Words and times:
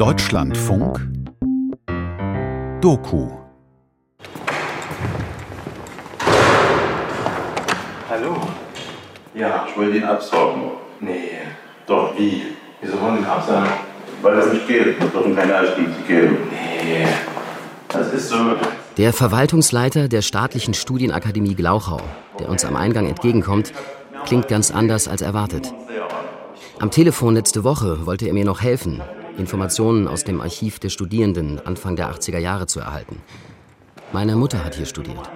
Deutschlandfunk 0.00 0.98
Doku 2.80 3.28
Hallo. 8.08 8.36
Ja, 9.34 9.66
ich 9.68 9.76
wollte 9.76 9.98
ihn 9.98 10.04
absagen. 10.04 10.62
Nee. 11.00 11.32
Doch, 11.86 12.14
wie? 12.16 12.44
Wieso 12.80 12.98
wollen 12.98 13.16
Sie 13.16 13.20
ihn 13.24 13.26
absagen? 13.26 13.68
Weil 14.22 14.36
das 14.36 14.50
nicht 14.54 14.66
geht. 14.66 14.98
Wir 14.98 15.06
dürfen 15.06 15.36
keine 15.36 15.60
Auskunft 15.60 16.08
geben. 16.08 16.48
Nee. 16.50 17.06
Das 17.88 18.10
ist 18.14 18.30
so. 18.30 18.56
Der 18.96 19.12
Verwaltungsleiter 19.12 20.08
der 20.08 20.22
staatlichen 20.22 20.72
Studienakademie 20.72 21.54
Glauchau, 21.54 22.00
der 22.38 22.48
uns 22.48 22.64
am 22.64 22.74
Eingang 22.74 23.06
entgegenkommt, 23.06 23.74
klingt 24.24 24.48
ganz 24.48 24.70
anders 24.70 25.08
als 25.08 25.20
erwartet. 25.20 25.74
Am 26.78 26.90
Telefon 26.90 27.34
letzte 27.34 27.64
Woche 27.64 28.06
wollte 28.06 28.26
er 28.26 28.32
mir 28.32 28.46
noch 28.46 28.62
helfen, 28.62 29.02
Informationen 29.38 30.08
aus 30.08 30.24
dem 30.24 30.40
Archiv 30.40 30.78
der 30.78 30.88
Studierenden 30.90 31.60
Anfang 31.64 31.96
der 31.96 32.10
80er 32.12 32.38
Jahre 32.38 32.66
zu 32.66 32.80
erhalten. 32.80 33.22
Meine 34.12 34.36
Mutter 34.36 34.64
hat 34.64 34.74
hier 34.74 34.86
studiert. 34.86 35.30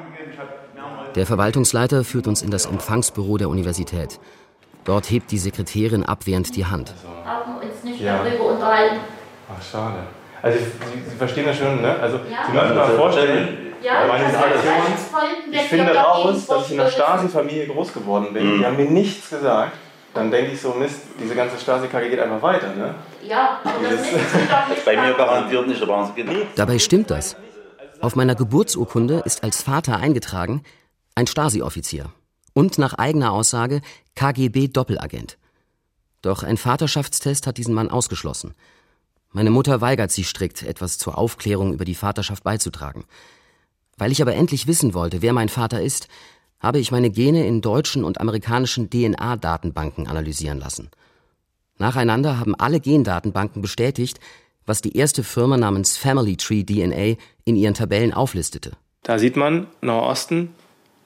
Der 1.14 1.26
Verwaltungsleiter 1.26 2.02
führt 2.04 2.26
uns 2.26 2.42
in 2.42 2.50
das 2.50 2.66
Empfangsbüro 2.66 3.38
der 3.38 3.48
Universität. 3.48 4.18
Dort 4.84 5.10
hebt 5.10 5.30
die 5.30 5.38
Sekretärin 5.38 6.04
abwehrend 6.04 6.54
die 6.56 6.66
Hand. 6.66 6.92
haben 7.24 7.56
uns 7.56 7.82
nicht 7.84 8.00
Ja. 8.00 8.22
darüber 8.22 8.52
unterhalten. 8.52 8.96
Ach, 9.48 9.62
schade. 9.62 9.98
Also, 10.42 10.58
Sie, 10.58 11.10
Sie 11.10 11.16
verstehen 11.16 11.46
das 11.46 11.56
schon, 11.56 11.80
ne? 11.80 11.96
Also, 11.98 12.16
Ja. 12.30 12.44
Sie 12.46 12.52
müssen 12.52 12.66
sich 12.68 12.76
mal 12.76 12.88
vorstellen, 12.96 13.48
Ja, 13.82 14.06
meine 14.08 14.24
folgenden 14.28 15.52
ich 15.52 15.60
finde 15.62 15.94
raus, 15.94 16.46
dass 16.46 16.66
ich 16.66 16.72
in 16.74 16.80
einer. 16.80 16.90
Stasi-Familie 16.90 17.66
groß 17.68 17.92
geworden 17.94 18.34
bin. 18.34 18.54
Mhm. 18.54 18.58
Die 18.58 18.66
haben 18.66 18.76
mir 18.76 18.90
nichts 18.90 19.30
gesagt. 19.30 19.72
Dann 20.14 20.30
denke 20.30 20.52
ich 20.52 20.60
so, 20.60 20.72
Mist, 20.74 21.00
diese 21.20 21.34
ganze 21.34 21.58
Stasi-Kacke 21.58 22.08
geht 22.08 22.20
einfach 22.20 22.40
weiter, 22.40 22.74
ne? 22.74 22.94
Ja, 23.26 23.60
aber 23.64 23.88
das 23.88 24.00
nicht 24.00 24.84
Bei 24.84 24.96
mir 24.96 25.14
garantiert 25.14 25.66
nicht, 25.66 25.82
aber 25.82 26.04
es 26.08 26.14
geht 26.14 26.28
nicht. 26.28 26.46
Dabei 26.54 26.78
stimmt 26.78 27.10
das. 27.10 27.36
Auf 28.00 28.14
meiner 28.14 28.36
Geburtsurkunde 28.36 29.22
ist 29.24 29.42
als 29.42 29.62
Vater 29.62 29.96
eingetragen 29.96 30.62
ein 31.16 31.26
Stasi-Offizier 31.26 32.06
und 32.52 32.78
nach 32.78 32.94
eigener 32.94 33.32
Aussage 33.32 33.80
KGB-Doppelagent. 34.14 35.36
Doch 36.22 36.42
ein 36.42 36.56
Vaterschaftstest 36.56 37.46
hat 37.46 37.58
diesen 37.58 37.74
Mann 37.74 37.90
ausgeschlossen. 37.90 38.54
Meine 39.32 39.50
Mutter 39.50 39.80
weigert 39.80 40.12
sich 40.12 40.28
strikt, 40.28 40.62
etwas 40.62 40.96
zur 40.96 41.18
Aufklärung 41.18 41.72
über 41.72 41.84
die 41.84 41.96
Vaterschaft 41.96 42.44
beizutragen. 42.44 43.04
Weil 43.96 44.12
ich 44.12 44.22
aber 44.22 44.34
endlich 44.34 44.66
wissen 44.66 44.94
wollte, 44.94 45.22
wer 45.22 45.32
mein 45.32 45.48
Vater 45.48 45.82
ist, 45.82 46.08
habe 46.64 46.78
ich 46.78 46.90
meine 46.90 47.10
Gene 47.10 47.46
in 47.46 47.60
deutschen 47.60 48.04
und 48.04 48.22
amerikanischen 48.22 48.88
DNA-Datenbanken 48.88 50.06
analysieren 50.06 50.58
lassen. 50.58 50.90
Nacheinander 51.76 52.38
haben 52.38 52.54
alle 52.54 52.80
Gendatenbanken 52.80 53.60
bestätigt, 53.60 54.18
was 54.64 54.80
die 54.80 54.96
erste 54.96 55.22
Firma 55.24 55.58
namens 55.58 55.98
Family 55.98 56.38
Tree 56.38 56.64
DNA 56.64 57.20
in 57.44 57.56
ihren 57.56 57.74
Tabellen 57.74 58.14
auflistete. 58.14 58.72
Da 59.02 59.18
sieht 59.18 59.36
man 59.36 59.66
Nahosten 59.82 60.54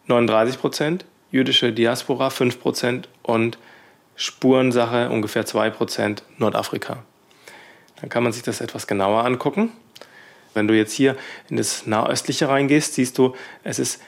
39 0.07 0.61
Prozent, 0.61 1.05
jüdische 1.33 1.73
Diaspora 1.73 2.31
5 2.31 2.61
Prozent 2.61 3.09
und 3.25 3.59
Spurensache 4.15 5.11
ungefähr 5.11 5.45
2 5.45 5.71
Prozent 5.71 6.23
Nordafrika. 6.37 7.03
Dann 8.01 8.11
kann 8.11 8.23
man 8.23 8.33
sich 8.33 8.45
das 8.45 8.61
etwas 8.61 8.87
genauer 8.87 9.25
angucken. 9.25 9.73
Wenn 10.55 10.69
du 10.69 10.77
jetzt 10.77 10.93
hier 10.93 11.17
in 11.51 11.57
das 11.57 11.85
Nahöstliche 11.85 12.49
reingehst, 12.49 12.95
siehst 12.95 13.19
du, 13.19 13.35
es 13.65 13.81
ist 13.81 14.01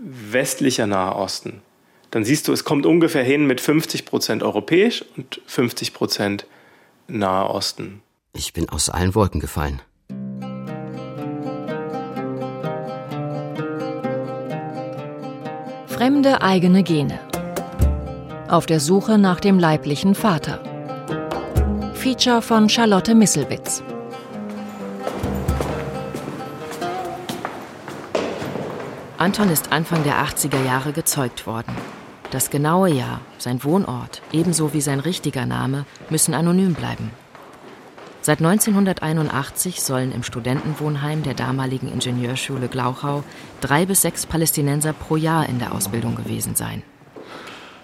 westlicher 0.00 0.86
Nahe 0.86 1.16
Osten. 1.16 1.60
Dann 2.10 2.24
siehst 2.24 2.48
du, 2.48 2.52
es 2.52 2.64
kommt 2.64 2.86
ungefähr 2.86 3.24
hin 3.24 3.46
mit 3.46 3.60
50 3.60 4.06
Prozent 4.06 4.42
europäisch 4.42 5.04
und 5.16 5.40
50 5.46 5.92
Prozent 5.92 6.46
Nahe 7.06 7.50
Osten. 7.50 8.02
Ich 8.32 8.52
bin 8.52 8.68
aus 8.68 8.88
allen 8.88 9.14
Wolken 9.14 9.40
gefallen. 9.40 9.80
Fremde 15.86 16.42
eigene 16.42 16.82
Gene. 16.82 17.18
Auf 18.48 18.66
der 18.66 18.80
Suche 18.80 19.18
nach 19.18 19.40
dem 19.40 19.58
leiblichen 19.58 20.14
Vater. 20.14 20.62
Feature 21.94 22.40
von 22.40 22.68
Charlotte 22.68 23.14
Misselwitz. 23.14 23.82
Anton 29.28 29.50
ist 29.50 29.72
Anfang 29.72 30.04
der 30.04 30.24
80er 30.24 30.64
Jahre 30.64 30.92
gezeugt 30.92 31.46
worden. 31.46 31.76
Das 32.30 32.48
genaue 32.48 32.88
Jahr, 32.88 33.20
sein 33.36 33.62
Wohnort, 33.62 34.22
ebenso 34.32 34.72
wie 34.72 34.80
sein 34.80 35.00
richtiger 35.00 35.44
Name, 35.44 35.84
müssen 36.08 36.32
anonym 36.32 36.72
bleiben. 36.72 37.10
Seit 38.22 38.38
1981 38.38 39.82
sollen 39.82 40.12
im 40.12 40.22
Studentenwohnheim 40.22 41.24
der 41.24 41.34
damaligen 41.34 41.92
Ingenieurschule 41.92 42.68
Glauchau 42.68 43.22
drei 43.60 43.84
bis 43.84 44.00
sechs 44.00 44.24
Palästinenser 44.24 44.94
pro 44.94 45.16
Jahr 45.16 45.46
in 45.46 45.58
der 45.58 45.74
Ausbildung 45.74 46.14
gewesen 46.14 46.56
sein. 46.56 46.82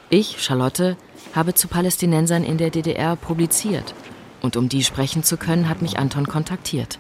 Ich, 0.09 0.43
Charlotte, 0.43 0.97
habe 1.35 1.53
zu 1.53 1.69
Palästinensern 1.69 2.43
in 2.43 2.57
der 2.57 2.71
DDR 2.71 3.17
publiziert. 3.17 3.95
Und 4.41 4.57
um 4.57 4.71
die 4.71 4.83
sprechen 4.83 5.23
zu 5.23 5.37
können, 5.37 5.69
hat 5.69 5.83
mich 5.83 5.99
Anton 5.99 6.27
kontaktiert. 6.27 6.99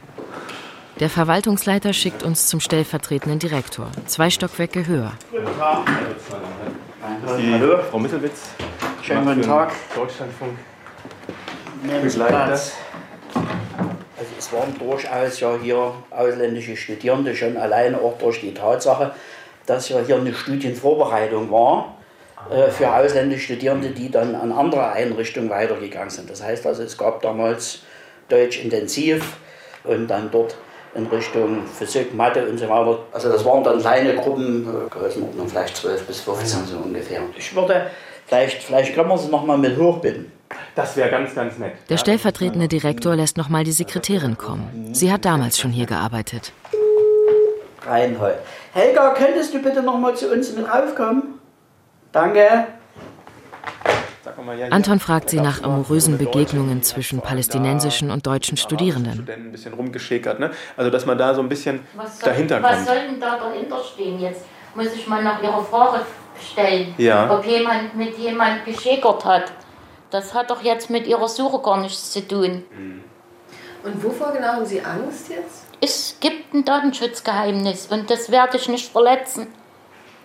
Der 1.04 1.10
Verwaltungsleiter 1.10 1.92
schickt 1.92 2.22
uns 2.22 2.46
zum 2.46 2.60
stellvertretenden 2.60 3.38
Direktor, 3.38 3.90
zwei 4.06 4.30
Stockwerke 4.30 4.86
höher. 4.86 5.12
Die 7.36 7.60
Frau 7.90 7.98
Misselwitz. 7.98 8.40
Schönen 9.02 9.26
guten 9.26 9.42
Tag. 9.42 9.72
Deutschlandfunk. 9.94 10.56
Platz. 12.26 12.72
Also 13.34 14.30
es 14.38 14.50
waren 14.50 14.78
durchaus 14.78 15.40
ja 15.40 15.54
hier 15.62 15.92
ausländische 16.08 16.74
Studierende, 16.74 17.36
schon 17.36 17.58
alleine 17.58 18.00
auch 18.00 18.16
durch 18.16 18.40
die 18.40 18.54
Tatsache, 18.54 19.12
dass 19.66 19.90
ja 19.90 19.98
hier 20.00 20.16
eine 20.16 20.32
Studienvorbereitung 20.32 21.50
war 21.50 21.98
äh, 22.50 22.70
für 22.70 22.90
ausländische 22.90 23.52
Studierende, 23.52 23.90
die 23.90 24.10
dann 24.10 24.34
an 24.34 24.52
andere 24.52 24.92
Einrichtungen 24.92 25.50
weitergegangen 25.50 26.08
sind. 26.08 26.30
Das 26.30 26.42
heißt 26.42 26.66
also, 26.66 26.82
es 26.82 26.96
gab 26.96 27.20
damals 27.20 27.80
Deutsch 28.30 28.64
intensiv 28.64 29.36
und 29.84 30.08
dann 30.08 30.30
dort 30.30 30.56
in 30.94 31.06
Richtung 31.06 31.66
Physik, 31.66 32.14
Mathe 32.14 32.46
und 32.48 32.58
so 32.58 32.68
weiter. 32.68 32.98
Also 33.12 33.30
das 33.30 33.44
waren 33.44 33.64
dann 33.64 33.80
kleine 33.80 34.14
Gruppen, 34.14 34.66
äh, 34.66 34.88
Größenordnung 34.90 35.48
vielleicht 35.48 35.76
12 35.76 36.06
bis 36.06 36.20
15 36.20 36.66
so 36.66 36.76
ungefähr. 36.78 37.20
Ich 37.36 37.54
würde, 37.54 37.90
vielleicht, 38.26 38.62
vielleicht 38.62 38.94
können 38.94 39.08
wir 39.08 39.18
sie 39.18 39.28
nochmal 39.28 39.58
mit 39.58 39.76
hochbitten. 39.78 40.32
Das 40.74 40.96
wäre 40.96 41.10
ganz, 41.10 41.34
ganz 41.34 41.58
nett. 41.58 41.72
Der 41.88 41.96
stellvertretende 41.96 42.68
Direktor 42.68 43.16
lässt 43.16 43.36
nochmal 43.36 43.64
die 43.64 43.72
Sekretärin 43.72 44.38
kommen. 44.38 44.90
Sie 44.92 45.12
hat 45.12 45.24
damals 45.24 45.58
schon 45.58 45.70
hier 45.70 45.86
gearbeitet. 45.86 46.52
Reinhold. 47.86 48.36
Helga, 48.72 49.10
könntest 49.10 49.52
du 49.54 49.60
bitte 49.60 49.82
noch 49.82 49.98
mal 49.98 50.14
zu 50.14 50.32
uns 50.32 50.52
mit 50.54 50.66
raufkommen? 50.66 51.40
Danke. 52.12 52.66
Sag 54.23 54.23
mal, 54.23 54.23
ja, 54.23 54.23
hier. 54.23 54.23
Anton 54.70 55.00
fragt 55.00 55.30
sie 55.30 55.40
nach 55.40 55.62
amorösen 55.62 56.18
Begegnungen 56.18 56.82
zwischen 56.82 57.20
palästinensischen 57.20 58.10
und 58.10 58.26
deutschen 58.26 58.56
Studierenden. 58.56 59.14
Studenten 59.14 59.46
ein 59.48 59.52
bisschen 59.52 59.74
rumgeschickert, 59.74 60.40
ne? 60.40 60.50
Also 60.76 60.90
dass 60.90 61.06
man 61.06 61.16
da 61.18 61.34
so 61.34 61.40
ein 61.40 61.48
bisschen 61.48 61.80
Was 61.94 62.20
soll, 62.20 62.30
dahinter 62.30 62.62
was 62.62 62.74
kommt. 62.76 62.86
soll 62.88 62.96
denn 63.10 63.20
da 63.20 63.38
dahinter 63.38 63.78
stehen 63.84 64.18
jetzt? 64.20 64.44
Muss 64.74 64.92
ich 64.92 65.06
mal 65.06 65.22
nach 65.22 65.42
Ihrer 65.42 65.62
Frage 65.64 66.00
stellen, 66.52 66.94
Ja. 66.98 67.30
ob 67.32 67.44
jemand 67.46 67.94
mit 67.96 68.18
jemand 68.18 68.64
geschickert 68.64 69.24
hat. 69.24 69.52
Das 70.10 70.34
hat 70.34 70.50
doch 70.50 70.62
jetzt 70.62 70.90
mit 70.90 71.06
Ihrer 71.06 71.28
Suche 71.28 71.60
gar 71.62 71.80
nichts 71.80 72.10
zu 72.12 72.26
tun. 72.26 72.64
Und 73.84 74.02
wovor 74.04 74.32
genau 74.32 74.48
haben 74.48 74.66
Sie 74.66 74.80
Angst 74.80 75.28
jetzt? 75.28 75.64
Es 75.80 76.16
gibt 76.20 76.54
ein 76.54 76.64
Datenschutzgeheimnis 76.64 77.86
und 77.90 78.10
das 78.10 78.30
werde 78.30 78.56
ich 78.56 78.68
nicht 78.68 78.90
verletzen. 78.90 79.46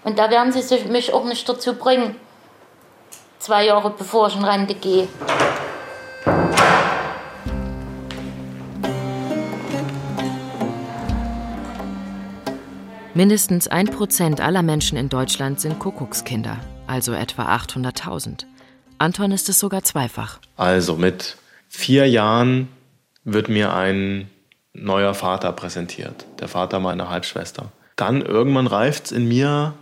Und 0.03 0.17
da 0.17 0.29
werden 0.31 0.51
Sie 0.51 0.61
sich- 0.61 0.85
mich 0.87 1.13
auch 1.13 1.25
nicht 1.25 1.47
dazu 1.49 1.75
bringen. 1.75 2.15
Zwei 3.49 3.65
Jahre 3.65 3.89
bevor 3.89 4.27
ich 4.27 4.35
in 4.35 4.43
Rente 4.43 4.75
gehe. 4.75 5.07
Mindestens 13.15 13.67
ein 13.67 13.87
Prozent 13.87 14.39
aller 14.39 14.61
Menschen 14.61 14.99
in 14.99 15.09
Deutschland 15.09 15.59
sind 15.59 15.79
Kuckuckskinder, 15.79 16.59
also 16.85 17.13
etwa 17.13 17.51
800.000. 17.55 18.45
Anton 18.99 19.31
ist 19.31 19.49
es 19.49 19.57
sogar 19.57 19.81
zweifach. 19.83 20.37
Also 20.55 20.95
mit 20.95 21.35
vier 21.69 22.07
Jahren 22.07 22.67
wird 23.23 23.49
mir 23.49 23.73
ein 23.73 24.29
neuer 24.73 25.15
Vater 25.15 25.53
präsentiert, 25.53 26.27
der 26.39 26.49
Vater 26.49 26.79
meiner 26.79 27.09
Halbschwester. 27.09 27.71
Dann 27.95 28.21
irgendwann 28.21 28.67
reift 28.67 29.05
es 29.05 29.11
in 29.11 29.27
mir 29.27 29.73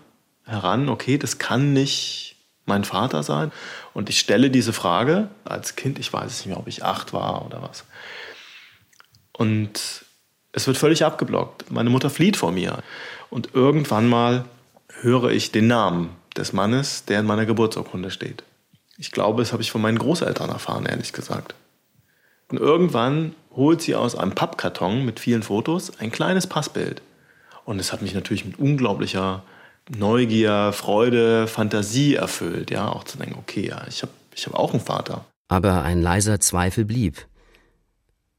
heran, 0.46 0.88
okay, 0.88 1.18
das 1.18 1.38
kann 1.38 1.74
nicht 1.74 2.37
mein 2.68 2.84
Vater 2.84 3.24
sein. 3.24 3.52
Und 3.94 4.10
ich 4.10 4.20
stelle 4.20 4.50
diese 4.50 4.74
Frage 4.74 5.30
als 5.44 5.76
Kind, 5.76 6.00
ich 6.00 6.12
weiß 6.12 6.38
nicht 6.38 6.48
mehr, 6.48 6.58
ob 6.58 6.68
ich 6.68 6.84
acht 6.84 7.14
war 7.14 7.46
oder 7.46 7.62
was. 7.62 7.86
Und 9.34 10.06
es 10.52 10.68
wird 10.68 10.78
völlig 10.78 11.06
abgeblockt. 11.06 11.72
Meine 11.72 11.90
Mutter 11.90 12.10
flieht 12.10 12.38
vor 12.38 12.52
mir. 12.52 12.80
Und 13.30 13.54
irgendwann 13.54 14.08
mal 14.08 14.46
höre 15.02 15.30
ich 15.32 15.52
den 15.52 15.68
Namen 15.68 16.16
des 16.36 16.54
Mannes, 16.54 17.06
der 17.06 17.20
in 17.20 17.26
meiner 17.26 17.46
Geburtsurkunde 17.46 18.12
steht. 18.12 18.44
Ich 18.98 19.12
glaube, 19.12 19.42
das 19.42 19.54
habe 19.54 19.62
ich 19.62 19.72
von 19.72 19.82
meinen 19.82 20.00
Großeltern 20.00 20.50
erfahren, 20.50 20.86
ehrlich 20.86 21.14
gesagt. 21.14 21.54
Und 22.50 22.60
irgendwann 22.60 23.36
holt 23.56 23.82
sie 23.82 23.96
aus 23.96 24.16
einem 24.16 24.34
Pappkarton 24.34 25.06
mit 25.06 25.20
vielen 25.20 25.44
Fotos 25.44 26.00
ein 26.00 26.12
kleines 26.12 26.48
Passbild. 26.48 27.02
Und 27.66 27.80
es 27.80 27.92
hat 27.92 28.02
mich 28.02 28.14
natürlich 28.14 28.46
mit 28.46 28.58
unglaublicher 28.58 29.44
Neugier, 29.90 30.74
Freude, 30.74 31.48
Fantasie 31.48 32.16
erfüllt, 32.16 32.72
ja, 32.72 32.90
auch 32.90 33.06
zu 33.06 33.18
denken, 33.18 33.38
okay, 33.40 33.68
ja, 33.68 33.86
ich 33.88 34.02
habe 34.02 34.12
ich 34.36 34.46
hab 34.46 34.54
auch 34.54 34.74
einen 34.74 34.82
Vater. 34.82 35.26
Aber 35.48 35.82
ein 35.84 36.02
leiser 36.02 36.40
Zweifel 36.40 36.86
blieb. 36.86 37.26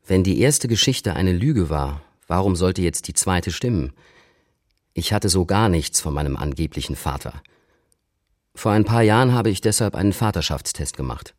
Wenn 0.06 0.25
die 0.25 0.41
erste 0.41 0.69
Geschichte 0.69 1.15
eine 1.15 1.33
Lüge 1.33 1.71
war, 1.71 2.03
warum 2.27 2.55
sollte 2.55 2.83
jetzt 2.83 3.09
die 3.09 3.15
zweite 3.15 3.50
stimmen? 3.50 3.93
Ich 4.95 5.12
hatte 5.12 5.29
so 5.29 5.45
gar 5.45 5.69
nichts 5.69 6.00
von 6.00 6.15
meinem 6.15 6.37
angeblichen 6.37 6.97
Vater. 6.97 7.35
Vor 8.55 8.73
ein 8.73 8.85
paar 8.85 9.03
Jahren 9.03 9.33
habe 9.33 9.50
ich 9.50 9.61
deshalb 9.61 9.95
einen 9.95 10.12
Vaterschaftstest 10.12 10.97
gemacht. 10.97 11.35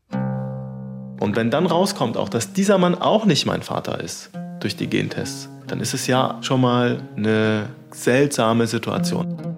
Und 1.19 1.35
wenn 1.35 1.51
dann 1.51 1.65
rauskommt 1.65 2.15
auch, 2.15 2.29
dass 2.29 2.53
dieser 2.53 2.77
Mann 2.77 2.95
auch 2.95 3.25
nicht 3.25 3.45
mein 3.45 3.61
Vater 3.61 3.99
ist, 3.99 4.31
durch 4.59 4.75
die 4.75 4.87
Gentests, 4.87 5.49
dann 5.67 5.81
ist 5.81 5.93
es 5.93 6.07
ja 6.07 6.37
schon 6.41 6.61
mal 6.61 7.01
eine 7.15 7.69
seltsame 7.91 8.67
Situation. 8.67 9.48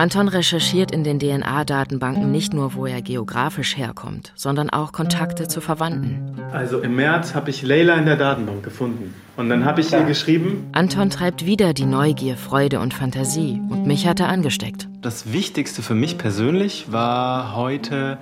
Anton 0.00 0.28
recherchiert 0.28 0.92
in 0.92 1.04
den 1.04 1.18
DNA-Datenbanken 1.18 2.30
nicht 2.32 2.54
nur, 2.54 2.72
wo 2.72 2.86
er 2.86 3.02
geografisch 3.02 3.76
herkommt, 3.76 4.32
sondern 4.34 4.70
auch 4.70 4.92
Kontakte 4.92 5.46
zu 5.46 5.60
Verwandten. 5.60 6.40
Also 6.54 6.80
im 6.80 6.96
März 6.96 7.34
habe 7.34 7.50
ich 7.50 7.60
Leila 7.60 7.96
in 7.96 8.06
der 8.06 8.16
Datenbank 8.16 8.62
gefunden. 8.62 9.12
Und 9.36 9.50
dann 9.50 9.66
habe 9.66 9.82
ich 9.82 9.92
ihr 9.92 10.04
geschrieben. 10.04 10.70
Anton 10.72 11.10
treibt 11.10 11.44
wieder 11.44 11.74
die 11.74 11.84
Neugier, 11.84 12.38
Freude 12.38 12.80
und 12.80 12.94
Fantasie. 12.94 13.60
Und 13.68 13.86
mich 13.86 14.06
hat 14.06 14.20
er 14.20 14.30
angesteckt. 14.30 14.88
Das 15.02 15.34
Wichtigste 15.34 15.82
für 15.82 15.94
mich 15.94 16.16
persönlich 16.16 16.90
war 16.90 17.54
heute 17.54 18.16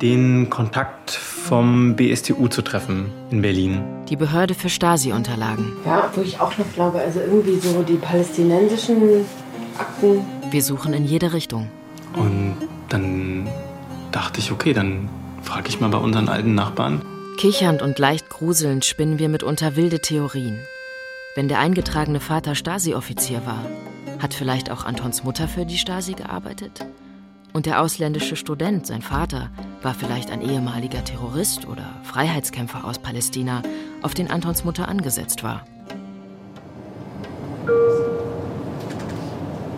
den 0.00 0.48
Kontakt 0.48 1.10
vom 1.10 1.94
BSTU 1.96 2.48
zu 2.48 2.62
treffen 2.62 3.10
in 3.30 3.42
Berlin. 3.42 3.82
Die 4.08 4.16
Behörde 4.16 4.54
für 4.54 4.70
Stasi-Unterlagen. 4.70 5.72
Ja, 5.84 6.10
wo 6.14 6.22
ich 6.22 6.40
auch 6.40 6.56
noch 6.56 6.72
glaube, 6.72 7.00
also 7.00 7.20
irgendwie 7.20 7.58
so 7.58 7.82
die 7.82 7.96
palästinensischen 7.96 9.26
Akten 9.78 10.35
wir 10.56 10.62
suchen 10.62 10.94
in 10.94 11.04
jede 11.04 11.34
Richtung. 11.34 11.68
Und 12.14 12.56
dann 12.88 13.46
dachte 14.10 14.40
ich, 14.40 14.52
okay, 14.52 14.72
dann 14.72 15.10
frage 15.42 15.68
ich 15.68 15.80
mal 15.82 15.90
bei 15.90 15.98
unseren 15.98 16.30
alten 16.30 16.54
Nachbarn. 16.54 17.02
Kichernd 17.36 17.82
und 17.82 17.98
leicht 17.98 18.30
gruselnd 18.30 18.86
spinnen 18.86 19.18
wir 19.18 19.28
mitunter 19.28 19.76
wilde 19.76 20.00
Theorien. 20.00 20.58
Wenn 21.34 21.48
der 21.48 21.58
eingetragene 21.58 22.20
Vater 22.20 22.54
Stasi-Offizier 22.54 23.44
war, 23.44 23.66
hat 24.18 24.32
vielleicht 24.32 24.70
auch 24.70 24.86
Antons 24.86 25.24
Mutter 25.24 25.46
für 25.46 25.66
die 25.66 25.76
Stasi 25.76 26.14
gearbeitet? 26.14 26.86
Und 27.52 27.66
der 27.66 27.82
ausländische 27.82 28.34
Student, 28.34 28.86
sein 28.86 29.02
Vater, 29.02 29.50
war 29.82 29.92
vielleicht 29.92 30.30
ein 30.30 30.40
ehemaliger 30.40 31.04
Terrorist 31.04 31.68
oder 31.68 31.84
Freiheitskämpfer 32.02 32.86
aus 32.86 32.98
Palästina, 32.98 33.60
auf 34.00 34.14
den 34.14 34.30
Antons 34.30 34.64
Mutter 34.64 34.88
angesetzt 34.88 35.42
war. 35.42 35.66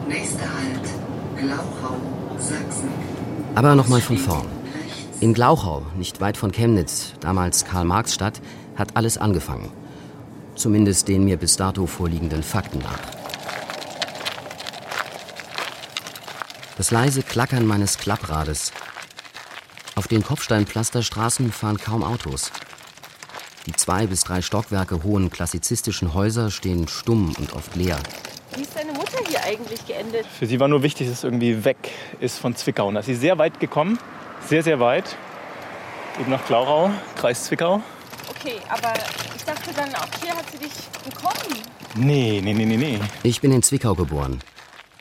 Nächster 0.08 0.40
Halt, 0.40 0.88
Glauchau, 1.36 1.96
Sachsen. 2.38 2.88
Aber 3.54 3.74
nochmal 3.74 4.00
von 4.00 4.16
vorn. 4.16 4.46
In 5.20 5.34
Glauchau, 5.34 5.82
nicht 5.96 6.22
weit 6.22 6.38
von 6.38 6.50
Chemnitz, 6.50 7.12
damals 7.20 7.66
Karl-Marx-Stadt, 7.66 8.40
hat 8.74 8.96
alles 8.96 9.18
angefangen. 9.18 9.70
Zumindest 10.54 11.08
den 11.08 11.24
mir 11.24 11.36
bis 11.36 11.56
dato 11.56 11.86
vorliegenden 11.86 12.42
Fakten 12.42 12.78
nach. 12.78 13.00
Das 16.78 16.90
leise 16.90 17.22
Klackern 17.22 17.66
meines 17.66 17.98
Klapprades. 17.98 18.72
Auf 19.94 20.08
den 20.08 20.22
Kopfsteinpflasterstraßen 20.22 21.52
fahren 21.52 21.76
kaum 21.76 22.02
Autos. 22.02 22.50
Die 23.66 23.72
zwei 23.72 24.06
bis 24.06 24.22
drei 24.22 24.40
Stockwerke 24.40 25.02
hohen 25.02 25.28
klassizistischen 25.28 26.14
Häuser 26.14 26.50
stehen 26.50 26.88
stumm 26.88 27.34
und 27.38 27.52
oft 27.52 27.76
leer. 27.76 27.98
Wie 28.58 28.62
ist 28.62 28.76
deine 28.76 28.90
Mutter 28.92 29.18
hier 29.28 29.40
eigentlich 29.44 29.86
geendet? 29.86 30.26
Für 30.26 30.44
sie 30.44 30.58
war 30.58 30.66
nur 30.66 30.82
wichtig, 30.82 31.06
dass 31.06 31.18
es 31.18 31.22
irgendwie 31.24 31.64
weg 31.64 31.76
ist 32.18 32.38
von 32.40 32.56
Zwickau. 32.56 32.88
Und 32.88 32.94
da 32.94 33.00
ist 33.00 33.06
sie 33.06 33.14
sehr 33.14 33.38
weit 33.38 33.60
gekommen, 33.60 34.00
sehr, 34.48 34.64
sehr 34.64 34.80
weit. 34.80 35.14
Eben 36.20 36.28
nach 36.32 36.44
Klauchau, 36.44 36.90
Kreis 37.16 37.44
Zwickau. 37.44 37.80
Okay, 38.28 38.54
aber 38.68 38.94
ich 39.36 39.44
dachte 39.44 39.70
dann, 39.76 39.94
auch 39.94 40.08
hier 40.20 40.34
hat 40.34 40.44
sie 40.50 40.58
dich 40.58 40.72
bekommen. 41.04 41.62
Nee, 41.94 42.40
nee, 42.42 42.52
nee, 42.52 42.64
nee, 42.64 42.76
nee. 42.76 42.98
Ich 43.22 43.40
bin 43.40 43.52
in 43.52 43.62
Zwickau 43.62 43.94
geboren. 43.94 44.40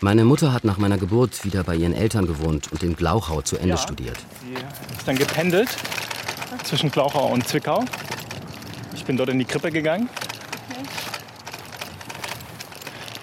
Meine 0.02 0.24
Mutter 0.24 0.54
hat 0.54 0.64
nach 0.64 0.78
meiner 0.78 1.00
Geburt 1.00 1.44
wieder 1.44 1.64
bei 1.64 1.74
ihren 1.74 1.94
Eltern 1.96 2.28
gewohnt 2.28 2.72
und 2.72 2.84
in 2.84 2.96
Glauchau 2.96 3.42
zu 3.42 3.56
Ende 3.58 3.70
Ja. 3.70 3.78
studiert. 3.78 4.18
Sie 4.44 4.54
ist 4.54 5.08
dann 5.08 5.18
gependelt 5.18 5.70
zwischen 6.64 6.92
Glauchau 6.92 7.26
und 7.34 7.48
Zwickau. 7.48 7.84
Ich 8.94 9.04
bin 9.04 9.18
dort 9.18 9.30
in 9.30 9.40
die 9.40 9.46
Krippe 9.46 9.72
gegangen. 9.72 10.10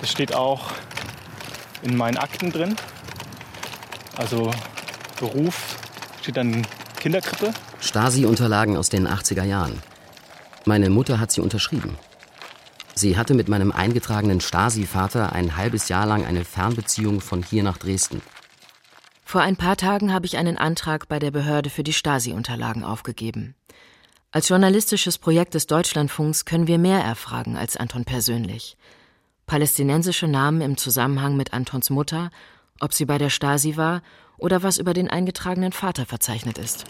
Das 0.05 0.12
steht 0.12 0.35
auch 0.35 0.71
in 1.81 1.97
meinen 1.97 2.19
Akten 2.19 2.53
drin. 2.53 2.77
Also 4.19 4.51
Beruf 5.19 5.79
steht 6.21 6.37
dann 6.37 6.67
Kinderkrippe. 7.01 7.55
Stasi-Unterlagen 7.81 8.77
aus 8.77 8.91
den 8.91 9.09
80er 9.09 9.45
Jahren. 9.45 9.81
Meine 10.67 10.91
Mutter 10.91 11.21
hat 11.21 11.33
sie 11.33 11.41
unterschrieben. 11.41 11.97
Sie 12.95 13.17
hatte 13.17 13.33
mit 13.33 13.49
meinem 13.49 13.73
eingetragenen 13.73 14.43
Stasi-Vater 14.43 15.33
ein 15.33 15.56
halbes 15.56 15.89
Jahr 15.89 16.05
lang 16.05 16.27
eine 16.27 16.45
Fernbeziehung 16.45 17.23
von 17.23 17.43
hier 17.43 17.62
nach 17.62 17.79
Dresden. 17.79 18.21
Vor 19.25 19.41
ein 19.41 19.57
paar 19.57 19.79
Tagen 19.79 20.12
habe 20.12 20.27
ich 20.27 20.37
einen 20.37 20.59
Antrag 20.59 21.09
bei 21.09 21.19
der 21.19 21.31
Behörde 21.31 21.71
für 21.71 21.83
die 21.83 21.95
Stasi-Unterlagen 21.95 22.85
aufgegeben. 22.85 23.55
Als 24.33 24.50
journalistisches 24.50 25.17
Projekt 25.17 25.55
des 25.55 25.67
Deutschlandfunks 25.67 26.45
können 26.45 26.67
wir 26.67 26.79
mehr 26.79 27.00
erfragen 27.00 27.57
als 27.57 27.79
Anton 27.79 28.05
persönlich. 28.05 28.77
Palästinensische 29.46 30.26
Namen 30.26 30.62
im 30.62 30.76
Zusammenhang 30.76 31.37
mit 31.37 31.52
Antons 31.52 31.91
Mutter, 31.91 32.31
ob 32.81 32.94
sie 32.94 33.05
bei 33.05 33.19
der 33.19 33.31
Stasi 33.31 33.76
war 33.76 34.02
oder 34.38 34.62
was 34.62 34.79
über 34.79 34.94
den 34.94 35.11
eingetragenen 35.11 35.73
Vater 35.73 36.06
verzeichnet 36.06 36.58
ist. 36.58 36.85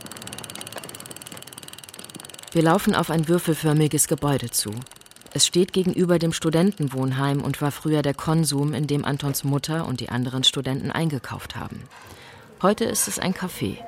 Wir 2.52 2.62
laufen 2.62 2.94
auf 2.94 3.10
ein 3.10 3.26
würfelförmiges 3.26 4.06
Gebäude 4.06 4.50
zu. 4.50 4.70
Es 5.32 5.44
steht 5.44 5.72
gegenüber 5.72 6.20
dem 6.20 6.32
Studentenwohnheim 6.32 7.42
und 7.42 7.60
war 7.60 7.72
früher 7.72 8.02
der 8.02 8.14
Konsum, 8.14 8.72
in 8.72 8.86
dem 8.86 9.04
Antons 9.04 9.42
Mutter 9.42 9.86
und 9.88 9.98
die 9.98 10.10
anderen 10.10 10.44
Studenten 10.44 10.92
eingekauft 10.92 11.56
haben. 11.56 11.82
Heute 12.62 12.84
ist 12.84 13.08
es 13.08 13.18
ein 13.18 13.34
Café. 13.34 13.78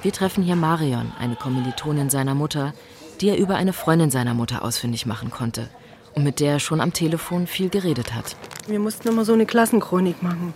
Wir 0.00 0.12
treffen 0.12 0.42
hier 0.42 0.56
Marion, 0.56 1.12
eine 1.18 1.36
Kommilitonin 1.36 2.08
seiner 2.08 2.34
Mutter, 2.34 2.72
die 3.20 3.28
er 3.28 3.36
über 3.36 3.56
eine 3.56 3.74
Freundin 3.74 4.10
seiner 4.10 4.32
Mutter 4.32 4.64
ausfindig 4.64 5.04
machen 5.04 5.30
konnte 5.30 5.68
und 6.16 6.24
mit 6.24 6.40
der 6.40 6.54
er 6.54 6.60
schon 6.60 6.80
am 6.80 6.92
Telefon 6.92 7.46
viel 7.46 7.68
geredet 7.68 8.14
hat. 8.14 8.36
Wir 8.66 8.80
mussten 8.80 9.06
immer 9.08 9.24
so 9.24 9.34
eine 9.34 9.46
Klassenchronik 9.46 10.22
machen. 10.22 10.54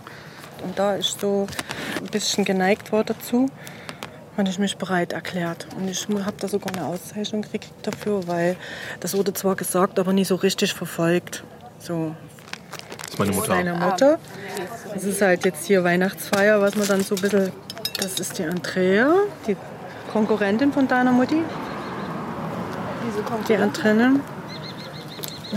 Und 0.63 0.77
da 0.77 0.97
ich 0.97 1.05
so 1.07 1.47
ein 1.99 2.07
bisschen 2.07 2.45
geneigt 2.45 2.91
war 2.91 3.03
dazu, 3.03 3.47
habe 4.37 4.49
ich 4.49 4.57
mich 4.57 4.77
bereit 4.77 5.13
erklärt. 5.13 5.67
Und 5.77 5.87
ich 5.87 6.07
habe 6.09 6.35
da 6.39 6.47
sogar 6.47 6.73
eine 6.75 6.85
Auszeichnung 6.85 7.43
gekriegt 7.43 7.71
dafür, 7.83 8.27
weil 8.27 8.57
das 8.99 9.15
wurde 9.15 9.33
zwar 9.33 9.55
gesagt, 9.55 9.99
aber 9.99 10.13
nie 10.13 10.25
so 10.25 10.35
richtig 10.35 10.73
verfolgt. 10.73 11.43
So. 11.77 12.15
Das 13.03 13.11
ist 13.11 13.19
meine 13.19 13.31
Mutter. 13.31 13.55
Meine 13.55 13.73
Mutter. 13.75 14.19
Das 14.93 15.03
ist 15.03 15.21
halt 15.21 15.45
jetzt 15.45 15.65
hier 15.67 15.83
Weihnachtsfeier, 15.83 16.59
was 16.59 16.75
man 16.75 16.87
dann 16.87 17.03
so 17.03 17.15
ein 17.15 17.21
bisschen. 17.21 17.51
Das 17.99 18.19
ist 18.19 18.39
die 18.39 18.45
Andrea, 18.45 19.13
die 19.47 19.55
Konkurrentin 20.11 20.73
von 20.73 20.87
deiner 20.87 21.11
Mutti. 21.11 21.43
Die 23.47 23.55
Andrea. 23.55 24.13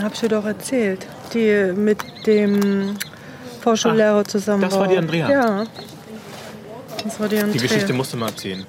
Hab 0.00 0.14
ich 0.14 0.20
dir 0.20 0.28
doch 0.28 0.44
erzählt. 0.44 1.06
Die 1.32 1.72
mit 1.74 1.98
dem 2.26 2.96
Vorschullehrer 3.60 4.24
zusammen 4.24 4.62
das 4.62 4.74
war 4.74 4.88
die 4.88 4.96
Andrea? 4.98 5.30
Ja. 5.30 5.64
Das 7.02 7.20
war 7.20 7.28
die 7.28 7.36
Andrea. 7.36 7.52
Die 7.52 7.58
Geschichte 7.60 7.92
musst 7.92 8.12
du 8.12 8.16
mal 8.16 8.28
erzählen. 8.28 8.66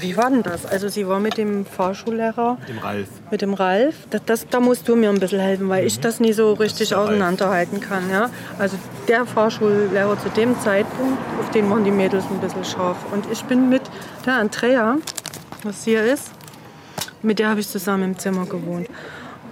Wie 0.00 0.16
war 0.16 0.30
denn 0.30 0.42
das? 0.42 0.64
Also 0.64 0.88
sie 0.88 1.06
war 1.06 1.20
mit 1.20 1.36
dem 1.36 1.66
Fahrschullehrer, 1.66 2.56
Mit 2.60 2.68
dem 2.70 2.78
Ralf. 2.78 3.08
mit 3.30 3.42
dem 3.42 3.52
Ralf. 3.52 3.94
Das, 4.08 4.22
das, 4.24 4.46
da 4.48 4.58
musst 4.58 4.88
du 4.88 4.96
mir 4.96 5.10
ein 5.10 5.20
bisschen 5.20 5.40
helfen, 5.40 5.68
weil 5.68 5.86
ich 5.86 6.00
das 6.00 6.18
nie 6.18 6.32
so 6.32 6.54
richtig 6.54 6.88
der 6.88 6.96
Ralf. 6.98 7.10
auseinanderhalten 7.10 7.78
kann. 7.80 8.08
Ja? 8.10 8.30
Also 8.58 8.78
der 9.06 9.26
Fahrschullehrer 9.26 10.18
zu 10.18 10.30
dem 10.30 10.58
Zeitpunkt, 10.60 11.18
auf 11.38 11.50
den 11.50 11.68
waren 11.68 11.84
die 11.84 11.90
Mädels 11.90 12.24
ein 12.30 12.40
bisschen 12.40 12.64
scharf. 12.64 12.96
Und 13.12 13.26
ich 13.30 13.44
bin 13.44 13.68
mit 13.68 13.82
der 14.24 14.36
Andrea, 14.36 14.96
was 15.62 15.84
hier 15.84 16.02
ist, 16.02 16.30
mit 17.20 17.38
der 17.38 17.50
habe 17.50 17.60
ich 17.60 17.68
zusammen 17.68 18.02
im 18.04 18.18
Zimmer 18.18 18.46
gewohnt. 18.46 18.88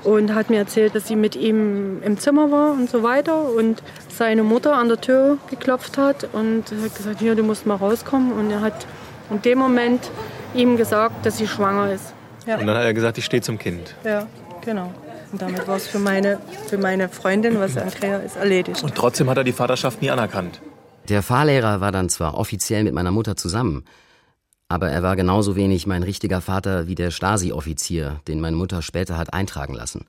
Und 0.04 0.34
hat 0.34 0.48
mir 0.50 0.58
erzählt, 0.58 0.94
dass 0.94 1.06
sie 1.08 1.16
mit 1.16 1.36
ihm 1.36 2.02
im 2.02 2.18
Zimmer 2.18 2.50
war 2.50 2.72
und 2.72 2.88
so 2.88 3.02
weiter. 3.02 3.50
Und 3.50 3.82
seine 4.08 4.42
Mutter 4.42 4.74
an 4.76 4.88
der 4.88 5.00
Tür 5.00 5.38
geklopft 5.50 5.98
hat 5.98 6.28
und 6.32 6.64
hat 6.82 6.94
gesagt, 6.96 7.20
hier, 7.20 7.34
du 7.34 7.42
musst 7.42 7.66
mal 7.66 7.76
rauskommen. 7.76 8.32
Und 8.32 8.50
er 8.50 8.60
hat 8.62 8.86
in 9.30 9.42
dem 9.42 9.58
Moment 9.58 10.10
ihm 10.54 10.76
gesagt, 10.76 11.26
dass 11.26 11.38
sie 11.38 11.46
schwanger 11.46 11.92
ist. 11.92 12.14
Ja, 12.46 12.56
Und 12.56 12.66
dann 12.66 12.76
hat 12.76 12.84
er 12.84 12.94
gesagt, 12.94 13.18
ich 13.18 13.24
stehe 13.24 13.42
zum 13.42 13.58
Kind. 13.58 13.94
ja 14.04 14.26
genau. 14.64 14.92
Und 15.32 15.40
damit 15.40 15.68
war 15.68 15.76
es 15.76 15.86
für 15.86 16.00
meine, 16.00 16.38
für 16.66 16.76
meine 16.76 17.08
Freundin, 17.08 17.60
was 17.60 17.76
Andrea 17.76 18.16
ist, 18.18 18.36
erledigt. 18.36 18.82
Und 18.82 18.94
trotzdem 18.96 19.30
hat 19.30 19.36
er 19.36 19.44
die 19.44 19.52
Vaterschaft 19.52 20.02
nie 20.02 20.10
anerkannt. 20.10 20.60
Der 21.08 21.22
Fahrlehrer 21.22 21.80
war 21.80 21.92
dann 21.92 22.08
zwar 22.08 22.34
offiziell 22.36 22.82
mit 22.82 22.94
meiner 22.94 23.12
Mutter 23.12 23.36
zusammen, 23.36 23.84
Aber 24.70 24.88
er 24.88 25.02
war 25.02 25.16
genauso 25.16 25.56
wenig 25.56 25.88
mein 25.88 26.04
richtiger 26.04 26.40
Vater 26.40 26.86
wie 26.86 26.94
der 26.94 27.10
Stasi-Offizier, 27.10 28.20
den 28.28 28.40
meine 28.40 28.54
Mutter 28.54 28.82
später 28.82 29.18
hat 29.18 29.34
eintragen 29.34 29.74
lassen. 29.74 30.06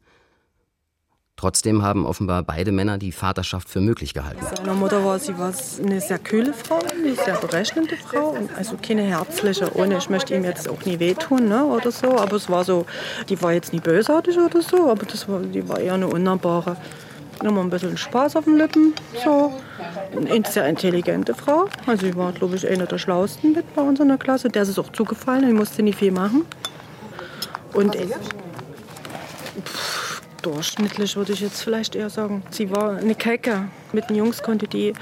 Trotzdem 1.35 1.81
haben 1.81 2.05
offenbar 2.05 2.43
beide 2.43 2.71
Männer 2.71 2.99
die 2.99 3.11
Vaterschaft 3.11 3.67
für 3.67 3.81
möglich 3.81 4.13
gehalten. 4.13 4.45
Seine 4.55 4.75
Mutter 4.75 5.03
war, 5.03 5.17
sie 5.17 5.35
war 5.39 5.51
eine 5.83 5.99
sehr 5.99 6.19
kühle 6.19 6.53
Frau, 6.53 6.77
eine 6.77 7.15
sehr 7.15 7.37
berechnende 7.37 7.97
Frau 7.97 8.37
also 8.55 8.77
keine 8.79 9.01
herzliche. 9.01 9.75
Ohne, 9.75 9.97
ich 9.97 10.11
möchte 10.11 10.35
ihm 10.35 10.43
jetzt 10.43 10.69
auch 10.69 10.85
nie 10.85 10.99
wehtun 10.99 11.49
ne, 11.49 11.65
oder 11.65 11.91
so, 11.91 12.19
aber 12.19 12.35
es 12.35 12.47
war 12.47 12.63
so, 12.63 12.85
die 13.29 13.41
war 13.41 13.53
jetzt 13.53 13.73
nie 13.73 13.79
bösartig 13.79 14.37
oder 14.37 14.61
so, 14.61 14.91
aber 14.91 15.07
das 15.07 15.27
war, 15.27 15.39
die 15.39 15.67
war 15.67 15.79
eher 15.79 15.95
eine 15.95 16.07
unnahbare. 16.07 16.77
Immer 17.43 17.61
ein 17.61 17.69
bisschen 17.69 17.97
Spaß 17.97 18.35
auf 18.35 18.45
den 18.45 18.57
Lippen, 18.57 18.93
so. 19.23 19.53
Eine 20.15 20.45
sehr 20.45 20.67
intelligente 20.67 21.33
Frau. 21.33 21.67
Also 21.87 22.05
sie 22.05 22.15
war, 22.15 22.31
glaube 22.33 22.55
ich, 22.55 22.67
eine 22.67 22.85
der 22.85 22.97
schlauesten 22.97 23.53
mit 23.53 23.73
bei 23.73 23.81
uns 23.81 23.99
in 23.99 24.09
der 24.09 24.17
Klasse. 24.17 24.49
Der 24.49 24.61
ist 24.61 24.69
es 24.69 24.77
auch 24.77 24.91
zugefallen, 24.91 25.47
die 25.47 25.53
musste 25.53 25.81
nicht 25.81 25.97
viel 25.97 26.11
machen. 26.11 26.45
Und 27.73 27.95
pff, 29.65 30.21
durchschnittlich 30.41 31.15
würde 31.15 31.33
ich 31.33 31.39
jetzt 31.39 31.63
vielleicht 31.63 31.95
eher 31.95 32.09
sagen. 32.09 32.43
Sie 32.51 32.69
war 32.69 32.97
eine 32.97 33.15
Kecke. 33.15 33.69
Mit 33.93 34.09
den 34.09 34.17
Jungs 34.17 34.43
konnte 34.43 34.67
die 34.67 34.93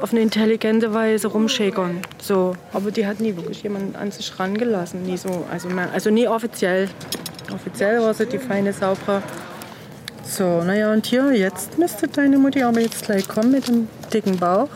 auf 0.00 0.12
eine 0.12 0.20
intelligente 0.20 0.92
Weise 0.94 1.28
rumschäkern. 1.28 2.00
So. 2.20 2.56
Aber 2.72 2.90
die 2.90 3.06
hat 3.06 3.20
nie 3.20 3.36
wirklich 3.36 3.62
jemanden 3.62 3.96
an 3.96 4.10
sich 4.10 4.38
rangelassen. 4.38 5.02
Nie 5.02 5.16
so, 5.16 5.44
also, 5.50 5.68
also 5.92 6.10
nie 6.10 6.26
offiziell. 6.26 6.88
Offiziell 7.52 8.00
war 8.00 8.14
sie 8.14 8.26
die 8.26 8.38
feine, 8.38 8.72
saubere. 8.72 9.22
So, 10.28 10.62
naja, 10.62 10.92
und 10.92 11.06
hier, 11.06 11.32
jetzt 11.32 11.78
müsste 11.78 12.06
deine 12.06 12.36
Mutti 12.36 12.62
aber 12.62 12.80
jetzt 12.80 13.04
gleich 13.04 13.26
kommen 13.26 13.50
mit 13.50 13.66
dem 13.66 13.88
dicken 14.12 14.36
Bauch. 14.36 14.68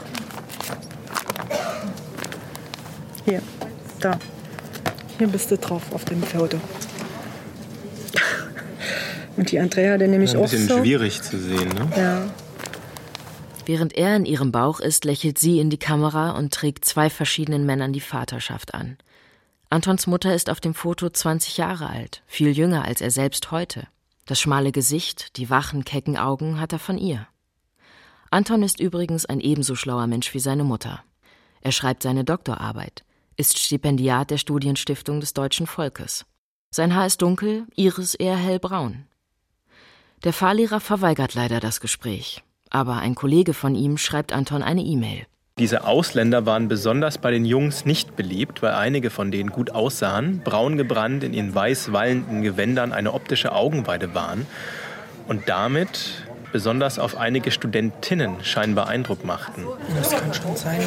Hier, 3.27 3.43
da. 4.01 4.19
Hier 5.19 5.27
bist 5.29 5.51
du 5.51 5.59
drauf 5.59 5.83
auf 5.93 6.07
dem 6.07 6.23
Foto. 6.23 6.59
Und 9.37 9.53
die 9.53 9.61
Andrea 9.61 9.93
hatte 9.93 10.09
nämlich 10.09 10.33
Ein 10.33 10.39
auch 10.39 10.51
bisschen 10.51 10.69
so. 10.69 10.79
schwierig 10.79 11.23
zu 11.23 11.39
sehen, 11.39 11.69
ne? 11.69 11.89
Ja. 11.97 12.23
Während 13.67 13.97
er 13.97 14.17
in 14.17 14.25
ihrem 14.25 14.51
Bauch 14.51 14.81
ist, 14.81 15.05
lächelt 15.05 15.39
sie 15.39 15.61
in 15.61 15.71
die 15.71 15.79
Kamera 15.79 16.31
und 16.33 16.53
trägt 16.53 16.85
zwei 16.85 17.09
verschiedenen 17.09 17.65
Männern 17.65 17.93
die 17.93 18.01
Vaterschaft 18.01 18.75
an. 18.75 18.97
Antons 19.71 20.07
Mutter 20.07 20.35
ist 20.35 20.51
auf 20.51 20.61
dem 20.61 20.75
Foto 20.75 21.09
20 21.09 21.59
Jahre 21.59 21.89
alt, 21.89 22.23
viel 22.27 22.51
jünger 22.51 22.85
als 22.85 23.01
er 23.01 23.11
selbst 23.11 23.53
heute. 23.53 23.87
Das 24.25 24.41
schmale 24.41 24.73
Gesicht, 24.73 25.37
die 25.37 25.51
wachen, 25.51 25.85
kecken 25.85 26.17
Augen 26.17 26.61
hat 26.61 26.73
er 26.73 26.79
von 26.79 26.99
ihr. 26.99 27.27
Anton 28.31 28.63
ist 28.63 28.81
übrigens 28.81 29.27
ein 29.27 29.41
ebenso 29.41 29.75
schlauer 29.75 30.07
Mensch 30.07 30.33
wie 30.33 30.41
seine 30.41 30.65
Mutter. 30.65 31.03
Er 31.61 31.73
schreibt 31.73 32.03
seine 32.03 32.25
Doktorarbeit, 32.25 33.05
ist 33.37 33.59
Stipendiat 33.59 34.31
der 34.31 34.39
Studienstiftung 34.39 35.21
des 35.21 35.35
deutschen 35.35 35.67
Volkes. 35.67 36.25
Sein 36.71 36.95
Haar 36.95 37.07
ist 37.07 37.21
dunkel, 37.21 37.67
ihres 37.77 38.15
eher 38.15 38.37
hellbraun. 38.37 39.07
Der 40.25 40.33
Fahrlehrer 40.33 40.81
verweigert 40.81 41.35
leider 41.35 41.61
das 41.61 41.81
Gespräch, 41.81 42.43
aber 42.71 42.97
ein 42.97 43.15
Kollege 43.15 43.55
von 43.55 43.75
ihm 43.75 43.99
schreibt 43.99 44.33
Anton 44.33 44.63
eine 44.63 44.83
E-Mail. 44.83 45.27
Diese 45.63 45.85
Ausländer 45.85 46.45
waren 46.45 46.67
besonders 46.67 47.19
bei 47.19 47.31
den 47.31 47.45
Jungs 47.45 47.85
nicht 47.85 48.17
beliebt, 48.17 48.63
weil 48.63 48.73
einige 48.73 49.11
von 49.11 49.31
denen 49.31 49.51
gut 49.51 49.71
aussahen, 49.71 50.41
braun 50.43 50.77
gebrannt, 50.77 51.23
in 51.23 51.33
ihren 51.33 51.55
weiß 51.55 51.93
wallenden 51.93 52.43
Gewändern 52.43 52.93
eine 52.93 53.15
optische 53.15 53.53
Augenweide 53.53 54.13
waren 54.13 54.49
und 55.29 55.49
damit 55.49 56.25
besonders 56.51 56.99
auf 56.99 57.17
einige 57.17 57.53
Studentinnen 57.53 58.43
scheinbar 58.43 58.89
Eindruck 58.89 59.25
machten. 59.25 59.65
Das 59.97 60.11
kann 60.11 60.35
schon 60.35 60.57
sein. 60.57 60.85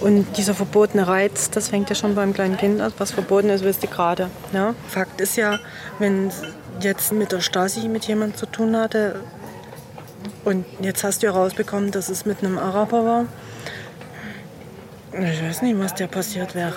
Und 0.00 0.36
dieser 0.36 0.54
verbotene 0.54 1.06
Reiz, 1.06 1.50
das 1.50 1.68
fängt 1.68 1.88
ja 1.88 1.94
schon 1.94 2.16
beim 2.16 2.34
kleinen 2.34 2.56
Kind 2.56 2.80
an. 2.80 2.92
Was 2.98 3.12
verboten 3.12 3.50
ist, 3.50 3.62
wisst 3.62 3.84
ihr 3.84 3.88
gerade. 3.88 4.30
Ja? 4.52 4.74
Fakt 4.88 5.20
ist 5.20 5.36
ja, 5.36 5.60
wenn 6.00 6.32
jetzt 6.80 7.12
mit 7.12 7.30
der 7.30 7.40
Stasi 7.40 7.86
mit 7.86 8.08
jemandem 8.08 8.36
zu 8.36 8.46
tun 8.46 8.76
hatte 8.76 9.20
und 10.44 10.64
jetzt 10.80 11.04
hast 11.04 11.22
du 11.22 11.28
herausbekommen, 11.28 11.92
dass 11.92 12.08
es 12.08 12.26
mit 12.26 12.42
einem 12.42 12.58
Araber 12.58 13.04
war. 13.04 13.24
Ich 15.20 15.42
weiß 15.42 15.62
nicht, 15.62 15.78
was 15.80 15.94
der 15.94 16.06
passiert 16.06 16.54
wäre, 16.54 16.76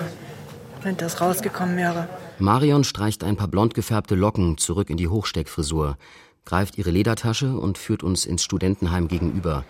wenn 0.81 0.97
das 0.97 1.21
rausgekommen 1.21 1.77
wäre. 1.77 2.07
Marion 2.39 2.83
streicht 2.83 3.23
ein 3.23 3.37
paar 3.37 3.47
blond 3.47 3.75
gefärbte 3.75 4.15
Locken 4.15 4.57
zurück 4.57 4.89
in 4.89 4.97
die 4.97 5.07
Hochsteckfrisur, 5.07 5.95
greift 6.43 6.79
ihre 6.79 6.89
Ledertasche 6.89 7.55
und 7.55 7.77
führt 7.77 8.01
uns 8.01 8.25
ins 8.25 8.43
Studentenheim 8.43 9.07
gegenüber, 9.07 9.63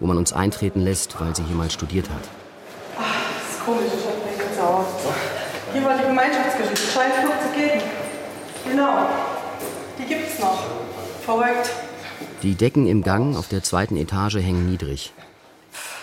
wo 0.00 0.06
man 0.06 0.16
uns 0.16 0.32
eintreten 0.32 0.80
lässt, 0.80 1.20
weil 1.20 1.36
sie 1.36 1.44
hier 1.44 1.54
mal 1.54 1.70
studiert 1.70 2.10
hat. 2.10 2.22
Das 2.96 3.54
ist 3.54 3.64
komisch, 3.64 3.92
ich 3.96 4.06
hab 4.06 4.24
mir 4.24 4.44
jetzt 4.44 4.56
sauer. 4.56 4.84
Hier 5.72 5.84
war 5.84 5.96
die 5.96 6.04
Gemeinschaftsgeschichte, 6.04 6.92
scheint 6.92 7.14
es 7.16 7.24
noch 7.24 7.40
zu 7.40 7.56
geben. 7.56 7.80
Genau, 8.68 9.06
die 9.98 10.04
gibt's 10.04 10.40
noch. 10.40 10.64
Verrückt. 11.24 11.70
Die 12.42 12.56
Decken 12.56 12.88
im 12.88 13.02
Gang 13.02 13.36
auf 13.36 13.46
der 13.48 13.62
zweiten 13.62 13.96
Etage 13.96 14.36
hängen 14.36 14.68
niedrig. 14.68 15.12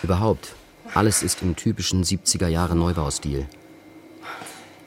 Überhaupt, 0.03 0.55
alles 0.93 1.23
ist 1.23 1.41
im 1.41 1.55
typischen 1.55 2.03
70er 2.03 2.47
Jahre 2.47 2.75
Neubaustil. 2.75 3.45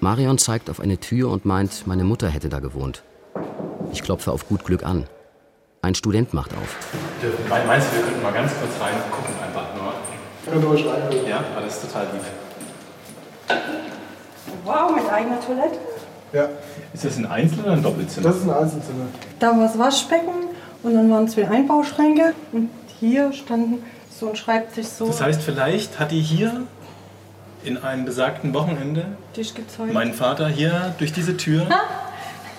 Marion 0.01 0.39
zeigt 0.39 0.71
auf 0.71 0.81
eine 0.81 0.99
Tür 0.99 1.31
und 1.31 1.45
meint, 1.45 1.87
meine 1.87 2.05
Mutter 2.05 2.29
hätte 2.29 2.49
da 2.49 2.61
gewohnt. 2.61 3.03
Ich 3.93 4.03
klopfe 4.03 4.31
auf 4.31 4.47
gut 4.49 4.65
Glück 4.65 4.85
an. 4.85 5.07
Ein 5.83 5.95
Student 5.95 6.35
macht 6.35 6.53
auf. 6.53 6.77
Meinst 7.49 7.89
du, 7.93 7.97
wir 7.97 8.03
könnten 8.05 8.23
mal 8.23 8.33
ganz 8.33 8.53
kurz 8.59 8.73
reingucken, 8.81 9.35
einfach 9.43 9.75
nur? 9.75 9.93
Könnt 10.53 10.65
ihr 10.65 10.71
euch? 10.71 11.29
Ja, 11.29 11.45
ist 11.67 11.83
total 11.83 12.07
lieb. 12.13 12.23
Wow, 14.65 14.95
mit 14.95 15.09
eigener 15.11 15.41
Toilette. 15.41 15.79
Ja, 16.33 16.49
Ist 16.93 17.05
das 17.05 17.17
ein 17.19 17.27
Einzel- 17.27 17.61
oder 17.61 17.73
ein 17.73 17.83
Doppelzimmer? 17.83 18.29
das 18.29 18.37
ist 18.39 18.43
ein 18.43 18.51
Einzelzimmer. 18.51 19.07
Da 19.39 19.53
war 19.53 19.61
das 19.67 19.79
Waschbecken 19.79 20.35
und 20.83 20.95
dann 20.95 21.11
waren 21.11 21.29
zwei 21.29 21.49
Einbauschränke 21.49 22.35
und 22.53 22.69
hier 22.99 23.33
standen 23.33 23.83
so 24.19 24.31
ein 24.31 24.37
Schreibtisch 24.37 24.87
so 24.87 25.07
Das 25.07 25.21
heißt, 25.21 25.43
vielleicht 25.43 25.99
hat 25.99 26.11
die 26.11 26.21
hier 26.21 26.63
in 27.65 27.79
einem 27.79 28.05
besagten 28.05 28.55
Wochenende 28.55 29.17
meinen 29.93 30.15
Vater 30.15 30.49
hier 30.49 30.95
durch 30.99 31.13
diese 31.13 31.37
Tür 31.37 31.67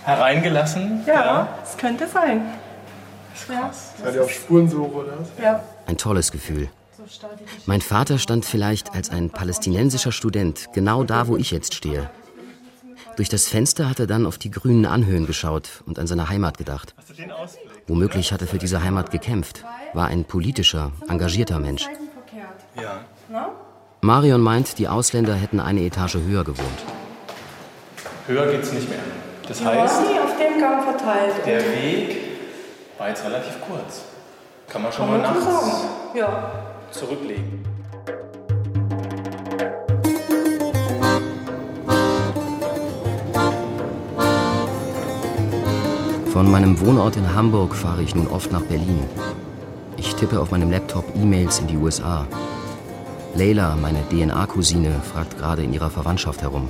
hereingelassen. 0.03 1.03
ja, 1.07 1.47
es 1.63 1.77
könnte 1.77 2.07
sein. 2.07 2.41
Ja, 3.49 3.71
Seid 4.03 4.15
ihr 4.15 4.23
auf 4.23 4.31
Spurensuche 4.31 4.91
oder 4.91 5.13
was? 5.19 5.27
ja. 5.41 5.63
Ein 5.85 5.97
tolles 5.97 6.31
Gefühl. 6.31 6.69
Mein 7.65 7.81
Vater 7.81 8.17
stand 8.17 8.43
vielleicht 8.43 8.93
als 8.93 9.09
ein 9.09 9.29
palästinensischer 9.29 10.11
Student 10.11 10.67
genau 10.73 11.03
da, 11.03 11.27
wo 11.27 11.37
ich 11.37 11.51
jetzt 11.51 11.73
stehe. 11.73 12.09
Durch 13.15 13.29
das 13.29 13.47
Fenster 13.47 13.89
hat 13.89 13.99
er 13.99 14.07
dann 14.07 14.25
auf 14.25 14.37
die 14.37 14.51
grünen 14.51 14.85
Anhöhen 14.85 15.25
geschaut 15.25 15.83
und 15.85 15.97
an 15.99 16.07
seine 16.07 16.29
Heimat 16.29 16.57
gedacht. 16.57 16.93
Womöglich 17.87 18.31
hat 18.33 18.41
er 18.41 18.47
für 18.47 18.57
diese 18.57 18.83
Heimat 18.83 19.11
gekämpft, 19.11 19.63
war 19.93 20.07
ein 20.07 20.25
politischer, 20.25 20.91
engagierter 21.09 21.59
Mensch. 21.59 21.87
Ja. 22.75 22.99
Marion 24.01 24.41
meint, 24.41 24.77
die 24.77 24.87
Ausländer 24.87 25.33
hätten 25.35 25.59
eine 25.59 25.81
Etage 25.81 26.15
höher 26.15 26.43
gewohnt. 26.43 26.83
Höher 28.27 28.51
geht's 28.51 28.71
nicht 28.73 28.89
mehr. 28.89 28.99
Das 29.47 29.59
Die 29.59 29.65
heißt, 29.65 30.01
nie 30.01 30.19
auf 30.19 30.37
dem 30.37 30.59
Gang 30.59 30.83
verteilt. 30.83 31.33
der 31.45 31.59
Weg 31.61 32.17
war 32.97 33.09
jetzt 33.09 33.23
relativ 33.25 33.55
kurz. 33.67 34.01
Kann 34.67 34.81
man 34.83 34.91
schon 34.91 35.09
Kann 35.09 35.21
mal 35.21 35.33
nachts. 35.33 35.85
Ja. 36.13 36.51
zurücklegen. 36.91 37.63
Von 46.37 46.51
meinem 46.51 46.79
Wohnort 46.79 47.15
in 47.17 47.33
Hamburg 47.33 47.73
fahre 47.73 48.03
ich 48.03 48.13
nun 48.13 48.27
oft 48.27 48.51
nach 48.51 48.61
Berlin. 48.61 48.99
Ich 49.97 50.13
tippe 50.13 50.39
auf 50.39 50.51
meinem 50.51 50.69
Laptop 50.69 51.03
E-Mails 51.15 51.57
in 51.57 51.65
die 51.65 51.77
USA. 51.77 52.27
Leila, 53.33 53.75
meine 53.75 54.07
DNA-Cousine, 54.07 55.01
fragt 55.01 55.39
gerade 55.39 55.63
in 55.63 55.73
ihrer 55.73 55.89
Verwandtschaft 55.89 56.43
herum. 56.43 56.69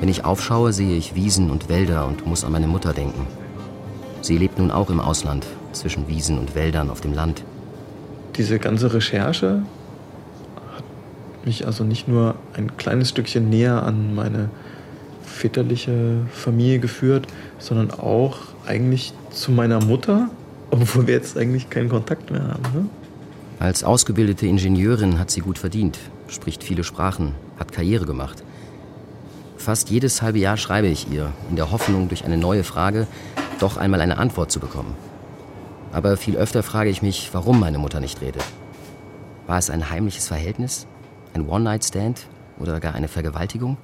Wenn 0.00 0.10
ich 0.10 0.26
aufschaue, 0.26 0.74
sehe 0.74 0.98
ich 0.98 1.14
Wiesen 1.14 1.50
und 1.50 1.70
Wälder 1.70 2.06
und 2.06 2.26
muss 2.26 2.44
an 2.44 2.52
meine 2.52 2.66
Mutter 2.66 2.92
denken. 2.92 3.26
Sie 4.20 4.36
lebt 4.36 4.58
nun 4.58 4.70
auch 4.70 4.90
im 4.90 5.00
Ausland, 5.00 5.46
zwischen 5.72 6.06
Wiesen 6.06 6.38
und 6.38 6.54
Wäldern 6.54 6.90
auf 6.90 7.00
dem 7.00 7.14
Land. 7.14 7.42
Diese 8.36 8.58
ganze 8.58 8.92
Recherche 8.92 9.62
hat 10.74 10.84
mich 11.46 11.66
also 11.66 11.84
nicht 11.84 12.06
nur 12.06 12.34
ein 12.52 12.76
kleines 12.76 13.08
Stückchen 13.08 13.48
näher 13.48 13.82
an 13.82 14.14
meine 14.14 14.50
väterliche 15.22 16.26
Familie 16.32 16.80
geführt, 16.80 17.28
sondern 17.58 17.90
auch 17.90 18.38
eigentlich 18.66 19.12
zu 19.30 19.52
meiner 19.52 19.82
Mutter, 19.84 20.30
obwohl 20.70 21.06
wir 21.06 21.14
jetzt 21.14 21.36
eigentlich 21.36 21.70
keinen 21.70 21.88
Kontakt 21.88 22.30
mehr 22.30 22.48
haben. 22.48 22.62
Ne? 22.74 22.88
Als 23.58 23.84
ausgebildete 23.84 24.46
Ingenieurin 24.46 25.18
hat 25.18 25.30
sie 25.30 25.40
gut 25.40 25.58
verdient, 25.58 25.98
spricht 26.28 26.62
viele 26.62 26.84
Sprachen, 26.84 27.34
hat 27.58 27.72
Karriere 27.72 28.04
gemacht. 28.04 28.42
Fast 29.56 29.90
jedes 29.90 30.20
halbe 30.22 30.38
Jahr 30.38 30.56
schreibe 30.56 30.86
ich 30.88 31.10
ihr, 31.10 31.32
in 31.50 31.56
der 31.56 31.72
Hoffnung, 31.72 32.08
durch 32.08 32.24
eine 32.24 32.36
neue 32.36 32.64
Frage 32.64 33.06
doch 33.58 33.78
einmal 33.78 34.00
eine 34.00 34.18
Antwort 34.18 34.52
zu 34.52 34.60
bekommen. 34.60 34.94
Aber 35.92 36.16
viel 36.16 36.36
öfter 36.36 36.62
frage 36.62 36.90
ich 36.90 37.00
mich, 37.00 37.30
warum 37.32 37.58
meine 37.58 37.78
Mutter 37.78 38.00
nicht 38.00 38.20
redet. 38.20 38.44
War 39.46 39.58
es 39.58 39.70
ein 39.70 39.88
heimliches 39.88 40.28
Verhältnis? 40.28 40.86
Ein 41.32 41.48
One-Night-Stand? 41.48 42.26
Oder 42.58 42.80
gar 42.80 42.94
eine 42.94 43.08
Vergewaltigung? 43.08 43.78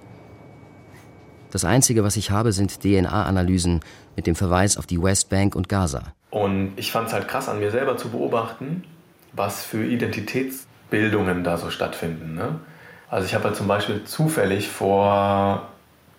Das 1.53 1.67
Einzige, 1.67 2.03
was 2.03 2.17
ich 2.17 2.31
habe, 2.31 2.51
sind 2.51 2.81
DNA-Analysen 2.81 3.81
mit 4.17 4.27
dem 4.27 4.35
Verweis 4.35 4.79
auf 4.79 4.87
die 4.87 5.03
Westbank 5.03 5.55
und 5.55 5.69
Gaza. 5.69 6.15
Und 6.31 6.73
ich 6.77 6.91
fand 6.91 7.09
es 7.09 7.13
halt 7.13 7.29
krass 7.29 7.47
an 7.51 7.59
mir 7.59 7.71
selber 7.71 7.99
zu 7.99 8.09
beobachten, 8.09 8.85
was 9.35 9.63
für 9.63 9.85
Identitätsbildungen 9.85 11.45
da 11.45 11.59
so 11.59 11.69
stattfinden. 11.69 12.35
Ne? 12.35 12.59
Also 13.11 13.27
ich 13.27 13.35
habe 13.35 13.45
halt 13.45 13.57
zum 13.57 13.69
Beispiel 13.69 14.03
zufällig 14.05 14.71
vor 14.71 15.69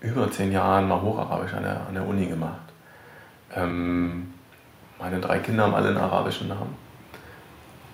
über 0.02 0.30
zehn 0.30 0.52
Jahren 0.52 0.88
mal 0.88 1.02
Hocharabisch 1.02 1.54
an 1.56 1.64
der, 1.64 1.88
an 1.88 1.96
der 1.96 2.08
Uni 2.08 2.28
gemacht. 2.28 2.72
Ähm, 3.56 4.32
meine 5.00 5.20
drei 5.20 5.40
Kinder 5.40 5.64
haben 5.64 5.74
alle 5.74 5.88
einen 5.88 5.98
arabischen 5.98 6.50
Namen. 6.50 6.76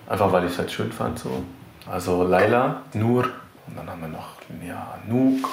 Einfach 0.06 0.30
weil 0.30 0.44
ich 0.44 0.52
es 0.52 0.58
halt 0.58 0.70
schön 0.70 0.92
fand. 0.92 1.18
So. 1.18 1.42
Also 1.90 2.22
Laila, 2.22 2.82
Nur 2.92 3.24
und 3.66 3.78
dann 3.78 3.88
haben 3.88 4.02
wir 4.02 4.08
noch 4.08 4.36
ja, 4.66 4.98
Nuk. 5.06 5.48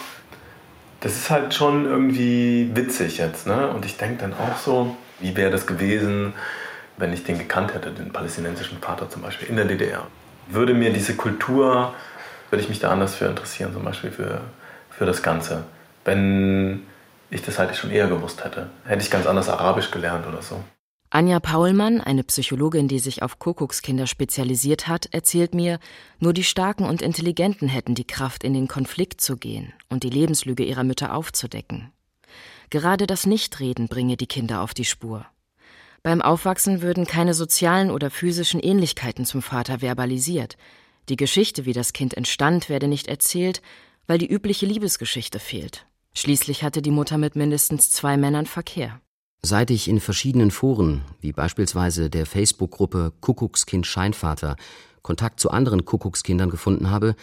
Das 0.99 1.13
ist 1.13 1.29
halt 1.29 1.53
schon 1.53 1.85
irgendwie 1.85 2.71
witzig 2.73 3.17
jetzt. 3.17 3.47
Ne? 3.47 3.67
Und 3.69 3.85
ich 3.85 3.97
denke 3.97 4.21
dann 4.21 4.33
auch 4.33 4.57
so, 4.57 4.95
wie 5.19 5.35
wäre 5.35 5.51
das 5.51 5.67
gewesen, 5.67 6.33
wenn 6.97 7.13
ich 7.13 7.23
den 7.23 7.37
gekannt 7.37 7.73
hätte, 7.73 7.91
den 7.91 8.11
palästinensischen 8.11 8.79
Vater 8.79 9.09
zum 9.09 9.21
Beispiel 9.21 9.47
in 9.49 9.55
der 9.55 9.65
DDR. 9.65 10.07
Würde 10.47 10.73
mir 10.73 10.91
diese 10.91 11.15
Kultur, 11.15 11.93
würde 12.49 12.63
ich 12.63 12.69
mich 12.69 12.79
da 12.79 12.89
anders 12.89 13.15
für 13.15 13.25
interessieren, 13.25 13.73
zum 13.73 13.83
Beispiel 13.83 14.11
für, 14.11 14.41
für 14.89 15.05
das 15.05 15.21
Ganze. 15.21 15.63
Wenn 16.05 16.83
ich 17.29 17.41
das 17.43 17.59
halt 17.59 17.75
schon 17.75 17.91
eher 17.91 18.07
gewusst 18.07 18.43
hätte. 18.43 18.69
Hätte 18.85 19.01
ich 19.01 19.11
ganz 19.11 19.27
anders 19.27 19.49
Arabisch 19.49 19.91
gelernt 19.91 20.25
oder 20.27 20.41
so. 20.41 20.63
Anja 21.09 21.39
Paulmann, 21.39 22.01
eine 22.01 22.23
Psychologin, 22.23 22.89
die 22.89 22.99
sich 22.99 23.23
auf 23.23 23.39
Kuckuckskinder 23.39 24.07
spezialisiert 24.07 24.89
hat, 24.89 25.07
erzählt 25.13 25.55
mir, 25.55 25.79
nur 26.19 26.33
die 26.33 26.43
Starken 26.43 26.83
und 26.83 27.01
Intelligenten 27.01 27.69
hätten 27.69 27.95
die 27.95 28.05
Kraft, 28.05 28.43
in 28.43 28.53
den 28.53 28.67
Konflikt 28.67 29.21
zu 29.21 29.37
gehen 29.37 29.71
und 29.87 30.03
die 30.03 30.09
Lebenslüge 30.09 30.65
ihrer 30.65 30.83
Mütter 30.83 31.15
aufzudecken. 31.15 31.93
Gerade 32.69 33.07
das 33.07 33.25
Nichtreden 33.25 33.87
bringe 33.87 34.17
die 34.17 34.27
Kinder 34.27 34.61
auf 34.61 34.73
die 34.73 34.83
Spur. 34.83 35.25
Beim 36.03 36.21
Aufwachsen 36.21 36.81
würden 36.81 37.05
keine 37.07 37.33
sozialen 37.33 37.89
oder 37.89 38.09
physischen 38.09 38.59
Ähnlichkeiten 38.59 39.25
zum 39.25 39.41
Vater 39.41 39.79
verbalisiert. 39.79 40.57
Die 41.07 41.15
Geschichte, 41.15 41.65
wie 41.65 41.73
das 41.73 41.93
Kind 41.93 42.15
entstand, 42.15 42.67
werde 42.67 42.89
nicht 42.89 43.07
erzählt, 43.07 43.61
weil 44.07 44.17
die 44.17 44.29
übliche 44.29 44.65
Liebesgeschichte 44.65 45.39
fehlt. 45.39 45.85
Schließlich 46.13 46.63
hatte 46.63 46.81
die 46.81 46.91
Mutter 46.91 47.17
mit 47.17 47.37
mindestens 47.37 47.91
zwei 47.91 48.17
Männern 48.17 48.45
Verkehr. 48.45 48.99
Seit 49.41 49.69
ich 49.71 49.87
in 49.87 49.99
verschiedenen 49.99 50.51
Foren, 50.51 51.03
wie 51.21 51.31
beispielsweise 51.31 52.09
der 52.09 52.25
Facebook-Gruppe 52.25 53.13
Kuckuckskind 53.21 53.85
Scheinvater, 53.85 54.55
Kontakt 55.01 55.39
zu 55.39 55.51
anderen 55.51 55.85
Kuckuckskindern 55.85 56.49
gefunden 56.49 56.89
habe, 56.89 57.15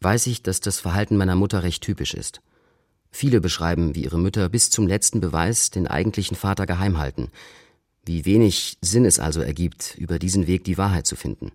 weiß 0.00 0.28
ich, 0.28 0.42
dass 0.42 0.60
das 0.60 0.80
Verhalten 0.80 1.16
meiner 1.16 1.34
Mutter 1.34 1.62
recht 1.62 1.82
typisch 1.82 2.14
ist. 2.14 2.40
Viele 3.10 3.40
beschreiben, 3.40 3.94
wie 3.94 4.04
ihre 4.04 4.18
Mütter 4.18 4.48
bis 4.48 4.70
zum 4.70 4.86
letzten 4.86 5.20
Beweis 5.20 5.70
den 5.70 5.86
eigentlichen 5.86 6.36
Vater 6.36 6.66
geheim 6.66 6.98
halten, 6.98 7.30
wie 8.04 8.24
wenig 8.24 8.78
Sinn 8.80 9.04
es 9.04 9.18
also 9.18 9.40
ergibt, 9.40 9.94
über 9.98 10.18
diesen 10.18 10.46
Weg 10.46 10.64
die 10.64 10.78
Wahrheit 10.78 11.06
zu 11.06 11.16
finden. 11.16 11.52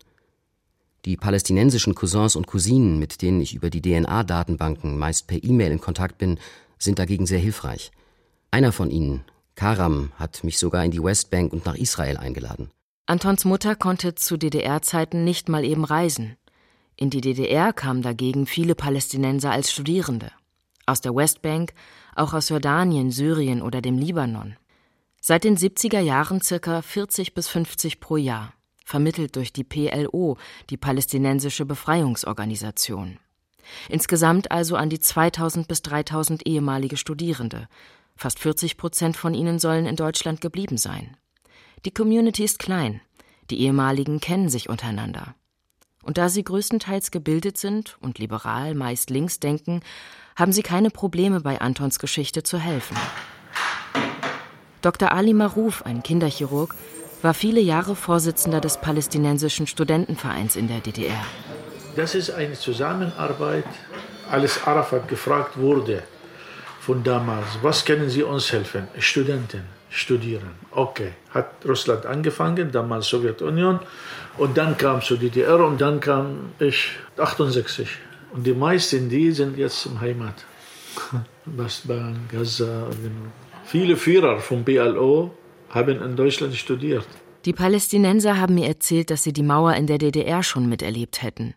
Die 1.06 1.18
palästinensischen 1.18 1.96
Cousins 1.96 2.36
und 2.36 2.48
Cousinen, 2.48 2.98
mit 3.00 3.22
denen 3.22 3.42
ich 3.42 3.54
über 3.56 3.70
die 3.70 3.82
DNA-Datenbanken 3.82 4.98
meist 4.98 5.28
per 5.28 5.44
E-Mail 5.44 5.72
in 5.72 5.82
Kontakt 5.82 6.18
bin, 6.18 6.40
sind 6.78 7.00
dagegen 7.00 7.26
sehr 7.26 7.40
hilfreich. 7.40 7.92
Einer 8.52 8.72
von 8.72 8.90
ihnen, 8.90 9.24
Karam 9.56 10.12
hat 10.18 10.44
mich 10.44 10.58
sogar 10.58 10.84
in 10.84 10.92
die 10.92 11.04
Westbank 11.04 11.54
und 11.54 11.66
nach 11.66 11.76
Israel 11.76 12.18
eingeladen. 12.18 12.72
Antons 13.06 13.46
Mutter 13.46 13.76
konnte 13.76 14.16
zu 14.16 14.38
DDR-Zeiten 14.38 15.24
nicht 15.24 15.50
mal 15.50 15.66
eben 15.66 15.84
reisen. 15.84 16.38
In 16.96 17.10
die 17.10 17.22
DDR 17.22 17.74
kamen 17.74 18.02
dagegen 18.02 18.46
viele 18.46 18.76
Palästinenser 18.76 19.52
als 19.52 19.72
Studierende. 19.72 20.32
Aus 20.86 21.02
der 21.02 21.16
Westbank, 21.16 21.74
auch 22.16 22.34
aus 22.34 22.50
Jordanien, 22.50 23.12
Syrien 23.12 23.62
oder 23.62 23.82
dem 23.82 23.98
Libanon. 23.98 24.58
Seit 25.22 25.44
den 25.44 25.58
70er 25.58 26.00
Jahren 26.00 26.42
circa 26.42 26.82
40 26.82 27.34
bis 27.34 27.48
50 27.48 28.00
pro 28.00 28.18
Jahr, 28.18 28.54
vermittelt 28.86 29.36
durch 29.36 29.54
die 29.54 29.64
PLO, 29.64 30.38
die 30.70 30.78
Palästinensische 30.78 31.66
Befreiungsorganisation. 31.66 33.20
Insgesamt 33.88 34.52
also 34.52 34.76
an 34.76 34.90
die 34.90 35.00
2000 35.00 35.68
bis 35.68 35.82
3000 35.82 36.46
ehemalige 36.46 36.98
Studierende, 36.98 37.70
Fast 38.16 38.40
40 38.40 38.78
Prozent 38.78 39.18
von 39.18 39.34
ihnen 39.34 39.60
sollen 39.60 39.86
in 39.86 39.96
Deutschland 39.96 40.42
geblieben 40.42 40.78
sein. 40.78 41.18
Die 41.86 41.94
Community 41.94 42.44
ist 42.44 42.60
klein. 42.60 43.02
Die 43.50 43.60
ehemaligen 43.62 44.20
kennen 44.20 44.50
sich 44.50 44.70
untereinander. 44.70 45.36
Und 46.04 46.18
da 46.18 46.30
sie 46.30 46.44
größtenteils 46.44 47.12
gebildet 47.12 47.58
sind 47.58 47.98
und 48.02 48.20
liberal, 48.20 48.76
meist 48.76 49.10
links 49.10 49.40
denken, 49.40 49.82
haben 50.36 50.52
sie 50.52 50.64
keine 50.64 50.90
Probleme 50.90 51.42
bei 51.42 51.62
Antons 51.62 52.00
Geschichte 52.00 52.44
zu 52.44 52.58
helfen. 52.58 52.98
Dr. 54.82 55.12
Ali 55.12 55.34
Maruf, 55.34 55.86
ein 55.86 56.04
Kinderchirurg, 56.04 56.76
war 57.22 57.34
viele 57.34 57.62
Jahre 57.62 57.96
Vorsitzender 57.96 58.60
des 58.60 58.78
palästinensischen 58.78 59.66
Studentenvereins 59.66 60.58
in 60.58 60.68
der 60.68 60.82
DDR. 60.82 61.24
Das 61.96 62.16
ist 62.16 62.32
eine 62.32 62.54
Zusammenarbeit, 62.54 63.66
als 64.30 64.66
Arafat 64.66 65.08
gefragt 65.08 65.58
wurde, 65.58 66.04
von 66.86 67.04
damals. 67.04 67.48
Was 67.62 67.86
können 67.86 68.10
Sie 68.10 68.24
uns 68.24 68.52
helfen? 68.52 68.88
Studenten 69.00 69.64
studieren. 69.90 70.52
Okay, 70.72 71.12
hat 71.30 71.48
Russland 71.66 72.06
angefangen, 72.06 72.72
damals 72.72 73.08
Sowjetunion, 73.08 73.80
und 74.38 74.58
dann 74.58 74.76
kam 74.78 75.02
zur 75.02 75.18
DDR 75.18 75.60
und 75.66 75.80
dann 75.80 76.00
kam 76.00 76.52
ich 76.60 76.90
68. 77.18 77.88
Und 78.34 78.46
die 78.46 78.54
meisten, 78.54 79.08
die 79.08 79.32
sind 79.32 79.58
jetzt 79.58 79.86
im 79.86 80.02
Heimat. 80.02 80.46
Westbank, 81.46 82.30
Gaza, 82.32 82.88
genau. 83.02 83.32
Viele 83.66 83.96
Führer 83.96 84.40
vom 84.40 84.66
PLO 84.66 85.32
haben 85.70 86.02
in 86.02 86.16
Deutschland 86.16 86.56
studiert. 86.56 87.08
Die 87.46 87.54
Palästinenser 87.54 88.40
haben 88.40 88.56
mir 88.56 88.68
erzählt, 88.68 89.10
dass 89.10 89.24
sie 89.24 89.34
die 89.34 89.44
Mauer 89.44 89.74
in 89.76 89.88
der 89.88 90.00
DDR 90.00 90.44
schon 90.44 90.68
miterlebt 90.68 91.22
hätten, 91.22 91.54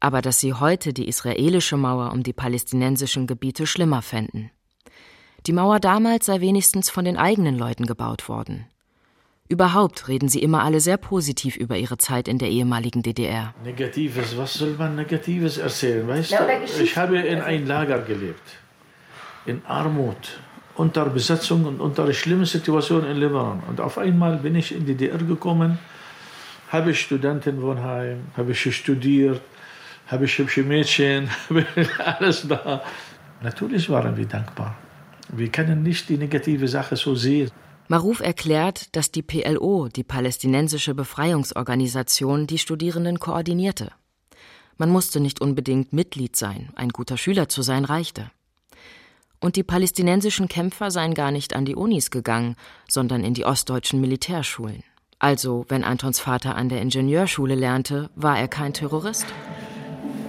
aber 0.00 0.22
dass 0.22 0.40
sie 0.40 0.54
heute 0.54 0.92
die 0.92 1.08
israelische 1.08 1.76
Mauer 1.76 2.12
um 2.12 2.22
die 2.22 2.32
palästinensischen 2.32 3.26
Gebiete 3.26 3.66
schlimmer 3.66 4.02
fänden. 4.02 4.50
Die 5.46 5.52
Mauer 5.52 5.80
damals 5.80 6.26
sei 6.26 6.40
wenigstens 6.40 6.88
von 6.88 7.04
den 7.04 7.16
eigenen 7.16 7.58
Leuten 7.58 7.86
gebaut 7.86 8.28
worden. 8.28 8.66
Überhaupt 9.48 10.06
reden 10.06 10.28
sie 10.28 10.40
immer 10.40 10.62
alle 10.62 10.78
sehr 10.78 10.96
positiv 10.96 11.56
über 11.56 11.76
ihre 11.76 11.98
Zeit 11.98 12.28
in 12.28 12.38
der 12.38 12.48
ehemaligen 12.48 13.02
DDR. 13.02 13.52
Negatives, 13.64 14.36
was 14.38 14.54
soll 14.54 14.74
man 14.78 14.94
Negatives 14.94 15.58
erzählen? 15.58 16.06
Weißt 16.06 16.32
du, 16.32 16.82
ich 16.82 16.96
habe 16.96 17.18
in 17.18 17.40
einem 17.40 17.66
Lager 17.66 17.98
gelebt. 17.98 18.40
In 19.44 19.60
Armut, 19.66 20.38
unter 20.76 21.06
Besetzung 21.06 21.64
und 21.64 21.80
unter 21.80 22.10
schlimmen 22.14 22.46
Situationen 22.46 23.10
in 23.10 23.16
Libanon. 23.16 23.64
Und 23.68 23.80
auf 23.80 23.98
einmal 23.98 24.36
bin 24.36 24.54
ich 24.54 24.72
in 24.72 24.86
die 24.86 24.94
DDR 24.94 25.18
gekommen, 25.18 25.78
habe 26.68 26.94
Studentenwohnheim, 26.94 28.20
habe 28.36 28.52
ich 28.52 28.76
studiert, 28.76 29.42
habe 30.06 30.24
ich 30.24 30.38
hübsche 30.38 30.62
Mädchen, 30.62 31.28
habe 31.50 31.66
alles 31.98 32.46
da. 32.46 32.82
Natürlich 33.42 33.90
waren 33.90 34.16
wir 34.16 34.26
dankbar. 34.26 34.76
Wir 35.34 35.48
können 35.48 35.82
nicht 35.82 36.10
die 36.10 36.18
negative 36.18 36.68
Sache 36.68 36.96
so 36.96 37.14
sehen. 37.14 37.50
Maruf 37.88 38.20
erklärt, 38.20 38.94
dass 38.94 39.10
die 39.10 39.22
PLO, 39.22 39.88
die 39.88 40.04
palästinensische 40.04 40.94
Befreiungsorganisation, 40.94 42.46
die 42.46 42.58
Studierenden 42.58 43.18
koordinierte. 43.18 43.92
Man 44.76 44.90
musste 44.90 45.20
nicht 45.20 45.40
unbedingt 45.40 45.92
Mitglied 45.92 46.36
sein, 46.36 46.70
ein 46.74 46.90
guter 46.90 47.16
Schüler 47.16 47.48
zu 47.48 47.62
sein 47.62 47.86
reichte. 47.86 48.30
Und 49.40 49.56
die 49.56 49.62
palästinensischen 49.62 50.48
Kämpfer 50.48 50.90
seien 50.90 51.14
gar 51.14 51.30
nicht 51.30 51.56
an 51.56 51.64
die 51.64 51.76
Unis 51.76 52.10
gegangen, 52.10 52.56
sondern 52.88 53.24
in 53.24 53.34
die 53.34 53.44
ostdeutschen 53.44 54.00
Militärschulen. 54.00 54.84
Also, 55.18 55.64
wenn 55.68 55.82
Antons 55.82 56.20
Vater 56.20 56.56
an 56.56 56.68
der 56.68 56.82
Ingenieurschule 56.82 57.54
lernte, 57.54 58.10
war 58.16 58.38
er 58.38 58.48
kein 58.48 58.74
Terrorist. 58.74 59.26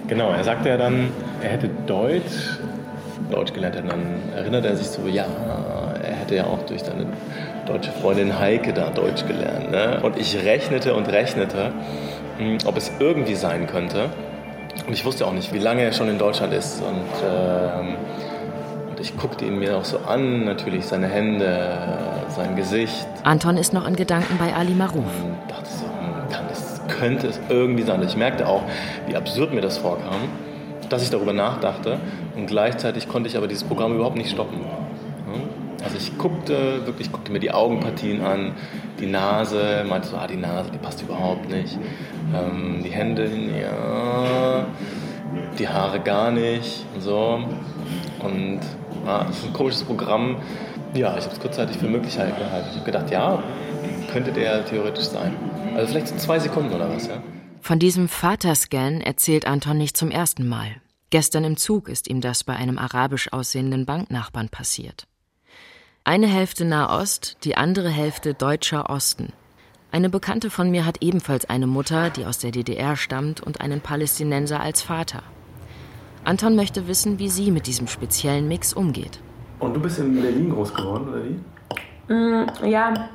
Genau, 0.08 0.30
er 0.30 0.44
sagte 0.44 0.68
ja 0.68 0.76
dann, 0.76 1.10
er 1.40 1.50
hätte 1.50 1.68
Deutsch 1.86 2.58
Deutsch 3.30 3.52
gelernt 3.52 3.76
hat. 3.76 3.90
Dann 3.90 4.22
erinnert 4.34 4.64
er 4.64 4.76
sich 4.76 4.88
so, 4.88 5.06
ja, 5.06 5.26
er 6.02 6.14
hätte 6.14 6.36
ja 6.36 6.44
auch 6.44 6.62
durch 6.66 6.82
seine 6.82 7.06
deutsche 7.66 7.90
Freundin 7.92 8.38
Heike 8.38 8.72
da 8.72 8.90
Deutsch 8.90 9.26
gelernt. 9.26 9.70
Ne? 9.70 10.00
Und 10.02 10.18
ich 10.18 10.36
rechnete 10.44 10.94
und 10.94 11.08
rechnete, 11.08 11.72
hm, 12.38 12.58
ob 12.66 12.76
es 12.76 12.90
irgendwie 12.98 13.34
sein 13.34 13.66
könnte. 13.66 14.10
Und 14.86 14.92
ich 14.92 15.04
wusste 15.04 15.26
auch 15.26 15.32
nicht, 15.32 15.52
wie 15.52 15.58
lange 15.58 15.82
er 15.82 15.92
schon 15.92 16.08
in 16.08 16.18
Deutschland 16.18 16.52
ist. 16.52 16.82
Und, 16.82 17.04
ähm, 17.24 17.94
und 18.90 19.00
ich 19.00 19.16
guckte 19.16 19.44
ihn 19.44 19.58
mir 19.58 19.76
auch 19.78 19.84
so 19.84 19.98
an, 19.98 20.44
natürlich 20.44 20.86
seine 20.86 21.08
Hände, 21.08 21.78
sein 22.28 22.56
Gesicht. 22.56 23.06
Anton 23.22 23.56
ist 23.56 23.72
noch 23.72 23.86
in 23.86 23.96
Gedanken 23.96 24.36
bei 24.38 24.54
Ali 24.54 24.74
Maruf. 24.74 24.98
Und 24.98 25.50
dachte 25.50 25.70
so, 25.70 25.84
hm, 25.84 26.28
kann 26.30 26.44
das, 26.48 26.80
könnte 26.88 27.28
es 27.28 27.40
irgendwie 27.48 27.84
sein. 27.84 28.02
Ich 28.02 28.16
merkte 28.16 28.46
auch, 28.46 28.62
wie 29.06 29.16
absurd 29.16 29.54
mir 29.54 29.62
das 29.62 29.78
vorkam 29.78 30.28
dass 30.88 31.02
ich 31.02 31.10
darüber 31.10 31.32
nachdachte 31.32 31.98
und 32.36 32.46
gleichzeitig 32.46 33.08
konnte 33.08 33.28
ich 33.28 33.36
aber 33.36 33.46
dieses 33.46 33.64
Programm 33.64 33.94
überhaupt 33.94 34.16
nicht 34.16 34.30
stoppen. 34.30 34.60
Also 35.82 35.96
ich 35.98 36.16
guckte, 36.16 36.86
wirklich 36.86 37.12
guckte 37.12 37.30
mir 37.30 37.40
die 37.40 37.52
Augenpartien 37.52 38.22
an, 38.22 38.52
die 39.00 39.06
Nase, 39.06 39.84
meinte 39.86 40.08
so, 40.08 40.16
ah, 40.16 40.26
die 40.26 40.36
Nase, 40.36 40.70
die 40.70 40.78
passt 40.78 41.02
überhaupt 41.02 41.50
nicht. 41.50 41.78
Ähm, 42.34 42.82
die 42.82 42.88
Hände, 42.88 43.28
ja, 43.60 44.64
die 45.58 45.68
Haare 45.68 46.00
gar 46.00 46.30
nicht 46.30 46.86
und 46.94 47.02
so. 47.02 47.40
Und 48.22 48.60
Ja, 49.06 49.24
das 49.24 49.36
ist 49.36 49.46
ein 49.46 49.52
komisches 49.52 49.82
Programm. 49.82 50.36
Ja, 50.94 51.16
ich 51.18 51.24
habe 51.24 51.34
es 51.34 51.40
kurzzeitig 51.40 51.76
für 51.76 51.86
möglich 51.88 52.14
gehalten. 52.14 52.36
Ich 52.70 52.76
habe 52.76 52.86
gedacht, 52.86 53.10
ja, 53.10 53.42
könnte 54.10 54.32
der 54.32 54.64
theoretisch 54.64 55.04
sein. 55.04 55.34
Also 55.76 55.88
vielleicht 55.88 56.08
so 56.08 56.16
zwei 56.16 56.38
Sekunden 56.38 56.72
oder 56.72 56.88
was, 56.88 57.08
ja. 57.08 57.14
Von 57.64 57.78
diesem 57.78 58.08
Vaterscan 58.08 59.00
erzählt 59.00 59.46
Anton 59.46 59.78
nicht 59.78 59.96
zum 59.96 60.10
ersten 60.10 60.46
Mal. 60.46 60.82
Gestern 61.08 61.44
im 61.44 61.56
Zug 61.56 61.88
ist 61.88 62.10
ihm 62.10 62.20
das 62.20 62.44
bei 62.44 62.54
einem 62.54 62.76
arabisch 62.76 63.32
aussehenden 63.32 63.86
Banknachbarn 63.86 64.50
passiert. 64.50 65.06
Eine 66.04 66.26
Hälfte 66.26 66.66
Nahost, 66.66 67.38
die 67.42 67.56
andere 67.56 67.88
Hälfte 67.88 68.34
deutscher 68.34 68.90
Osten. 68.90 69.32
Eine 69.90 70.10
Bekannte 70.10 70.50
von 70.50 70.70
mir 70.70 70.84
hat 70.84 71.00
ebenfalls 71.00 71.48
eine 71.48 71.66
Mutter, 71.66 72.10
die 72.10 72.26
aus 72.26 72.36
der 72.36 72.50
DDR 72.50 72.96
stammt 72.96 73.40
und 73.40 73.62
einen 73.62 73.80
Palästinenser 73.80 74.60
als 74.60 74.82
Vater. 74.82 75.22
Anton 76.22 76.56
möchte 76.56 76.86
wissen, 76.86 77.18
wie 77.18 77.30
sie 77.30 77.50
mit 77.50 77.66
diesem 77.66 77.88
speziellen 77.88 78.46
Mix 78.46 78.74
umgeht. 78.74 79.20
Und 79.60 79.72
du 79.72 79.80
bist 79.80 79.98
in 80.00 80.20
Berlin 80.20 80.50
groß 80.50 80.74
geworden, 80.74 81.08
oder 81.08 81.24
wie? 81.24 82.12
Mm, 82.12 82.66
ja, 82.66 83.08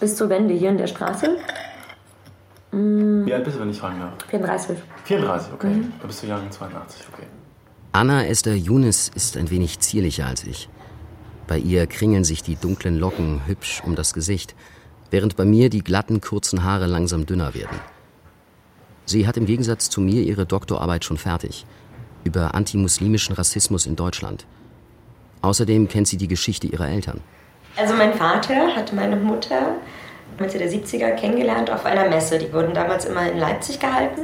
bis 0.00 0.16
zur 0.16 0.28
Wende 0.28 0.54
hier 0.54 0.70
in 0.70 0.78
der 0.78 0.88
Straße. 0.88 1.38
Mm, 2.74 3.26
Wie 3.26 3.32
alt 3.32 3.44
bist 3.44 3.56
du, 3.56 3.60
wenn 3.60 3.70
ich 3.70 3.78
fragen 3.78 4.00
darf? 4.00 4.14
34. 4.28 4.78
34, 5.04 5.52
okay. 5.52 5.68
Mhm. 5.68 5.92
Da 6.00 6.06
bist 6.06 6.22
du 6.22 6.26
Jahrgang 6.26 6.50
82, 6.50 7.02
okay. 7.12 7.26
Anna 7.92 8.26
Esther 8.26 8.56
Younes 8.56 9.10
ist 9.14 9.36
ein 9.36 9.50
wenig 9.50 9.78
zierlicher 9.78 10.26
als 10.26 10.44
ich. 10.44 10.68
Bei 11.46 11.58
ihr 11.58 11.86
kringeln 11.86 12.24
sich 12.24 12.42
die 12.42 12.56
dunklen 12.56 12.98
Locken 12.98 13.42
hübsch 13.46 13.82
um 13.84 13.94
das 13.94 14.14
Gesicht, 14.14 14.54
während 15.10 15.36
bei 15.36 15.44
mir 15.44 15.70
die 15.70 15.84
glatten, 15.84 16.20
kurzen 16.20 16.64
Haare 16.64 16.86
langsam 16.86 17.26
dünner 17.26 17.54
werden. 17.54 17.78
Sie 19.04 19.26
hat 19.26 19.36
im 19.36 19.46
Gegensatz 19.46 19.90
zu 19.90 20.00
mir 20.00 20.22
ihre 20.22 20.46
Doktorarbeit 20.46 21.04
schon 21.04 21.18
fertig 21.18 21.66
über 22.24 22.54
antimuslimischen 22.54 23.34
Rassismus 23.34 23.84
in 23.86 23.96
Deutschland. 23.96 24.46
Außerdem 25.42 25.88
kennt 25.88 26.08
sie 26.08 26.16
die 26.16 26.26
Geschichte 26.26 26.66
ihrer 26.66 26.88
Eltern. 26.88 27.20
Also 27.76 27.94
mein 27.94 28.14
Vater 28.14 28.74
hatte 28.74 28.94
meine 28.94 29.16
Mutter 29.16 29.76
Mitte 30.40 30.58
der 30.58 30.70
70er 30.70 31.12
kennengelernt 31.12 31.70
auf 31.70 31.84
einer 31.86 32.08
Messe. 32.08 32.38
Die 32.38 32.52
wurden 32.52 32.74
damals 32.74 33.04
immer 33.04 33.30
in 33.30 33.38
Leipzig 33.38 33.80
gehalten. 33.80 34.22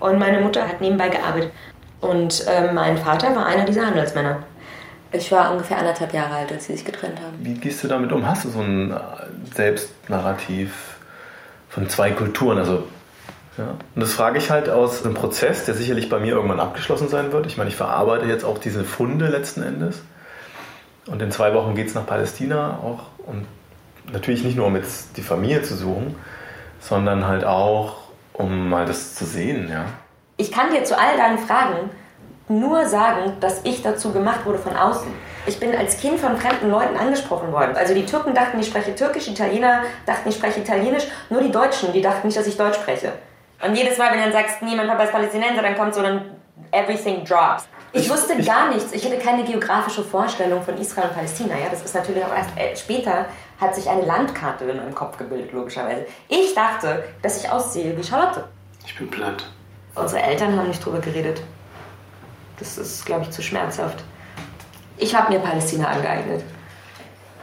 Und 0.00 0.18
meine 0.18 0.40
Mutter 0.40 0.66
hat 0.66 0.80
nebenbei 0.80 1.08
gearbeitet. 1.08 1.52
Und 2.00 2.44
äh, 2.48 2.72
mein 2.72 2.98
Vater 2.98 3.34
war 3.36 3.46
einer 3.46 3.64
dieser 3.64 3.86
Handelsmänner. 3.86 4.42
Ich 5.12 5.30
war 5.30 5.52
ungefähr 5.52 5.78
anderthalb 5.78 6.12
Jahre 6.12 6.34
alt, 6.34 6.50
als 6.50 6.66
sie 6.66 6.72
sich 6.72 6.84
getrennt 6.84 7.20
haben. 7.20 7.36
Wie 7.40 7.54
gehst 7.54 7.84
du 7.84 7.88
damit 7.88 8.12
um? 8.12 8.26
Hast 8.26 8.44
du 8.44 8.48
so 8.48 8.60
ein 8.60 8.90
äh, 8.90 8.96
Selbstnarrativ 9.54 10.96
von 11.68 11.88
zwei 11.88 12.10
Kulturen? 12.10 12.58
Also, 12.58 12.84
ja. 13.58 13.76
Und 13.94 14.00
das 14.00 14.14
frage 14.14 14.38
ich 14.38 14.50
halt 14.50 14.70
aus 14.70 15.04
einem 15.04 15.14
Prozess, 15.14 15.66
der 15.66 15.74
sicherlich 15.74 16.08
bei 16.08 16.18
mir 16.18 16.32
irgendwann 16.32 16.60
abgeschlossen 16.60 17.08
sein 17.08 17.30
wird. 17.30 17.46
Ich 17.46 17.56
meine, 17.56 17.68
ich 17.68 17.76
verarbeite 17.76 18.26
jetzt 18.26 18.44
auch 18.44 18.58
diese 18.58 18.84
Funde 18.84 19.28
letzten 19.28 19.62
Endes. 19.62 20.02
Und 21.06 21.20
in 21.20 21.30
zwei 21.30 21.54
Wochen 21.54 21.74
geht 21.74 21.88
es 21.88 21.94
nach 21.94 22.06
Palästina 22.06 22.78
auch. 22.82 23.04
Und 23.26 23.46
natürlich 24.10 24.44
nicht 24.44 24.56
nur, 24.56 24.66
um 24.66 24.76
jetzt 24.76 25.16
die 25.16 25.22
Familie 25.22 25.62
zu 25.62 25.76
suchen, 25.76 26.16
sondern 26.80 27.26
halt 27.26 27.44
auch, 27.44 27.96
um 28.32 28.68
mal 28.68 28.86
das 28.86 29.14
zu 29.14 29.24
sehen, 29.24 29.68
ja. 29.70 29.84
Ich 30.36 30.50
kann 30.50 30.70
dir 30.72 30.82
zu 30.84 30.98
all 30.98 31.16
deinen 31.16 31.38
Fragen 31.38 31.90
nur 32.48 32.86
sagen, 32.86 33.34
dass 33.40 33.60
ich 33.64 33.82
dazu 33.82 34.12
gemacht 34.12 34.44
wurde 34.44 34.58
von 34.58 34.76
außen. 34.76 35.08
Ich 35.46 35.58
bin 35.58 35.74
als 35.74 35.98
Kind 35.98 36.18
von 36.18 36.36
fremden 36.36 36.70
Leuten 36.70 36.96
angesprochen 36.96 37.52
worden. 37.52 37.76
Also 37.76 37.94
die 37.94 38.04
Türken 38.04 38.34
dachten, 38.34 38.58
ich 38.58 38.66
spreche 38.66 38.94
Türkisch, 38.94 39.24
die 39.24 39.32
Italiener 39.32 39.82
dachten, 40.06 40.28
ich 40.28 40.36
spreche 40.36 40.60
Italienisch. 40.60 41.04
Nur 41.30 41.40
die 41.40 41.50
Deutschen, 41.50 41.92
die 41.92 42.02
dachten 42.02 42.26
nicht, 42.26 42.38
dass 42.38 42.46
ich 42.46 42.56
Deutsch 42.56 42.76
spreche. 42.76 43.12
Und 43.64 43.74
jedes 43.74 43.98
Mal, 43.98 44.10
wenn 44.10 44.18
du 44.18 44.24
dann 44.24 44.32
sagst, 44.32 44.62
niemand 44.62 44.88
Papa 44.88 45.04
ist 45.04 45.12
Palästinenser, 45.12 45.62
dann 45.62 45.76
kommt 45.76 45.94
so 45.94 46.02
dann 46.02 46.22
everything 46.72 47.24
drops. 47.24 47.68
Ich 47.92 48.08
wusste 48.08 48.42
gar 48.42 48.70
nichts. 48.70 48.92
Ich 48.92 49.04
hatte 49.04 49.18
keine 49.18 49.44
geografische 49.44 50.02
Vorstellung 50.02 50.62
von 50.62 50.76
Israel 50.78 51.08
und 51.08 51.14
Palästina. 51.14 51.54
Ja, 51.58 51.68
das 51.70 51.82
ist 51.82 51.94
natürlich 51.94 52.24
auch 52.24 52.34
erst 52.34 52.56
äh, 52.56 52.74
später 52.74 53.26
hat 53.60 53.74
sich 53.74 53.88
eine 53.88 54.02
Landkarte 54.02 54.64
in 54.64 54.76
meinem 54.76 54.94
Kopf 54.94 55.16
gebildet, 55.18 55.52
logischerweise. 55.52 56.06
Ich 56.28 56.54
dachte, 56.54 57.04
dass 57.22 57.42
ich 57.42 57.50
aussehe 57.50 57.96
wie 57.96 58.02
Charlotte. 58.02 58.44
Ich 58.84 58.96
bin 58.98 59.08
platt. 59.08 59.44
Unsere 59.94 60.22
Eltern 60.22 60.56
haben 60.56 60.68
nicht 60.68 60.84
drüber 60.84 61.00
geredet. 61.00 61.42
Das 62.58 62.78
ist, 62.78 63.04
glaube 63.04 63.22
ich, 63.22 63.30
zu 63.30 63.42
schmerzhaft. 63.42 64.02
Ich 64.96 65.14
habe 65.14 65.32
mir 65.32 65.40
Palästina 65.40 65.88
angeeignet. 65.88 66.42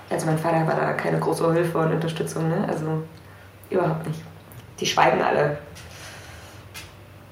Also 0.09 0.25
mein 0.25 0.39
Vater 0.39 0.65
war 0.65 0.75
da 0.75 0.93
keine 0.93 1.19
große 1.19 1.53
Hilfe 1.53 1.77
und 1.77 1.93
Unterstützung, 1.93 2.49
ne? 2.49 2.65
Also 2.67 3.03
überhaupt 3.69 4.07
nicht. 4.07 4.21
Die 4.79 4.85
schweigen 4.85 5.21
alle. 5.21 5.59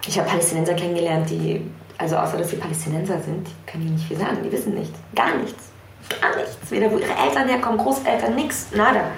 Ich 0.05 0.17
habe 0.17 0.29
Palästinenser 0.29 0.75
kennengelernt, 0.75 1.29
die, 1.29 1.69
also 1.97 2.15
außer 2.17 2.37
dass 2.37 2.49
sie 2.49 2.57
Palästinenser 2.57 3.19
sind, 3.21 3.47
können 3.65 3.87
die 3.87 3.93
nicht 3.93 4.07
viel 4.07 4.17
sagen. 4.17 4.37
Die 4.43 4.51
wissen 4.51 4.73
nichts. 4.73 4.97
Gar 5.15 5.37
nichts. 5.37 5.63
Gar 6.21 6.35
nichts. 6.35 6.55
Weder 6.69 6.91
wo 6.91 6.97
ihre 6.97 7.13
Eltern 7.13 7.47
herkommen, 7.47 7.79
Großeltern, 7.79 8.35
nix, 8.35 8.67
nada. 8.73 9.11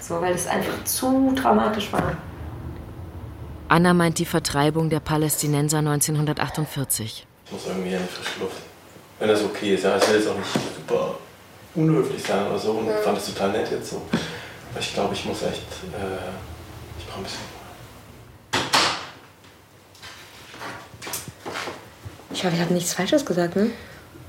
So, 0.00 0.20
weil 0.20 0.34
es 0.34 0.46
einfach 0.46 0.84
zu 0.84 1.32
traumatisch 1.34 1.92
war. 1.92 2.16
Anna 3.68 3.94
meint 3.94 4.18
die 4.18 4.24
Vertreibung 4.24 4.90
der 4.90 5.00
Palästinenser 5.00 5.78
1948. 5.78 7.26
Ich 7.46 7.52
muss 7.52 7.66
irgendwie 7.66 7.94
in 7.94 8.08
frische 8.08 8.40
Luft. 8.40 8.62
Wenn 9.18 9.28
das 9.28 9.42
okay 9.42 9.74
ist, 9.74 9.84
ja. 9.84 9.96
Ich 9.96 10.08
will 10.08 10.16
jetzt 10.16 10.28
auch 10.28 10.36
nicht 10.36 10.48
super 10.76 11.14
unhöflich 11.74 12.22
sein 12.22 12.46
oder 12.46 12.58
so. 12.58 12.72
Und 12.72 12.88
ich 12.88 12.96
fand 13.04 13.16
das 13.16 13.26
total 13.26 13.52
nett 13.52 13.70
jetzt 13.70 13.90
so. 13.90 14.02
Aber 14.70 14.80
ich 14.80 14.94
glaube, 14.94 15.14
ich 15.14 15.24
muss 15.24 15.42
echt. 15.42 15.62
Äh, 15.92 16.28
ich 16.98 17.06
brauche 17.06 17.20
ein 17.20 17.24
bisschen. 17.24 17.55
Ich 22.36 22.44
hoffe, 22.44 22.54
ich 22.54 22.60
habe 22.60 22.74
nichts 22.74 22.92
Falsches 22.92 23.24
gesagt, 23.24 23.56
ne? 23.56 23.70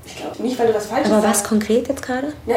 Ich 0.06 0.16
glaube 0.16 0.42
nicht, 0.42 0.58
weil 0.58 0.68
du 0.68 0.74
was 0.74 0.86
Falsches 0.86 1.12
Aber 1.12 1.22
was 1.22 1.40
sagst. 1.40 1.48
konkret 1.50 1.88
jetzt 1.88 2.00
gerade? 2.00 2.32
Ja, 2.46 2.54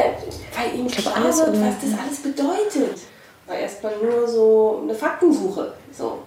weil 0.56 0.80
ihm 0.80 0.86
Ich 0.86 0.96
klar 0.96 1.18
alles 1.18 1.40
wird, 1.40 1.60
was 1.60 1.76
das 1.82 2.00
alles 2.00 2.24
bedeutet. 2.24 3.02
War 3.48 3.58
erstmal 3.58 3.92
nur 4.02 4.26
so 4.30 4.80
eine 4.82 4.96
Faktensuche. 4.96 5.74
So. 5.92 6.20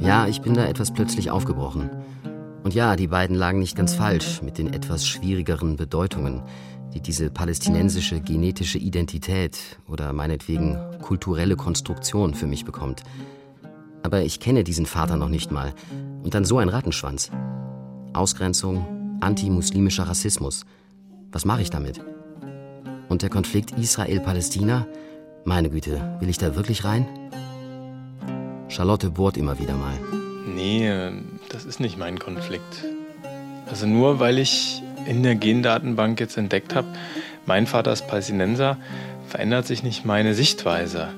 Ja, 0.00 0.26
ich 0.28 0.42
bin 0.42 0.52
da 0.52 0.66
etwas 0.66 0.92
plötzlich 0.92 1.30
aufgebrochen. 1.30 1.88
Und 2.62 2.74
ja, 2.74 2.94
die 2.94 3.06
beiden 3.06 3.36
lagen 3.36 3.58
nicht 3.58 3.74
ganz 3.74 3.94
falsch 3.94 4.42
mit 4.42 4.58
den 4.58 4.70
etwas 4.74 5.06
schwierigeren 5.06 5.76
Bedeutungen, 5.76 6.42
die 6.94 7.00
diese 7.00 7.28
palästinensische 7.30 8.20
genetische 8.20 8.78
Identität 8.78 9.58
oder 9.88 10.12
meinetwegen 10.12 10.78
kulturelle 11.02 11.56
Konstruktion 11.56 12.34
für 12.34 12.46
mich 12.46 12.64
bekommt. 12.64 13.02
Aber 14.02 14.22
ich 14.22 14.38
kenne 14.38 14.64
diesen 14.64 14.86
Vater 14.86 15.16
noch 15.16 15.28
nicht 15.28 15.50
mal. 15.50 15.74
Und 16.22 16.34
dann 16.34 16.44
so 16.44 16.58
ein 16.58 16.68
Rattenschwanz. 16.68 17.30
Ausgrenzung, 18.12 19.18
antimuslimischer 19.20 20.04
Rassismus. 20.04 20.64
Was 21.32 21.44
mache 21.44 21.62
ich 21.62 21.70
damit? 21.70 22.00
Und 23.08 23.22
der 23.22 23.30
Konflikt 23.30 23.72
Israel-Palästina? 23.72 24.86
Meine 25.44 25.70
Güte, 25.70 26.16
will 26.20 26.28
ich 26.28 26.38
da 26.38 26.54
wirklich 26.54 26.84
rein? 26.84 27.06
Charlotte 28.68 29.10
bohrt 29.10 29.36
immer 29.36 29.58
wieder 29.58 29.74
mal. 29.74 29.98
Nee, 30.54 30.88
äh, 30.88 31.12
das 31.48 31.64
ist 31.64 31.80
nicht 31.80 31.98
mein 31.98 32.18
Konflikt. 32.18 32.84
Also 33.66 33.86
nur 33.86 34.20
weil 34.20 34.38
ich 34.38 34.82
in 35.06 35.22
der 35.22 35.34
Gendatenbank 35.34 36.20
jetzt 36.20 36.36
entdeckt 36.36 36.74
habe, 36.74 36.88
mein 37.46 37.66
Vater 37.66 37.92
ist 37.92 38.06
Palästinenser, 38.06 38.78
verändert 39.28 39.66
sich 39.66 39.82
nicht 39.82 40.04
meine 40.04 40.34
Sichtweise. 40.34 41.08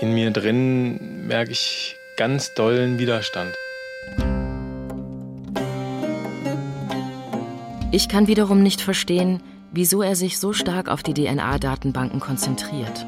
In 0.00 0.14
mir 0.14 0.30
drin 0.30 1.26
merke 1.26 1.52
ich 1.52 1.96
ganz 2.16 2.54
dollen 2.54 2.98
Widerstand. 2.98 3.54
Ich 7.90 8.08
kann 8.08 8.26
wiederum 8.26 8.62
nicht 8.62 8.82
verstehen, 8.82 9.40
wieso 9.72 10.02
er 10.02 10.14
sich 10.14 10.38
so 10.38 10.52
stark 10.52 10.88
auf 10.88 11.02
die 11.02 11.14
DNA-Datenbanken 11.14 12.20
konzentriert. 12.20 13.06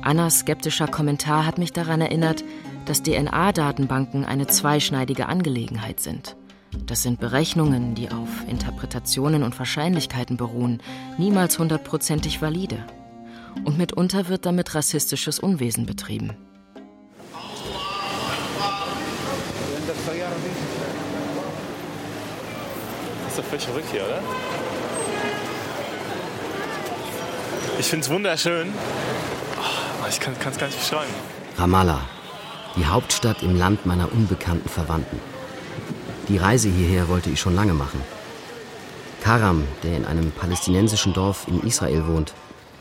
Annas 0.00 0.40
skeptischer 0.40 0.88
Kommentar 0.88 1.44
hat 1.44 1.58
mich 1.58 1.74
daran 1.74 2.00
erinnert, 2.00 2.42
dass 2.86 3.02
DNA-Datenbanken 3.02 4.24
eine 4.24 4.46
zweischneidige 4.46 5.26
Angelegenheit 5.26 6.00
sind. 6.00 6.37
Das 6.86 7.02
sind 7.02 7.20
Berechnungen, 7.20 7.94
die 7.94 8.10
auf 8.10 8.28
Interpretationen 8.48 9.42
und 9.42 9.58
Wahrscheinlichkeiten 9.58 10.36
beruhen, 10.36 10.82
niemals 11.18 11.58
hundertprozentig 11.58 12.40
valide. 12.42 12.78
Und 13.64 13.78
mitunter 13.78 14.28
wird 14.28 14.46
damit 14.46 14.74
rassistisches 14.74 15.38
Unwesen 15.38 15.86
betrieben. 15.86 16.36
Das 23.24 23.32
ist 23.32 23.38
doch 23.38 23.44
völlig 23.44 23.64
verrückt 23.64 23.88
hier, 23.92 24.04
oder? 24.04 24.20
Ich 27.78 27.86
finde 27.86 28.04
es 28.04 28.10
wunderschön. 28.10 28.68
Oh, 30.02 30.06
ich 30.08 30.18
kann 30.18 30.34
es 30.34 30.58
gar 30.58 30.66
nicht 30.66 30.78
beschreiben. 30.78 31.12
Ramallah, 31.56 32.00
die 32.76 32.86
Hauptstadt 32.86 33.42
im 33.42 33.56
Land 33.56 33.86
meiner 33.86 34.12
unbekannten 34.12 34.68
Verwandten. 34.68 35.20
Die 36.28 36.36
Reise 36.36 36.68
hierher 36.68 37.08
wollte 37.08 37.30
ich 37.30 37.40
schon 37.40 37.54
lange 37.54 37.72
machen. 37.72 38.00
Karam, 39.22 39.64
der 39.82 39.96
in 39.96 40.04
einem 40.04 40.30
palästinensischen 40.30 41.14
Dorf 41.14 41.46
in 41.48 41.66
Israel 41.66 42.06
wohnt, 42.06 42.34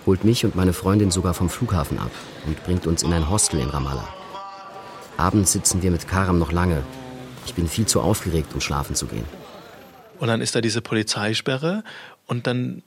holt 0.06 0.26
mich 0.26 0.44
und 0.44 0.56
meine 0.56 0.74
Freundin 0.74 1.12
sogar 1.12 1.34
vom 1.34 1.50
Flughafen 1.50 1.98
ab 1.98 2.12
und 2.46 2.62
bringt 2.66 2.88
uns 2.88 3.04
in 3.04 3.14
ein 3.14 3.30
Hostel 3.30 3.62
in 3.62 3.70
Ramallah. 3.70 4.08
Abends 5.16 5.54
sitzen 5.54 5.82
wir 5.82 5.92
mit 5.92 6.08
Karam 6.08 6.40
noch 6.40 6.52
lange 6.52 6.84
Ich 7.46 7.54
bin 7.54 7.70
viel 7.70 7.86
zu 7.86 8.02
aufgeregt, 8.02 8.54
um 8.54 8.60
schlafen 8.60 8.96
zu 8.96 9.08
gehen. 9.08 9.26
Und 10.20 10.28
dann 10.28 10.42
ist 10.42 10.54
da 10.56 10.62
diese 10.62 10.82
Polizeisperre 10.82 11.84
und 12.26 12.48
dann 12.48 12.84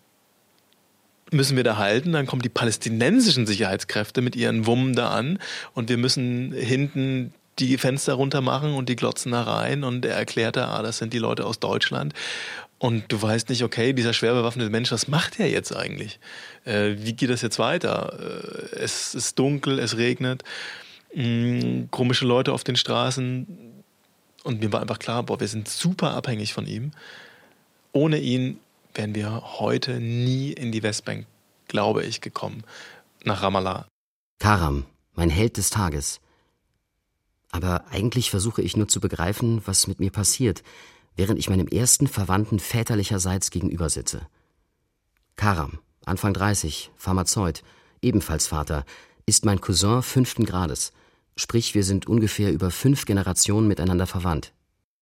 müssen 1.30 1.56
wir 1.56 1.64
da 1.64 1.76
halten. 1.78 2.12
Dann 2.12 2.26
kommen 2.26 2.42
die 2.42 2.48
palästinensischen 2.50 3.46
Sicherheitskräfte 3.46 4.20
mit 4.20 4.36
ihren 4.36 4.66
Wummen 4.66 4.94
da 4.94 5.10
an 5.10 5.38
und 5.72 5.88
wir 5.88 5.96
müssen 5.96 6.52
hinten 6.52 7.32
die 7.58 7.76
Fenster 7.78 8.14
runter 8.14 8.40
machen 8.40 8.74
und 8.74 8.88
die 8.88 8.96
glotzen 8.96 9.32
da 9.32 9.42
rein 9.42 9.84
und 9.84 10.04
er 10.04 10.16
erklärt 10.16 10.56
da, 10.56 10.68
ah, 10.68 10.82
das 10.82 10.98
sind 10.98 11.12
die 11.12 11.18
Leute 11.18 11.44
aus 11.44 11.60
Deutschland. 11.60 12.14
Und 12.78 13.12
du 13.12 13.20
weißt 13.20 13.50
nicht, 13.50 13.62
okay, 13.62 13.92
dieser 13.92 14.14
schwer 14.14 14.32
bewaffnete 14.32 14.70
Mensch, 14.70 14.90
was 14.90 15.06
macht 15.06 15.38
er 15.38 15.50
jetzt 15.50 15.76
eigentlich? 15.76 16.18
Äh, 16.64 16.94
wie 16.96 17.12
geht 17.12 17.28
das 17.28 17.42
jetzt 17.42 17.58
weiter? 17.58 18.18
Äh, 18.18 18.76
es 18.76 19.14
ist 19.14 19.38
dunkel, 19.38 19.78
es 19.78 19.98
regnet, 19.98 20.44
mh, 21.14 21.24
mm, 21.24 21.88
komische 21.90 22.24
Leute 22.24 22.54
auf 22.54 22.64
den 22.64 22.76
Straßen. 22.76 23.46
Und 24.44 24.60
mir 24.60 24.72
war 24.72 24.80
einfach 24.80 24.98
klar, 24.98 25.22
boah, 25.22 25.38
wir 25.38 25.48
sind 25.48 25.68
super 25.68 26.14
abhängig 26.14 26.54
von 26.54 26.66
ihm. 26.66 26.92
Ohne 27.92 28.18
ihn 28.18 28.58
wären 28.94 29.14
wir 29.14 29.42
heute 29.58 30.00
nie 30.00 30.52
in 30.52 30.72
die 30.72 30.82
Westbank, 30.82 31.26
glaube 31.68 32.04
ich, 32.04 32.22
gekommen, 32.22 32.64
nach 33.24 33.42
Ramallah. 33.42 33.86
Karam, 34.38 34.86
mein 35.14 35.28
Held 35.28 35.58
des 35.58 35.68
Tages. 35.68 36.20
Aber 37.50 37.84
eigentlich 37.90 38.30
versuche 38.30 38.62
ich 38.62 38.76
nur 38.76 38.88
zu 38.88 39.00
begreifen, 39.00 39.62
was 39.64 39.86
mit 39.86 40.00
mir 40.00 40.10
passiert, 40.10 40.62
während 41.16 41.38
ich 41.38 41.50
meinem 41.50 41.66
ersten 41.66 42.06
Verwandten 42.06 42.60
väterlicherseits 42.60 43.50
gegenüber 43.50 43.88
sitze. 43.90 44.26
Karam, 45.36 45.78
Anfang 46.04 46.32
30, 46.32 46.90
Pharmazeut, 46.96 47.62
ebenfalls 48.02 48.46
Vater, 48.46 48.84
ist 49.26 49.44
mein 49.44 49.60
Cousin 49.60 50.02
fünften 50.02 50.44
Grades. 50.44 50.92
Sprich, 51.36 51.74
wir 51.74 51.84
sind 51.84 52.06
ungefähr 52.06 52.52
über 52.52 52.70
fünf 52.70 53.04
Generationen 53.04 53.68
miteinander 53.68 54.06
verwandt. 54.06 54.52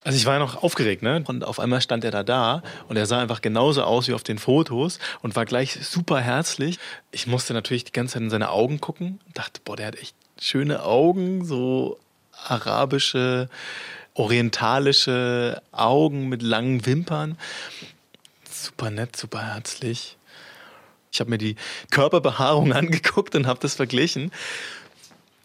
Also 0.05 0.17
ich 0.17 0.27
war 0.27 0.35
ja 0.35 0.39
noch 0.39 0.63
aufgeregt, 0.63 1.03
ne? 1.03 1.25
Und 1.27 1.45
auf 1.45 1.59
einmal 1.59 1.81
stand 1.81 2.05
er 2.05 2.13
da 2.13 2.23
da 2.23 2.63
und 2.89 2.97
er 2.97 3.07
sah 3.07 3.21
einfach 3.21 3.43
genauso 3.43 3.83
aus 3.83 4.07
wie 4.07 4.15
auf 4.15 4.23
den 4.23 4.39
Fotos 4.39 5.01
und 5.23 5.35
war 5.35 5.45
gleich 5.45 5.79
super 5.85 6.21
herzlich. 6.21 6.79
Ich 7.11 7.27
musste 7.27 7.53
natürlich 7.53 7.85
die 7.85 7.93
ganze 7.93 8.15
Zeit 8.15 8.23
in 8.23 8.31
seine 8.31 8.51
Augen 8.51 8.81
gucken 8.81 9.21
und 9.27 9.37
dachte, 9.37 9.61
boah, 9.65 9.77
der 9.77 9.89
hat 9.89 9.97
echt 9.97 10.15
schöne 10.41 10.85
Augen, 10.85 11.45
so 11.45 11.99
arabische, 12.45 13.49
orientalische 14.15 15.63
Augen 15.73 16.29
mit 16.29 16.43
langen 16.43 16.85
Wimpern. 16.87 17.37
Super 18.51 18.91
nett, 18.91 19.17
super 19.17 19.55
herzlich. 19.55 20.17
Ich 21.11 21.21
habe 21.21 21.31
mir 21.31 21.39
die 21.39 21.57
Körperbehaarung 21.91 22.73
angeguckt 22.75 23.35
und 23.35 23.47
habe 23.47 23.61
das 23.61 23.75
verglichen. 23.75 24.33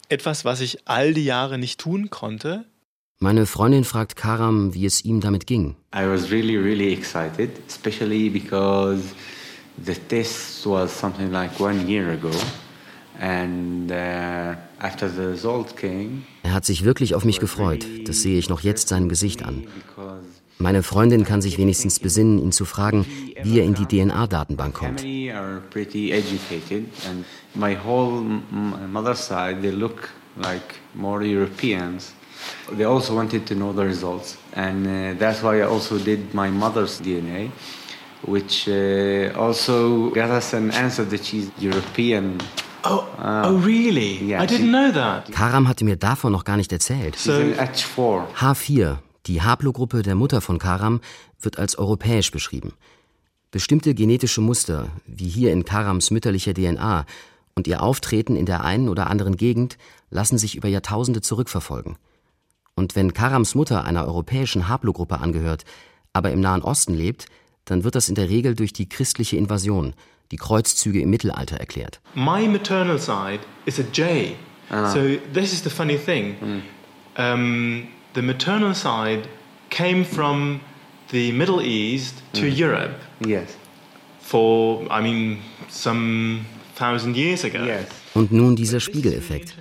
Etwas, 0.08 0.44
was 0.44 0.60
ich 0.60 0.86
all 0.86 1.14
die 1.14 1.24
Jahre 1.24 1.58
nicht 1.58 1.80
tun 1.80 2.10
konnte. 2.10 2.64
Meine 3.20 3.46
Freundin 3.46 3.84
fragt 3.84 4.16
Karam, 4.16 4.74
wie 4.74 4.84
es 4.84 5.04
ihm 5.04 5.20
damit 5.20 5.46
ging. 5.46 5.76
I 5.94 6.06
was 6.06 6.30
really, 6.30 6.56
really 6.56 6.92
excited, 6.92 7.50
especially 7.68 8.28
because 8.28 9.14
the 9.82 9.94
test 9.94 10.66
was 10.66 10.90
something 10.92 11.30
like 11.32 11.58
one 11.58 11.86
year 11.88 12.10
ago. 12.10 12.30
And 13.18 13.90
uh, 13.90 14.56
er 16.42 16.52
hat 16.52 16.64
sich 16.66 16.84
wirklich 16.84 17.14
auf 17.14 17.24
mich 17.24 17.40
gefreut. 17.40 17.86
Das 18.06 18.20
sehe 18.20 18.38
ich 18.38 18.50
noch 18.50 18.60
jetzt 18.60 18.88
seinem 18.88 19.08
Gesicht 19.08 19.42
an. 19.42 19.66
Meine 20.58 20.82
Freundin 20.82 21.24
kann 21.24 21.40
sich 21.40 21.56
wenigstens 21.58 21.98
besinnen, 21.98 22.38
ihn 22.38 22.52
zu 22.52 22.64
fragen, 22.64 23.06
wie 23.42 23.58
er 23.58 23.64
in 23.64 23.74
die 23.74 23.86
DNA-Datenbank 23.86 24.74
kommt. 24.74 25.02
Like 30.36 30.80
more 30.94 31.22
Europeans. 31.22 32.12
They 32.76 32.84
also 32.84 33.14
wanted 33.14 33.46
to 33.46 33.54
know 33.54 33.72
the 33.72 33.84
results, 33.84 34.36
and 34.56 34.84
uh, 34.84 35.14
that's 35.16 35.44
why 35.44 35.60
I 35.60 35.62
also 35.62 35.96
did 35.96 36.34
my 36.34 36.50
mother's 36.50 37.00
DNA, 37.00 37.50
which 38.26 38.68
uh, 38.68 39.32
also 39.38 40.10
got 40.10 40.30
us 40.30 40.52
an 40.52 40.72
answer 40.72 41.04
that 41.04 41.24
she's 41.24 41.52
European 41.60 42.38
Oh, 42.86 43.02
uh, 43.18 43.46
oh 43.46 43.56
really? 43.64 44.18
Yeah, 44.22 44.42
I 44.42 44.46
didn't 44.46 44.68
know 44.68 44.92
that. 44.92 45.32
Karam 45.32 45.68
hatte 45.68 45.84
mir 45.84 45.96
davon 45.96 46.32
noch 46.32 46.44
gar 46.44 46.58
nicht 46.58 46.70
erzählt. 46.70 47.16
So, 47.16 47.32
H4. 47.32 48.26
H4, 48.36 48.98
die 49.26 49.40
Haplogruppe 49.40 50.02
der 50.02 50.14
Mutter 50.14 50.42
von 50.42 50.58
Karam, 50.58 51.00
wird 51.40 51.58
als 51.58 51.78
europäisch 51.78 52.30
beschrieben. 52.30 52.74
Bestimmte 53.50 53.94
genetische 53.94 54.42
Muster, 54.42 54.88
wie 55.06 55.28
hier 55.28 55.52
in 55.52 55.64
Karams 55.64 56.10
mütterlicher 56.10 56.52
DNA, 56.52 57.06
und 57.54 57.66
ihr 57.66 57.82
Auftreten 57.82 58.36
in 58.36 58.46
der 58.46 58.64
einen 58.64 58.88
oder 58.88 59.08
anderen 59.08 59.36
Gegend 59.36 59.78
lassen 60.10 60.36
sich 60.36 60.56
über 60.56 60.68
Jahrtausende 60.68 61.22
zurückverfolgen. 61.22 61.96
Und 62.74 62.96
wenn 62.96 63.14
Karams 63.14 63.54
Mutter 63.54 63.84
einer 63.84 64.04
europäischen 64.06 64.68
Haplogruppe 64.68 65.20
angehört, 65.20 65.64
aber 66.12 66.32
im 66.32 66.40
Nahen 66.40 66.62
Osten 66.62 66.92
lebt, 66.92 67.26
dann 67.64 67.84
wird 67.84 67.94
das 67.94 68.08
in 68.08 68.14
der 68.14 68.28
Regel 68.28 68.54
durch 68.54 68.74
die 68.74 68.90
christliche 68.90 69.38
Invasion– 69.38 69.94
die 70.30 70.36
Kreuzzüge 70.36 71.00
im 71.00 71.10
Mittelalter 71.10 71.56
erklärt. 71.56 72.00
My 72.14 72.46
maternal 72.48 72.98
side 72.98 73.40
is 73.66 73.78
a 73.78 73.84
J. 73.92 74.36
Ah. 74.70 74.90
So 74.92 75.00
this 75.32 75.52
is 75.52 75.62
the 75.62 75.70
funny 75.70 75.98
thing. 75.98 76.36
Mm. 76.40 76.62
Um, 77.16 77.88
the 78.14 78.22
maternal 78.22 78.74
side 78.74 79.28
came 79.70 80.04
from 80.04 80.60
the 81.10 81.32
Middle 81.32 81.60
East 81.60 82.22
to 82.32 82.42
mm. 82.42 82.58
Europe. 82.58 82.96
Yes. 83.20 83.56
For, 84.20 84.86
I 84.90 85.02
mean, 85.02 85.38
some 85.68 86.46
thousand 86.74 87.16
years 87.16 87.44
ago. 87.44 87.64
Yes. 87.64 87.86
Und 88.14 88.32
nun 88.32 88.56
dieser 88.56 88.80
Spiegeleffekt. 88.80 89.54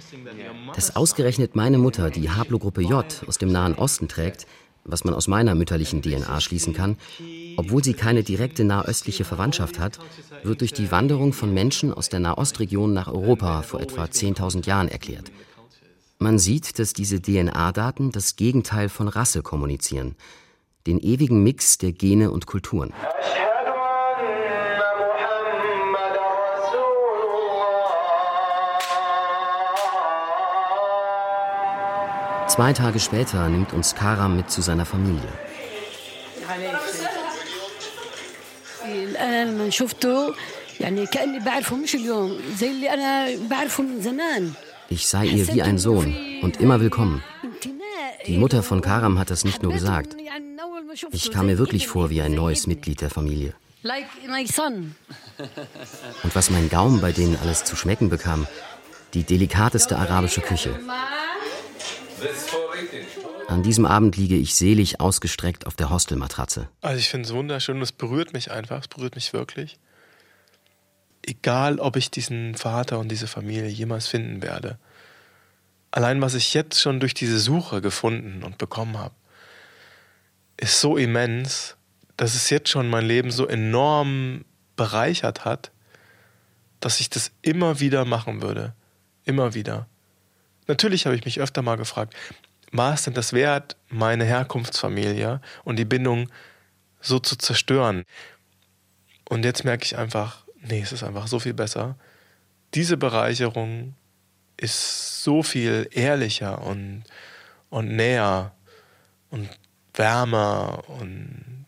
Dass 0.76 0.95
ausgerechnet 0.95 1.56
meine 1.56 1.78
Mutter 1.78 2.10
die 2.10 2.30
Haplogruppe 2.30 2.82
J 2.82 3.06
aus 3.28 3.38
dem 3.38 3.52
Nahen 3.52 3.76
Osten 3.76 4.08
trägt, 4.08 4.45
was 4.85 5.03
man 5.03 5.13
aus 5.13 5.27
meiner 5.27 5.55
mütterlichen 5.55 6.01
DNA 6.01 6.41
schließen 6.41 6.73
kann, 6.73 6.97
obwohl 7.57 7.83
sie 7.83 7.93
keine 7.93 8.23
direkte 8.23 8.63
nahöstliche 8.63 9.23
Verwandtschaft 9.23 9.79
hat, 9.79 9.99
wird 10.43 10.61
durch 10.61 10.73
die 10.73 10.91
Wanderung 10.91 11.33
von 11.33 11.53
Menschen 11.53 11.93
aus 11.93 12.09
der 12.09 12.19
Nahostregion 12.19 12.93
nach 12.93 13.07
Europa 13.07 13.61
vor 13.61 13.79
etwa 13.79 14.03
10.000 14.05 14.65
Jahren 14.65 14.87
erklärt. 14.87 15.31
Man 16.19 16.39
sieht, 16.39 16.79
dass 16.79 16.93
diese 16.93 17.21
DNA-Daten 17.21 18.11
das 18.11 18.35
Gegenteil 18.35 18.89
von 18.89 19.07
Rasse 19.07 19.41
kommunizieren, 19.41 20.15
den 20.87 20.99
ewigen 20.99 21.43
Mix 21.43 21.77
der 21.77 21.91
Gene 21.91 22.31
und 22.31 22.45
Kulturen. 22.45 22.93
Zwei 32.53 32.71
Tage 32.71 32.99
später 32.99 33.49
nimmt 33.49 33.73
uns 33.73 33.95
Karam 33.95 34.35
mit 34.35 34.51
zu 34.51 34.61
seiner 34.61 34.85
Familie. 34.85 35.27
Ich 44.89 45.07
sei 45.07 45.25
ihr 45.25 45.47
wie 45.47 45.63
ein 45.63 45.79
Sohn 45.79 46.15
und 46.43 46.61
immer 46.61 46.79
willkommen. 46.79 47.23
Die 48.27 48.37
Mutter 48.37 48.61
von 48.61 48.81
Karam 48.81 49.17
hat 49.17 49.31
das 49.31 49.43
nicht 49.45 49.63
nur 49.63 49.73
gesagt. 49.73 50.15
Ich 51.09 51.31
kam 51.31 51.47
mir 51.47 51.57
wirklich 51.57 51.87
vor 51.87 52.11
wie 52.11 52.21
ein 52.21 52.35
neues 52.35 52.67
Mitglied 52.67 53.01
der 53.01 53.09
Familie. 53.09 53.55
Und 56.23 56.35
was 56.35 56.51
mein 56.51 56.69
Gaumen 56.69 57.01
bei 57.01 57.11
denen 57.11 57.35
alles 57.35 57.63
zu 57.63 57.75
schmecken 57.75 58.09
bekam, 58.09 58.45
die 59.15 59.23
delikateste 59.23 59.97
arabische 59.97 60.41
Küche. 60.41 60.79
An 63.47 63.63
diesem 63.63 63.86
Abend 63.86 64.17
liege 64.17 64.36
ich 64.36 64.55
selig 64.55 64.99
ausgestreckt 64.99 65.67
auf 65.67 65.75
der 65.75 65.89
Hostelmatratze. 65.89 66.69
Also 66.81 66.97
ich 66.97 67.09
finde 67.09 67.27
es 67.27 67.33
wunderschön, 67.33 67.81
es 67.81 67.91
berührt 67.91 68.33
mich 68.33 68.51
einfach, 68.51 68.81
es 68.81 68.88
berührt 68.88 69.15
mich 69.15 69.33
wirklich. 69.33 69.79
Egal, 71.25 71.79
ob 71.79 71.95
ich 71.95 72.12
diesen 72.12 72.55
Vater 72.55 72.99
und 72.99 73.09
diese 73.09 73.27
Familie 73.27 73.67
jemals 73.67 74.07
finden 74.07 74.41
werde. 74.41 74.77
Allein 75.91 76.21
was 76.21 76.33
ich 76.33 76.53
jetzt 76.53 76.81
schon 76.81 76.99
durch 76.99 77.13
diese 77.13 77.39
Suche 77.39 77.81
gefunden 77.81 78.43
und 78.43 78.57
bekommen 78.57 78.97
habe, 78.97 79.15
ist 80.57 80.81
so 80.81 80.97
immens, 80.97 81.77
dass 82.17 82.36
es 82.36 82.49
jetzt 82.49 82.69
schon 82.69 82.89
mein 82.89 83.05
Leben 83.05 83.31
so 83.31 83.47
enorm 83.47 84.45
bereichert 84.75 85.45
hat, 85.45 85.71
dass 86.79 86.99
ich 86.99 87.09
das 87.09 87.31
immer 87.41 87.79
wieder 87.79 88.05
machen 88.05 88.41
würde. 88.41 88.73
Immer 89.23 89.53
wieder. 89.53 89.88
Natürlich 90.67 91.06
habe 91.06 91.15
ich 91.15 91.26
mich 91.26 91.39
öfter 91.39 91.62
mal 91.62 91.78
gefragt, 91.78 92.15
war 92.71 92.93
es 92.93 93.04
denn 93.04 93.13
das 93.13 93.34
wert, 93.34 93.78
meine 93.89 94.26
Herkunftsfamilie 94.26 95.41
und 95.63 95.78
die 95.78 95.86
Bindung 95.86 96.30
so 97.02 97.19
zu 97.19 97.36
zerstören? 97.36 98.06
Und 99.30 99.45
jetzt 99.45 99.63
merke 99.63 99.86
ich 99.86 99.97
einfach, 99.97 100.45
nee, 100.62 100.82
es 100.82 100.91
ist 100.91 101.04
einfach 101.04 101.28
so 101.28 101.39
viel 101.39 101.54
besser. 101.54 101.97
Diese 102.73 102.97
Bereicherung 102.97 103.95
ist 104.58 105.23
so 105.23 105.43
viel 105.43 105.88
ehrlicher 105.91 106.63
und, 106.63 107.04
und 107.69 107.95
näher 107.95 108.54
und 109.30 109.49
wärmer 109.93 110.84
und 110.88 111.65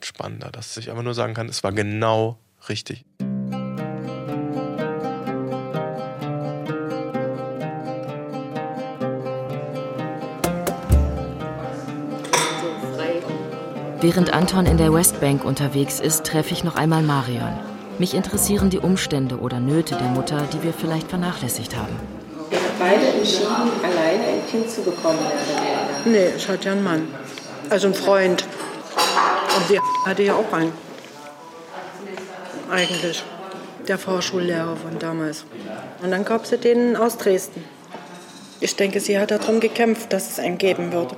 spannender, 0.00 0.50
dass 0.50 0.76
ich 0.76 0.90
einfach 0.90 1.02
nur 1.02 1.14
sagen 1.14 1.34
kann, 1.34 1.48
es 1.48 1.62
war 1.62 1.72
genau 1.72 2.38
richtig. 2.68 3.04
Während 14.02 14.32
Anton 14.32 14.64
in 14.64 14.78
der 14.78 14.94
Westbank 14.94 15.44
unterwegs 15.44 16.00
ist, 16.00 16.24
treffe 16.24 16.54
ich 16.54 16.64
noch 16.64 16.74
einmal 16.74 17.02
Marion. 17.02 17.52
Mich 17.98 18.14
interessieren 18.14 18.70
die 18.70 18.78
Umstände 18.78 19.36
oder 19.40 19.60
Nöte 19.60 19.94
der 19.94 20.08
Mutter, 20.08 20.48
die 20.54 20.62
wir 20.62 20.72
vielleicht 20.72 21.10
vernachlässigt 21.10 21.76
haben. 21.76 21.94
Ihr 22.50 22.56
habt 22.56 22.78
beide 22.78 23.06
entschieden, 23.08 23.46
alleine 23.82 24.24
ein 24.24 24.46
Kind 24.50 24.70
zu 24.70 24.80
bekommen. 24.80 25.18
Nee, 26.06 26.28
ich 26.34 26.48
hatte 26.48 26.64
ja 26.64 26.72
einen 26.72 26.82
Mann. 26.82 27.08
Also 27.68 27.88
einen 27.88 27.94
Freund. 27.94 28.46
Und 29.56 29.68
die 29.68 29.78
hatte 30.08 30.22
ja 30.22 30.34
auch 30.34 30.50
einen. 30.50 30.72
Eigentlich. 32.70 33.22
Der 33.86 33.98
Vorschullehrer 33.98 34.76
von 34.76 34.98
damals. 34.98 35.44
Und 36.02 36.10
dann 36.10 36.24
gab 36.24 36.44
es 36.44 36.58
den 36.58 36.96
aus 36.96 37.18
Dresden. 37.18 37.64
Ich 38.60 38.76
denke, 38.76 39.00
sie 39.00 39.18
hat 39.18 39.30
darum 39.30 39.60
gekämpft, 39.60 40.10
dass 40.10 40.30
es 40.30 40.38
einen 40.38 40.56
geben 40.56 40.90
würde. 40.90 41.16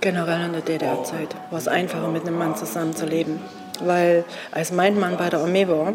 Generell 0.00 0.46
in 0.46 0.52
der 0.52 0.62
DDR-Zeit 0.62 1.34
war 1.50 1.58
es 1.58 1.66
einfacher, 1.66 2.08
mit 2.08 2.22
einem 2.22 2.38
Mann 2.38 2.56
zusammenzuleben. 2.56 3.40
Weil 3.80 4.24
als 4.52 4.72
mein 4.72 4.98
Mann 4.98 5.16
bei 5.16 5.28
der 5.28 5.40
Armee 5.40 5.66
war, 5.66 5.94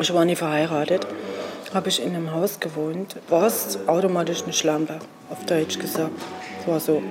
ich 0.00 0.12
war 0.12 0.24
nie 0.24 0.36
verheiratet, 0.36 1.06
habe 1.72 1.88
ich 1.88 2.02
in 2.02 2.14
einem 2.14 2.32
Haus 2.32 2.58
gewohnt, 2.58 3.16
war 3.28 3.46
es 3.46 3.78
automatisch 3.86 4.42
eine 4.42 4.52
Schlampe, 4.52 4.98
auf 5.30 5.44
Deutsch 5.46 5.78
gesagt. 5.78 6.10
War 6.66 6.80
so. 6.80 7.02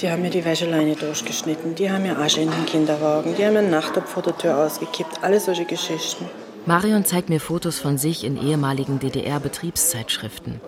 Die 0.00 0.10
haben 0.10 0.22
mir 0.22 0.30
die 0.30 0.44
Wäscheleine 0.44 0.96
durchgeschnitten, 0.96 1.74
die 1.76 1.90
haben 1.90 2.02
mir 2.02 2.18
Asche 2.18 2.40
in 2.40 2.50
den 2.50 2.66
Kinderwagen, 2.66 3.34
die 3.36 3.44
haben 3.44 3.54
mir 3.54 3.60
einen 3.60 3.70
Nachttopf 3.70 4.10
vor 4.10 4.22
der 4.22 4.36
Tür 4.36 4.58
ausgekippt, 4.58 5.22
alle 5.22 5.40
solche 5.40 5.64
Geschichten. 5.64 6.28
Marion 6.66 7.04
zeigt 7.04 7.30
mir 7.30 7.40
Fotos 7.40 7.78
von 7.78 7.96
sich 7.96 8.24
in 8.24 8.36
ehemaligen 8.36 8.98
DDR-Betriebszeitschriften. 8.98 10.60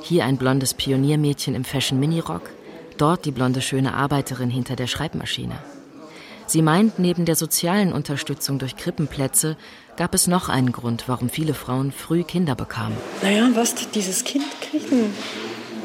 Hier 0.00 0.24
ein 0.24 0.36
blondes 0.36 0.74
Pioniermädchen 0.74 1.54
im 1.54 1.64
Fashion-Minirock, 1.64 2.50
dort 3.00 3.24
die 3.24 3.30
blonde 3.30 3.60
schöne 3.60 3.94
Arbeiterin 3.94 4.50
hinter 4.50 4.76
der 4.76 4.86
Schreibmaschine. 4.86 5.58
Sie 6.46 6.62
meint, 6.62 6.98
neben 6.98 7.24
der 7.24 7.36
sozialen 7.36 7.92
Unterstützung 7.92 8.58
durch 8.58 8.76
Krippenplätze 8.76 9.56
gab 9.96 10.14
es 10.14 10.26
noch 10.26 10.48
einen 10.48 10.72
Grund, 10.72 11.04
warum 11.06 11.30
viele 11.30 11.54
Frauen 11.54 11.90
früh 11.92 12.22
Kinder 12.22 12.54
bekamen. 12.54 12.96
Naja, 13.22 13.48
was 13.54 13.74
dieses 13.90 14.24
Kind 14.24 14.44
kriegen, 14.60 15.14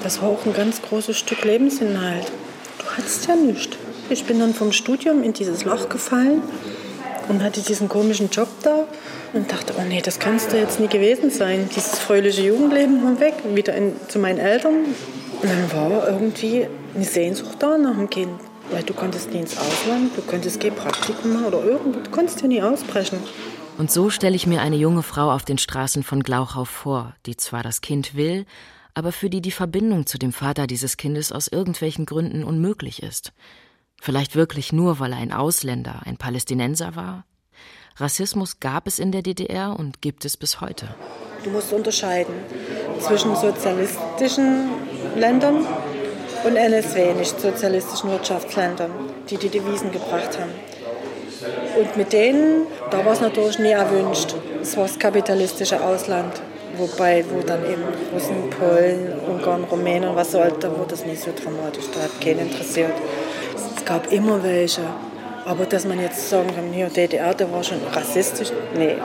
das 0.04 0.22
war 0.22 0.30
auch 0.30 0.46
ein 0.46 0.54
ganz 0.54 0.82
großes 0.82 1.18
Stück 1.18 1.46
Lebensinhalt. 1.46 2.32
Du 2.80 2.86
hattest 2.98 3.28
ja 3.28 3.36
nichts. 3.36 3.78
Ich 4.10 4.26
bin 4.26 4.40
dann 4.40 4.54
vom 4.54 4.72
Studium 4.72 5.24
in 5.24 5.34
dieses 5.34 5.66
Loch 5.66 5.88
gefallen 5.88 6.42
und 7.30 7.44
hatte 7.44 7.62
diesen 7.62 7.88
komischen 7.88 8.30
Job 8.30 8.48
da 8.64 8.86
und 9.34 9.52
dachte, 9.52 9.76
oh 9.78 9.84
nee, 9.88 10.02
das 10.02 10.20
kannst 10.20 10.52
du 10.52 10.58
jetzt 10.58 10.80
nie 10.80 10.88
gewesen 10.88 11.30
sein. 11.30 11.70
Dieses 11.76 12.00
fröhliche 12.00 12.42
Jugendleben 12.42 13.04
war 13.04 13.20
weg, 13.20 13.36
wieder 13.54 13.76
in, 13.76 13.94
zu 14.08 14.20
meinen 14.20 14.40
Eltern. 14.40 14.76
Und 15.42 15.50
dann 15.50 15.72
war 15.72 16.08
irgendwie 16.08 16.68
eine 16.96 17.06
Sehnsucht 17.06 17.58
da 17.60 17.78
nach 17.78 17.96
dem 17.96 18.10
Kind. 18.10 18.40
Weil 18.72 18.84
du 18.84 18.94
konntest 18.94 19.32
nie 19.32 19.40
ins 19.40 19.58
Ausland, 19.58 20.16
du 20.16 20.22
konntest 20.22 20.60
kein 20.60 20.76
Praktikum 20.76 21.34
machen 21.34 21.46
oder 21.46 21.64
irgendwo, 21.64 22.00
du 22.00 22.10
konntest 22.12 22.42
ja 22.42 22.48
nie 22.48 22.62
ausbrechen. 22.62 23.20
Und 23.80 23.90
so 23.90 24.10
stelle 24.10 24.36
ich 24.36 24.46
mir 24.46 24.62
eine 24.62 24.76
junge 24.76 25.04
Frau 25.04 25.32
auf 25.32 25.44
den 25.44 25.58
Straßen 25.58 26.04
von 26.04 26.22
Glauchau 26.22 26.66
vor, 26.66 27.16
die 27.26 27.36
zwar 27.36 27.64
das 27.64 27.82
Kind 27.82 28.16
will, 28.16 28.46
aber 28.94 29.12
für 29.12 29.30
die 29.30 29.42
die 29.42 29.52
Verbindung 29.52 30.06
zu 30.06 30.18
dem 30.18 30.34
Vater 30.34 30.68
dieses 30.68 30.98
Kindes 30.98 31.32
aus 31.32 31.48
irgendwelchen 31.48 32.06
Gründen 32.06 32.44
unmöglich 32.44 33.02
ist. 33.02 33.32
Vielleicht 34.02 34.36
wirklich 34.36 34.72
nur, 34.72 35.00
weil 35.00 35.14
er 35.14 35.20
ein 35.20 35.34
Ausländer, 35.34 36.02
ein 36.06 36.18
Palästinenser 36.18 36.96
war? 36.96 37.26
Rassismus 37.96 38.60
gab 38.60 38.88
es 38.88 39.00
in 39.00 39.12
der 39.12 39.22
DDR 39.22 39.78
und 39.78 40.02
gibt 40.02 40.26
es 40.26 40.38
bis 40.38 40.62
heute. 40.62 40.88
Du 41.44 41.50
musst 41.50 41.74
unterscheiden 41.74 42.34
zwischen 43.00 43.36
sozialistischen 43.36 44.70
Ländern 45.16 45.66
und 46.44 46.56
NSW, 46.56 47.14
nicht 47.14 47.40
sozialistischen 47.40 48.12
Wirtschaftsländern, 48.12 48.92
die 49.30 49.38
die 49.38 49.50
Devisen 49.50 49.92
gebracht 49.92 50.38
haben. 50.40 50.52
Und 51.80 51.96
mit 51.98 52.14
denen, 52.14 52.68
da 52.92 53.06
war 53.06 53.14
es 53.14 53.22
natürlich 53.22 53.60
nie 53.60 53.72
erwünscht. 53.72 54.36
Es 54.62 54.76
war 54.78 54.86
das 54.86 55.00
kapitalistische 55.00 55.82
Ausland. 55.82 56.42
Wobei, 56.78 57.26
wo 57.30 57.42
dann 57.42 57.64
eben 57.66 57.84
Russen, 58.14 58.50
Polen, 58.52 59.12
Ungarn, 59.28 59.66
Rumänen, 59.66 60.16
was 60.16 60.32
so, 60.32 60.40
da 60.60 60.78
wurde 60.78 60.96
es 60.96 61.06
nicht 61.06 61.22
so 61.22 61.32
dramatisch. 61.32 61.86
Da 61.94 62.04
hat 62.04 62.22
keinen 62.22 62.50
interessiert. 62.50 62.94
Es 63.56 63.86
gab 63.86 64.12
immer 64.12 64.42
welche. 64.44 64.82
Aber 65.46 65.66
dass 65.66 65.86
man 65.86 66.00
jetzt 66.00 66.30
sagen 66.30 66.50
kann, 66.54 66.72
hier 66.72 66.88
DDR, 66.88 67.34
der 67.34 67.52
war 67.52 67.64
schon 67.64 67.80
rassistisch, 67.92 68.50
nee, 68.76 68.96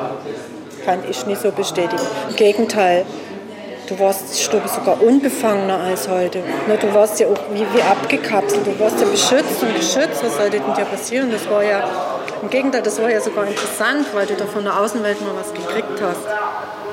kann 0.84 0.98
ich 1.08 1.24
nicht 1.26 1.40
so 1.40 1.50
bestätigen. 1.50 2.02
Im 2.28 2.36
Gegenteil, 2.36 3.06
du 3.88 3.98
warst 3.98 4.50
glaube, 4.50 4.68
sogar 4.68 5.02
unbefangener 5.02 5.78
als 5.80 6.08
heute. 6.08 6.42
Du 6.80 6.94
warst 6.94 7.20
ja 7.20 7.26
auch 7.26 7.38
wie, 7.52 7.60
wie 7.60 7.82
abgekapselt, 7.82 8.66
du 8.66 8.78
warst 8.78 9.00
ja 9.00 9.06
beschützt 9.06 9.62
und 9.62 9.74
geschützt, 9.74 10.22
was 10.22 10.36
sollte 10.36 10.60
denn 10.60 10.74
dir 10.74 10.84
passieren? 10.84 11.30
Das 11.30 11.48
war 11.50 11.62
ja, 11.62 11.88
im 12.42 12.50
Gegenteil, 12.50 12.82
das 12.82 13.00
war 13.00 13.10
ja 13.10 13.20
sogar 13.20 13.46
interessant, 13.46 14.06
weil 14.12 14.26
du 14.26 14.34
da 14.34 14.46
von 14.46 14.64
der 14.64 14.78
Außenwelt 14.78 15.20
mal 15.20 15.34
was 15.36 15.52
gekriegt 15.52 16.00
hast. 16.02 16.83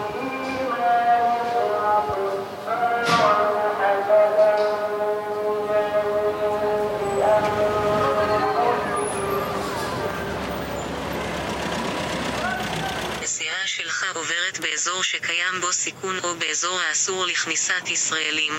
באזור 14.80 15.02
שקיים 15.02 15.60
בו 15.60 15.72
סיכון 15.72 16.16
או 16.24 16.28
באזור 16.38 16.78
האסור 16.88 17.26
לכניסת 17.26 17.90
ישראלים. 17.90 18.52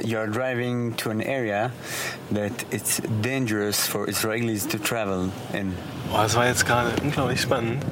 You're 0.00 0.28
driving 0.28 0.94
to 0.98 1.10
an 1.10 1.20
area 1.20 1.72
that 2.30 2.64
it's 2.70 3.00
dangerous 3.20 3.86
for 3.86 4.06
Israelis 4.06 4.64
to 4.70 4.78
travel 4.78 5.32
in. 5.52 5.74
Boah, 6.08 6.22
das 6.22 6.36
war 6.36 6.46
jetzt 6.46 6.64
gerade 6.66 6.90
unglaublich 7.02 7.40
spannend. 7.40 7.84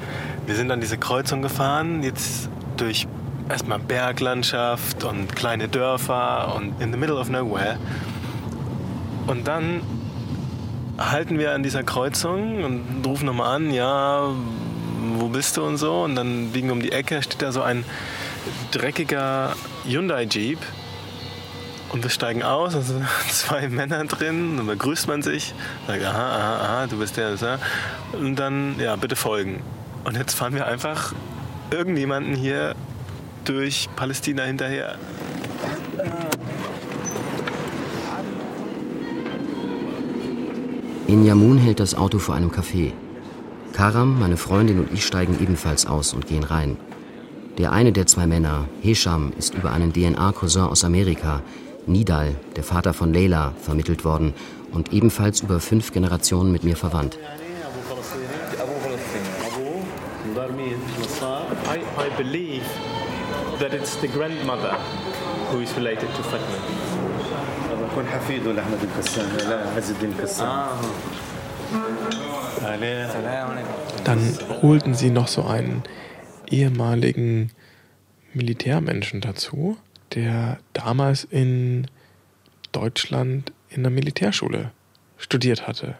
Wir 0.45 0.55
sind 0.55 0.71
an 0.71 0.79
diese 0.79 0.97
Kreuzung 0.97 1.41
gefahren, 1.41 2.03
jetzt 2.03 2.49
durch 2.77 3.07
erstmal 3.49 3.79
Berglandschaft 3.79 5.03
und 5.03 5.35
kleine 5.35 5.67
Dörfer 5.67 6.55
und 6.55 6.81
in 6.81 6.91
the 6.93 6.97
middle 6.97 7.17
of 7.17 7.29
nowhere. 7.29 7.77
Und 9.27 9.47
dann 9.47 9.81
halten 10.97 11.37
wir 11.37 11.53
an 11.53 11.63
dieser 11.63 11.83
Kreuzung 11.83 12.63
und 12.63 13.05
rufen 13.05 13.25
nochmal 13.25 13.57
an, 13.57 13.71
ja, 13.71 14.29
wo 14.29 14.60
bist 15.32 15.56
du 15.56 15.64
und 15.64 15.76
so. 15.76 16.02
Und 16.02 16.14
dann 16.14 16.50
biegen 16.52 16.70
um 16.70 16.80
die 16.80 16.92
Ecke, 16.92 17.22
steht 17.22 17.42
da 17.42 17.52
so 17.52 17.62
ein 17.62 17.84
dreckiger 18.70 19.56
Hyundai 19.84 20.24
Jeep. 20.30 20.58
Und 21.90 22.02
wir 22.02 22.10
steigen 22.10 22.42
aus, 22.42 22.72
sind 22.72 23.06
zwei 23.28 23.68
Männer 23.68 24.04
drin, 24.04 24.56
dann 24.56 24.66
begrüßt 24.66 25.08
man 25.08 25.20
sich, 25.20 25.52
sagt, 25.86 26.02
aha, 26.02 26.36
aha, 26.36 26.64
aha, 26.64 26.86
du 26.86 26.98
bist 26.98 27.18
der, 27.18 27.36
der. 27.36 27.58
Und 28.12 28.36
dann, 28.36 28.76
ja, 28.78 28.96
bitte 28.96 29.14
folgen. 29.14 29.62
Und 30.04 30.16
jetzt 30.16 30.34
fahren 30.34 30.54
wir 30.54 30.66
einfach 30.66 31.12
irgendjemanden 31.70 32.34
hier 32.34 32.74
durch 33.44 33.88
Palästina 33.94 34.44
hinterher. 34.44 34.96
In 41.06 41.26
Yamun 41.26 41.58
hält 41.58 41.78
das 41.78 41.94
Auto 41.94 42.18
vor 42.18 42.34
einem 42.34 42.50
Café. 42.50 42.92
Karam, 43.73 44.19
meine 44.19 44.37
Freundin 44.37 44.79
und 44.79 44.91
ich 44.91 45.05
steigen 45.05 45.37
ebenfalls 45.39 45.85
aus 45.85 46.13
und 46.13 46.27
gehen 46.27 46.43
rein. 46.43 46.77
Der 47.57 47.71
eine 47.71 47.91
der 47.91 48.07
zwei 48.07 48.27
Männer, 48.27 48.67
Hesham, 48.81 49.33
ist 49.37 49.53
über 49.55 49.71
einen 49.71 49.93
DNA-Cousin 49.93 50.63
aus 50.63 50.83
Amerika, 50.83 51.41
Nidal, 51.85 52.35
der 52.55 52.63
Vater 52.63 52.93
von 52.93 53.13
Leila, 53.13 53.53
vermittelt 53.61 54.03
worden 54.03 54.33
und 54.71 54.93
ebenfalls 54.93 55.41
über 55.41 55.59
fünf 55.59 55.91
Generationen 55.91 56.51
mit 56.51 56.63
mir 56.63 56.75
verwandt. 56.75 57.17
I, 61.67 61.79
I 61.97 62.09
believe 62.17 62.65
that 63.59 63.73
it's 63.73 63.99
the 64.01 64.07
grandmother 64.07 64.75
who 65.51 65.59
is 65.59 65.75
related 65.75 66.09
to 66.15 66.23
Fatma. 66.23 66.57
بكون 67.97 68.07
حفيده 68.07 68.51
لأحمد 68.51 68.77
القسام 68.83 69.49
لا 69.49 69.59
عز 69.75 69.91
الدين 69.91 70.11
القسام 70.19 70.67
dann 74.04 74.38
holten 74.62 74.94
sie 74.94 75.10
noch 75.10 75.28
so 75.28 75.44
einen 75.44 75.82
ehemaligen 76.50 77.50
Militärmenschen 78.34 79.20
dazu, 79.20 79.76
der 80.14 80.58
damals 80.72 81.24
in 81.24 81.86
Deutschland 82.72 83.52
in 83.68 83.82
der 83.82 83.90
Militärschule 83.90 84.70
studiert 85.16 85.66
hatte. 85.66 85.96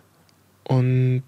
Und 0.65 1.23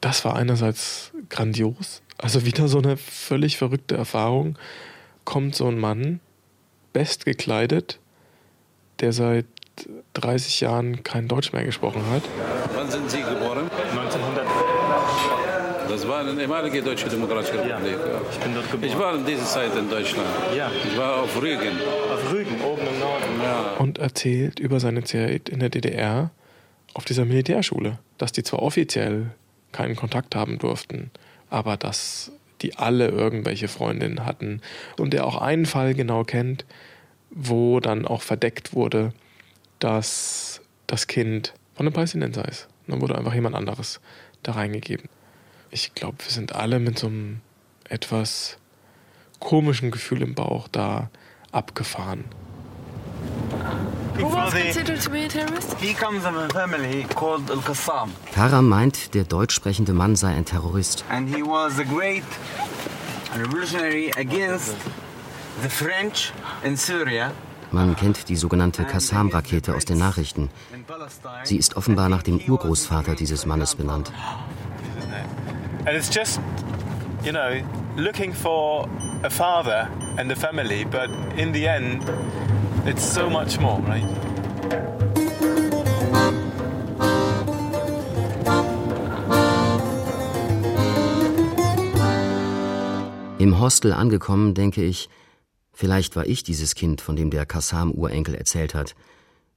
das 0.00 0.24
war 0.24 0.36
einerseits 0.36 1.12
grandios, 1.28 2.02
also 2.18 2.44
wieder 2.44 2.68
so 2.68 2.78
eine 2.78 2.96
völlig 2.96 3.56
verrückte 3.56 3.96
Erfahrung. 3.96 4.58
Kommt 5.24 5.54
so 5.54 5.68
ein 5.68 5.78
Mann, 5.78 6.20
bestgekleidet, 6.92 8.00
der 9.00 9.12
seit 9.12 9.46
30 10.14 10.60
Jahren 10.60 11.02
kein 11.02 11.28
Deutsch 11.28 11.52
mehr 11.52 11.64
gesprochen 11.64 12.02
hat. 12.10 12.22
Wann 12.74 12.90
sind 12.90 13.10
Sie 13.10 13.22
geboren? 13.22 13.70
1900. 16.32 16.48
Das 16.48 16.48
war 16.48 16.58
eine 16.58 16.70
ehemalige 16.70 16.82
Deutsche 16.82 17.08
Demokratische 17.08 17.54
Republik. 17.54 17.92
Ja, 17.92 18.20
ich 18.30 18.38
bin 18.38 18.54
dort 18.54 18.70
geboren. 18.70 18.88
Ich 18.88 18.98
war 18.98 19.14
in 19.14 19.26
dieser 19.26 19.44
Zeit 19.44 19.76
in 19.76 19.90
Deutschland. 19.90 20.28
Ja. 20.56 20.70
Ich 20.84 20.96
war 20.96 21.22
auf 21.22 21.40
Rügen. 21.40 21.78
Auf 22.12 22.32
Rügen, 22.32 22.60
oben 22.62 22.86
im 22.86 22.98
Norden. 23.00 23.40
Ja. 23.42 23.76
Und 23.78 23.98
erzählt 23.98 24.58
über 24.58 24.80
seine 24.80 25.04
Zeit 25.04 25.48
in 25.48 25.60
der 25.60 25.68
DDR 25.68 26.30
auf 26.94 27.04
dieser 27.04 27.24
Militärschule, 27.24 27.98
dass 28.18 28.32
die 28.32 28.42
zwar 28.42 28.62
offiziell 28.62 29.30
keinen 29.72 29.96
Kontakt 29.96 30.34
haben 30.34 30.58
durften, 30.58 31.10
aber 31.50 31.76
dass 31.76 32.32
die 32.60 32.76
alle 32.76 33.08
irgendwelche 33.08 33.68
Freundinnen 33.68 34.24
hatten 34.24 34.60
und 34.98 35.12
der 35.12 35.26
auch 35.26 35.40
einen 35.40 35.66
Fall 35.66 35.94
genau 35.94 36.22
kennt, 36.24 36.64
wo 37.30 37.80
dann 37.80 38.06
auch 38.06 38.22
verdeckt 38.22 38.74
wurde, 38.74 39.12
dass 39.78 40.60
das 40.86 41.06
Kind 41.06 41.54
von 41.74 41.86
einem 41.86 41.94
Palästinenser 41.94 42.46
ist. 42.46 42.68
Dann 42.86 43.00
wurde 43.00 43.16
einfach 43.16 43.34
jemand 43.34 43.56
anderes 43.56 44.00
da 44.42 44.52
reingegeben. 44.52 45.08
Ich 45.74 45.94
glaube, 45.94 46.18
wir 46.22 46.30
sind 46.30 46.54
alle 46.54 46.78
mit 46.78 46.98
so 46.98 47.06
einem 47.06 47.40
etwas 47.88 48.58
komischen 49.40 49.90
Gefühl 49.90 50.20
im 50.20 50.34
Bauch 50.34 50.68
da 50.68 51.08
abgefahren. 51.50 52.24
Who 54.18 54.30
was 54.30 54.52
considered 54.52 55.02
to 55.02 55.10
be 55.10 55.24
a 55.24 55.28
terrorist? 55.28 55.74
He 55.80 55.94
comes 55.94 56.22
from 56.22 56.36
a 56.36 56.48
family 56.50 57.06
called 57.14 57.50
Al-Qassam. 57.50 58.10
Kara 58.34 58.60
meint, 58.60 59.14
der 59.14 59.24
deutsch 59.24 59.54
sprechende 59.54 59.94
Mann 59.94 60.14
sei 60.14 60.34
ein 60.34 60.44
Terrorist. 60.44 61.06
And 61.08 61.34
he 61.34 61.42
was 61.42 61.78
a 61.78 61.84
great 61.84 62.22
revolutionary 63.34 64.12
against 64.18 64.76
the 65.62 65.70
French 65.70 66.34
in 66.62 66.76
Syria. 66.76 67.32
Man 67.70 67.96
kennt 67.96 68.28
die 68.28 68.36
sogenannte 68.36 68.84
Qassam-Rakete 68.84 69.74
aus 69.74 69.86
den 69.86 69.96
Nachrichten. 69.96 70.50
Sie 71.44 71.56
ist 71.56 71.76
offenbar 71.78 72.10
nach 72.10 72.22
dem 72.22 72.38
Urgroßvater 72.38 73.14
dieses 73.14 73.46
Mannes 73.46 73.74
benannt. 73.74 74.12
And 75.84 75.96
it's 75.96 76.08
just, 76.08 76.40
you 77.24 77.32
know, 77.32 77.60
looking 77.96 78.32
for 78.32 78.88
a 79.24 79.30
father 79.30 79.88
and 80.16 80.30
a 80.30 80.36
family, 80.36 80.84
but 80.84 81.10
in 81.36 81.52
the 81.52 81.66
end, 81.66 82.04
it's 82.86 83.02
so 83.02 83.28
much 83.28 83.58
more, 83.58 83.80
right? 83.80 84.04
Im 93.38 93.58
Hostel 93.58 93.92
angekommen, 93.92 94.54
denke 94.54 94.84
ich, 94.84 95.08
vielleicht 95.72 96.14
war 96.14 96.26
ich 96.26 96.44
dieses 96.44 96.76
Kind, 96.76 97.00
von 97.00 97.16
dem 97.16 97.30
der 97.30 97.44
Qassam-Urenkel 97.44 98.36
erzählt 98.36 98.72
hat, 98.72 98.94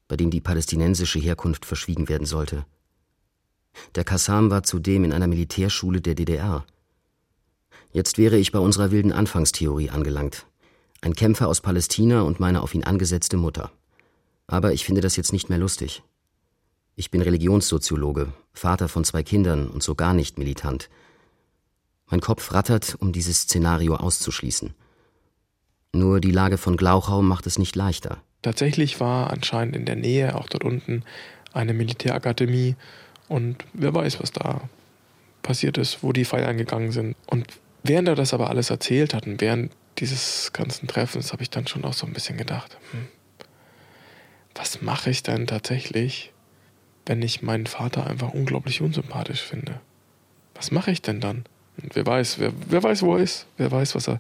bei 0.08 0.18
dem 0.18 0.32
die 0.32 0.42
palästinensische 0.42 1.20
Herkunft 1.20 1.68
verschwiegen 1.68 2.10
werden 2.10 2.26
sollte. 2.26 2.66
Der 3.96 4.04
Qassam 4.04 4.50
war 4.52 4.64
zudem 4.64 5.04
in 5.04 5.14
einer 5.14 5.28
Militärschule 5.28 6.02
der 6.02 6.16
DDR. 6.16 6.66
Jetzt 7.92 8.18
wäre 8.18 8.38
ich 8.38 8.52
bei 8.52 8.60
unserer 8.60 8.92
wilden 8.92 9.12
Anfangstheorie 9.12 9.90
angelangt. 9.90 10.46
Ein 11.02 11.16
Kämpfer 11.16 11.48
aus 11.48 11.62
Palästina 11.62 12.22
und 12.22 12.40
meine 12.40 12.62
auf 12.62 12.74
ihn 12.74 12.84
angesetzte 12.84 13.38
Mutter. 13.38 13.72
Aber 14.48 14.74
ich 14.74 14.86
finde 14.86 15.02
das 15.02 15.16
jetzt 15.16 15.34
nicht 15.34 15.50
mehr 15.50 15.58
lustig. 15.58 16.04
Ich 16.96 17.12
bin 17.12 17.22
Religionssoziologe, 17.22 18.34
Vater 18.54 18.88
von 18.88 19.04
zwei 19.04 19.24
Kindern 19.24 19.68
und 19.68 19.84
so 19.84 19.96
gar 19.96 20.14
nicht 20.14 20.38
militant. 20.38 20.90
Mein 22.08 22.22
Kopf 22.22 22.54
rattert, 22.54 22.96
um 23.00 23.12
dieses 23.12 23.42
Szenario 23.42 23.96
auszuschließen. 23.96 24.74
Nur 25.94 26.20
die 26.20 26.32
Lage 26.32 26.58
von 26.58 26.78
Glauchau 26.78 27.22
macht 27.22 27.48
es 27.48 27.58
nicht 27.58 27.76
leichter. 27.76 28.22
Tatsächlich 28.42 29.00
war 29.00 29.32
anscheinend 29.32 29.76
in 29.76 29.86
der 29.86 29.96
Nähe, 29.96 30.36
auch 30.36 30.48
dort 30.48 30.64
unten, 30.64 31.04
eine 31.54 31.74
Militärakademie 31.74 32.76
und 33.28 33.58
wer 33.74 33.94
weiß, 33.94 34.20
was 34.22 34.32
da 34.32 34.62
passiert 35.42 35.78
ist, 35.78 36.04
wo 36.04 36.12
die 36.12 36.26
feiern 36.26 36.58
gegangen 36.58 36.92
sind. 36.92 37.16
Und 37.28 37.46
während 37.84 38.08
er 38.08 38.16
das 38.16 38.34
aber 38.34 38.50
alles 38.50 38.70
erzählt 38.70 39.14
hat 39.14 39.28
und 39.28 39.42
während 39.42 39.72
dieses 40.00 40.52
ganzen 40.54 40.88
Treffens 40.88 41.32
habe 41.32 41.44
ich 41.44 41.50
dann 41.50 41.68
schon 41.68 41.86
auch 41.86 41.94
so 41.94 42.06
ein 42.06 42.14
bisschen 42.14 42.38
gedacht, 42.38 42.78
hm, 42.92 43.08
was 44.56 44.82
mache 44.82 45.10
ich 45.10 45.24
denn 45.24 45.48
tatsächlich, 45.48 46.32
wenn 47.06 47.22
ich 47.22 47.42
meinen 47.42 47.68
Vater 47.68 48.08
einfach 48.08 48.34
unglaublich 48.34 48.82
unsympathisch 48.82 49.42
finde? 49.42 49.80
Was 50.56 50.72
mache 50.72 50.92
ich 50.92 51.02
denn 51.02 51.20
dann? 51.20 51.46
Und 51.82 51.96
wer 51.96 52.06
weiß, 52.06 52.40
wer, 52.40 52.54
wer 52.68 52.82
weiß, 52.82 53.04
wo 53.04 53.16
er 53.16 53.24
ist, 53.24 53.46
wer 53.58 53.72
weiß, 53.72 53.96
was 53.96 54.08
er 54.08 54.20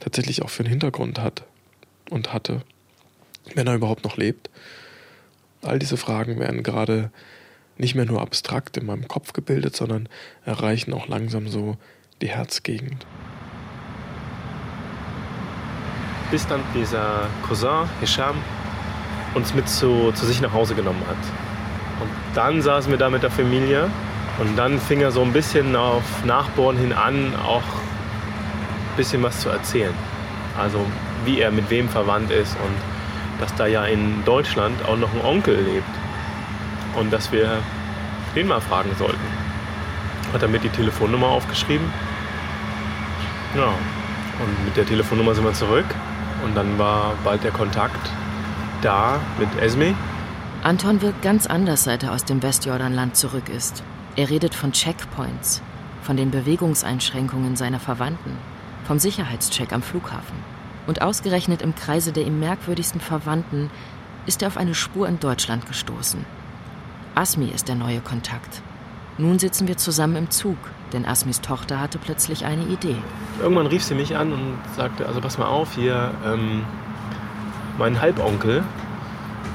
tatsächlich 0.00 0.42
auch 0.42 0.50
für 0.50 0.62
einen 0.62 0.70
Hintergrund 0.70 1.18
hat 1.18 1.44
und 2.10 2.32
hatte, 2.32 2.62
wenn 3.54 3.66
er 3.66 3.74
überhaupt 3.74 4.04
noch 4.04 4.16
lebt. 4.16 4.50
All 5.62 5.78
diese 5.78 5.98
Fragen 5.98 6.38
werden 6.40 6.62
gerade 6.62 7.10
nicht 7.76 7.94
mehr 7.94 8.04
nur 8.04 8.20
abstrakt 8.20 8.76
in 8.76 8.86
meinem 8.86 9.08
Kopf 9.08 9.32
gebildet, 9.32 9.76
sondern 9.76 10.08
erreichen 10.44 10.92
auch 10.92 11.08
langsam 11.08 11.48
so 11.48 11.76
die 12.20 12.28
Herzgegend. 12.28 13.06
Bis 16.30 16.46
dann 16.46 16.60
dieser 16.74 17.28
Cousin 17.46 17.88
Hisham 18.00 18.36
uns 19.34 19.54
mit 19.54 19.68
zu, 19.68 20.12
zu 20.12 20.26
sich 20.26 20.40
nach 20.40 20.52
Hause 20.52 20.74
genommen 20.74 21.02
hat. 21.06 21.16
Und 22.00 22.10
dann 22.34 22.62
saßen 22.62 22.90
wir 22.90 22.98
da 22.98 23.10
mit 23.10 23.22
der 23.22 23.30
Familie 23.30 23.90
und 24.40 24.56
dann 24.56 24.78
fing 24.78 25.00
er 25.00 25.10
so 25.10 25.22
ein 25.22 25.32
bisschen 25.32 25.76
auf 25.76 26.24
Nachbohren 26.24 26.76
hin 26.76 26.92
an, 26.92 27.34
auch 27.36 27.62
ein 27.62 28.96
bisschen 28.96 29.22
was 29.22 29.40
zu 29.40 29.48
erzählen. 29.48 29.94
Also 30.58 30.78
wie 31.24 31.40
er 31.40 31.50
mit 31.50 31.70
wem 31.70 31.88
verwandt 31.88 32.30
ist 32.30 32.56
und 32.56 33.40
dass 33.40 33.54
da 33.56 33.66
ja 33.66 33.84
in 33.84 34.24
Deutschland 34.24 34.84
auch 34.84 34.96
noch 34.96 35.12
ein 35.12 35.24
Onkel 35.24 35.56
lebt 35.56 36.03
und 36.96 37.12
dass 37.12 37.32
wir 37.32 37.62
den 38.34 38.48
mal 38.48 38.60
fragen 38.60 38.90
sollten. 38.98 39.26
Hat 40.32 40.42
er 40.42 40.48
mit 40.48 40.64
die 40.64 40.68
Telefonnummer 40.68 41.28
aufgeschrieben. 41.28 41.86
Ja, 43.56 43.66
und 43.66 44.64
mit 44.64 44.76
der 44.76 44.86
Telefonnummer 44.86 45.34
sind 45.34 45.44
wir 45.44 45.52
zurück 45.52 45.86
und 46.44 46.56
dann 46.56 46.78
war 46.78 47.14
bald 47.22 47.44
der 47.44 47.52
Kontakt 47.52 48.10
da 48.82 49.20
mit 49.38 49.48
Esme. 49.60 49.94
Anton 50.62 51.02
wirkt 51.02 51.22
ganz 51.22 51.46
anders, 51.46 51.84
seit 51.84 52.02
er 52.02 52.12
aus 52.12 52.24
dem 52.24 52.42
Westjordanland 52.42 53.16
zurück 53.16 53.48
ist. 53.48 53.82
Er 54.16 54.30
redet 54.30 54.54
von 54.54 54.72
Checkpoints, 54.72 55.62
von 56.02 56.16
den 56.16 56.30
Bewegungseinschränkungen 56.30 57.56
seiner 57.56 57.80
Verwandten, 57.80 58.36
vom 58.86 58.98
Sicherheitscheck 58.98 59.72
am 59.72 59.82
Flughafen. 59.82 60.36
Und 60.86 61.02
ausgerechnet 61.02 61.62
im 61.62 61.74
Kreise 61.74 62.12
der 62.12 62.26
ihm 62.26 62.40
merkwürdigsten 62.40 63.00
Verwandten 63.00 63.70
ist 64.26 64.42
er 64.42 64.48
auf 64.48 64.56
eine 64.56 64.74
Spur 64.74 65.08
in 65.08 65.20
Deutschland 65.20 65.66
gestoßen. 65.66 66.24
Asmi 67.16 67.46
ist 67.46 67.68
der 67.68 67.76
neue 67.76 68.00
Kontakt. 68.00 68.60
Nun 69.18 69.38
sitzen 69.38 69.68
wir 69.68 69.76
zusammen 69.76 70.16
im 70.16 70.30
Zug, 70.30 70.56
denn 70.92 71.06
Asmis 71.06 71.40
Tochter 71.40 71.78
hatte 71.78 71.98
plötzlich 71.98 72.44
eine 72.44 72.64
Idee. 72.64 72.96
Irgendwann 73.40 73.68
rief 73.68 73.84
sie 73.84 73.94
mich 73.94 74.16
an 74.16 74.32
und 74.32 74.58
sagte, 74.76 75.06
also 75.06 75.20
pass 75.20 75.38
mal 75.38 75.46
auf, 75.46 75.74
hier, 75.74 76.10
ähm, 76.26 76.64
mein 77.78 78.00
Halbonkel, 78.00 78.64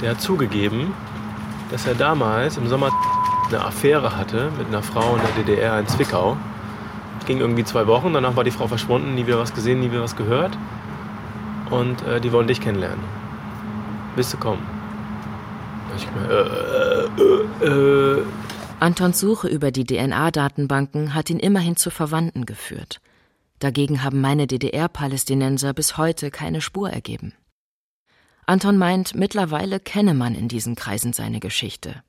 der 0.01 0.11
hat 0.11 0.21
zugegeben, 0.21 0.93
dass 1.69 1.85
er 1.85 1.95
damals 1.95 2.55
im 2.55 2.67
Sommer 2.69 2.91
eine 3.49 3.65
Affäre 3.65 4.15
hatte 4.15 4.51
mit 4.57 4.67
einer 4.67 4.81
Frau 4.81 5.17
in 5.17 5.21
der 5.21 5.43
DDR 5.43 5.79
in 5.79 5.87
Zwickau. 5.87 6.37
Ging 7.25 7.39
irgendwie 7.39 7.65
zwei 7.65 7.87
Wochen, 7.87 8.13
danach 8.13 8.37
war 8.37 8.45
die 8.45 8.51
Frau 8.51 8.67
verschwunden, 8.67 9.15
nie 9.15 9.27
wieder 9.27 9.37
was 9.37 9.53
gesehen, 9.53 9.81
nie 9.81 9.91
wieder 9.91 10.01
was 10.01 10.15
gehört. 10.15 10.57
Und 11.69 12.01
äh, 12.07 12.21
die 12.21 12.31
wollen 12.31 12.47
dich 12.47 12.61
kennenlernen. 12.61 13.03
Willst 14.15 14.33
du 14.33 14.37
kommen? 14.37 14.78
Ich, 15.99 16.07
äh, 16.29 17.65
äh, 17.65 18.19
äh, 18.19 18.25
Antons 18.79 19.19
Suche 19.19 19.49
über 19.49 19.71
die 19.71 19.83
DNA-Datenbanken 19.83 21.13
hat 21.13 21.29
ihn 21.29 21.39
immerhin 21.39 21.75
zu 21.75 21.89
Verwandten 21.89 22.45
geführt. 22.45 23.01
Dagegen 23.59 24.01
haben 24.01 24.21
meine 24.21 24.47
DDR-Palästinenser 24.47 25.73
bis 25.73 25.97
heute 25.97 26.31
keine 26.31 26.61
Spur 26.61 26.89
ergeben. 26.89 27.33
Anton 28.45 28.77
meint, 28.77 29.13
mittlerweile 29.13 29.81
kenne 29.81 30.13
man 30.13 30.35
in 30.35 30.47
diesen 30.47 30.75
Kreisen 30.75 31.11
seine 31.11 31.41
Geschichte. 31.41 32.01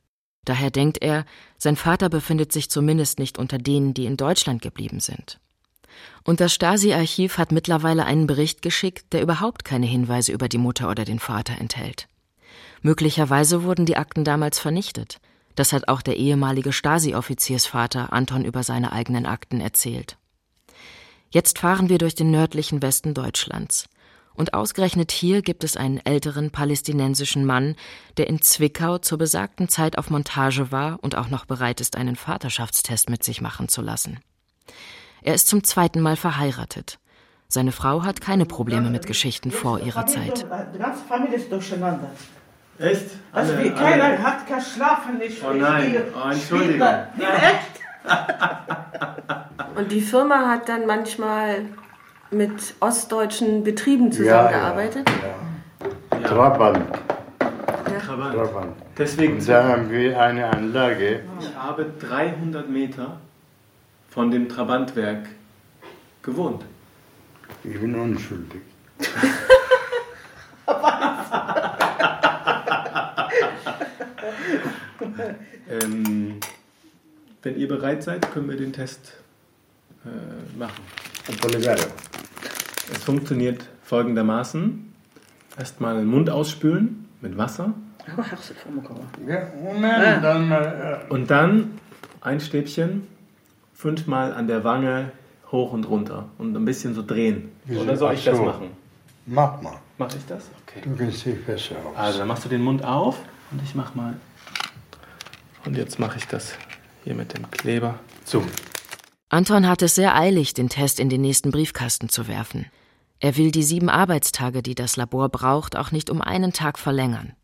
Daher 0.45 0.71
denkt 0.71 1.03
er, 1.03 1.25
sein 1.59 1.75
Vater 1.75 2.09
befindet 2.09 2.53
sich 2.53 2.71
zumindest 2.71 3.19
nicht 3.19 3.39
unter 3.39 3.59
denen, 3.59 3.93
die 3.93 4.07
in 4.07 4.17
Deutschland 4.17 4.63
geblieben 4.63 5.01
sind. 5.01 5.41
Und 6.23 6.41
das 6.41 6.55
Stasi-Archiv 6.55 7.39
hat 7.39 7.51
mittlerweile 7.51 8.05
einen 8.05 8.29
Bericht 8.29 8.63
geschickt, 8.63 9.13
der 9.13 9.23
überhaupt 9.23 9.65
keine 9.65 9.87
Hinweise 9.87 10.31
über 10.31 10.49
die 10.49 10.59
Mutter 10.59 10.89
oder 10.89 11.05
den 11.05 11.19
Vater 11.19 11.59
enthält. 11.59 12.07
Möglicherweise 12.83 13.63
wurden 13.63 13.87
die 13.87 13.97
Akten 13.97 14.25
damals 14.25 14.59
vernichtet. 14.59 15.21
Das 15.55 15.73
hat 15.73 15.89
auch 15.89 16.03
der 16.03 16.17
ehemalige 16.17 16.73
Stasi-Offiziersvater 16.73 18.13
Anton 18.13 18.45
über 18.45 18.63
seine 18.63 18.93
eigenen 18.93 19.27
Akten 19.27 19.61
erzählt. 19.61 20.17
Jetzt 21.31 21.59
fahren 21.59 21.89
wir 21.89 21.99
durch 21.99 22.15
den 22.15 22.31
nördlichen 22.31 22.83
Westen 22.83 23.15
Deutschlands. 23.15 23.89
Und 24.35 24.55
ausgerechnet 24.55 25.13
hier 25.13 25.43
gibt 25.43 25.65
es 25.65 25.77
einen 25.77 25.99
älteren 25.99 26.51
palästinensischen 26.51 27.45
Mann, 27.45 27.77
der 28.17 28.29
in 28.29 28.41
Zwickau 28.41 28.99
zur 28.99 29.19
besagten 29.19 29.69
Zeit 29.69 29.99
auf 29.99 30.09
Montage 30.09 30.73
war 30.73 30.99
und 31.03 31.15
auch 31.17 31.29
noch 31.29 31.45
bereit 31.45 31.81
ist, 31.81 31.97
einen 31.97 32.17
Vaterschaftstest 32.17 33.11
mit 33.11 33.23
sich 33.23 33.41
machen 33.41 33.69
zu 33.69 33.83
lassen. 33.83 34.21
Er 35.23 35.35
ist 35.35 35.49
zum 35.49 35.63
zweiten 35.63 36.01
Mal 36.01 36.17
verheiratet. 36.17 36.99
Seine 37.49 37.73
Frau 37.73 38.05
hat 38.05 38.21
keine 38.21 38.47
Probleme 38.47 38.91
mit 38.91 39.07
Geschichten 39.07 39.51
vor 39.51 39.81
ihrer 39.81 40.07
Zeit. 40.07 40.47
Die 40.73 40.79
ganze 40.79 41.05
Familie 41.05 41.37
ist 41.37 41.53
durcheinander. 41.53 42.11
Echt? 42.81 43.11
Also 43.33 43.53
Alle- 43.53 43.65
wie, 43.65 43.71
keiner 43.71 44.05
alle- 44.05 44.23
hat 44.23 44.47
kein 44.49 44.61
Schlafen 44.61 45.19
nicht. 45.19 45.43
Oh 45.45 45.53
nein, 45.53 45.97
oh, 46.15 46.31
Entschuldigung. 46.31 46.81
Ja? 46.81 47.07
Und 49.77 49.93
die 49.93 50.01
Firma 50.01 50.49
hat 50.49 50.69
dann 50.69 50.87
manchmal 50.87 51.67
mit 52.31 52.75
ostdeutschen 52.81 53.63
Betrieben 53.65 54.11
zusammengearbeitet. 54.11 55.09
Trabant. 56.25 56.81
Trabant. 58.07 58.35
Trabant. 58.35 58.77
Deswegen 58.97 59.35
Und 59.35 59.49
da 59.49 59.65
haben 59.65 59.91
wir 59.91 60.19
eine 60.21 60.47
Anlage. 60.51 61.21
Ich 61.41 61.55
habe 61.57 61.87
300 62.01 62.69
Meter 62.69 63.19
von 64.09 64.31
dem 64.31 64.49
Trabantwerk 64.49 65.27
gewohnt. 66.23 66.65
Ich 67.63 67.79
bin 67.79 67.95
unschuldig. 67.95 68.63
ähm, 75.69 76.41
wenn 77.43 77.57
ihr 77.57 77.69
bereit 77.69 78.03
seid, 78.03 78.31
können 78.33 78.49
wir 78.49 78.57
den 78.57 78.73
Test 78.73 79.15
äh, 80.05 80.59
machen. 80.59 80.83
Es 82.93 83.05
funktioniert 83.05 83.69
folgendermaßen. 83.83 84.93
Erstmal 85.59 85.97
den 85.97 86.07
Mund 86.07 86.31
ausspülen 86.31 87.09
mit 87.21 87.37
Wasser. 87.37 87.75
Moment, 89.63 90.25
dann 90.25 90.49
mal. 90.49 91.07
Und 91.09 91.31
dann 91.31 91.79
ein 92.21 92.41
Stäbchen 92.41 93.07
fünfmal 93.75 94.33
an 94.33 94.47
der 94.47 94.65
Wange 94.65 95.13
hoch 95.53 95.73
und 95.73 95.89
runter 95.89 96.29
und 96.39 96.57
ein 96.57 96.65
bisschen 96.65 96.95
so 96.95 97.03
drehen. 97.05 97.51
Oder 97.69 97.97
soll 97.97 98.15
ich 98.15 98.25
das 98.25 98.37
so. 98.37 98.45
machen? 98.45 98.69
Mach 99.27 99.61
mal. 99.63 99.77
Mach 99.99 100.15
ich 100.15 100.25
das? 100.27 100.49
Okay. 100.63 100.81
Du 100.83 100.97
kennst 100.97 101.25
dich 101.27 101.45
besser 101.45 101.77
aus. 101.77 101.97
Also 101.97 102.19
dann 102.21 102.29
machst 102.29 102.45
du 102.45 102.49
den 102.49 102.63
Mund 102.63 102.85
auf 102.85 103.19
und 103.51 103.63
ich 103.63 103.75
mach 103.75 103.95
mal. 103.95 104.15
Und 105.65 105.77
jetzt 105.77 105.99
mache 105.99 106.19
ich 106.19 106.27
das 106.27 106.55
hier 107.05 107.15
mit 107.15 107.35
dem 107.35 107.51
Kleber 107.51 107.99
zu. 108.25 108.45
Anton 109.29 109.69
hat 109.69 109.83
es 109.83 109.95
sehr 109.95 110.17
eilig, 110.17 110.55
den 110.55 110.69
Test 110.69 110.99
in 110.99 111.09
den 111.09 111.21
nächsten 111.21 111.51
Briefkasten 111.51 112.09
zu 112.09 112.27
werfen. 112.27 112.67
Er 113.21 113.37
will 113.37 113.51
die 113.51 113.63
sieben 113.63 113.91
Arbeitstage, 113.91 114.63
die 114.63 114.75
das 114.75 114.97
Labor 114.97 115.29
braucht, 115.29 115.77
auch 115.77 115.93
nicht 115.93 116.11
um 116.11 116.21
einen 116.23 116.53
Tag 116.53 116.79
verlängern. 116.79 117.35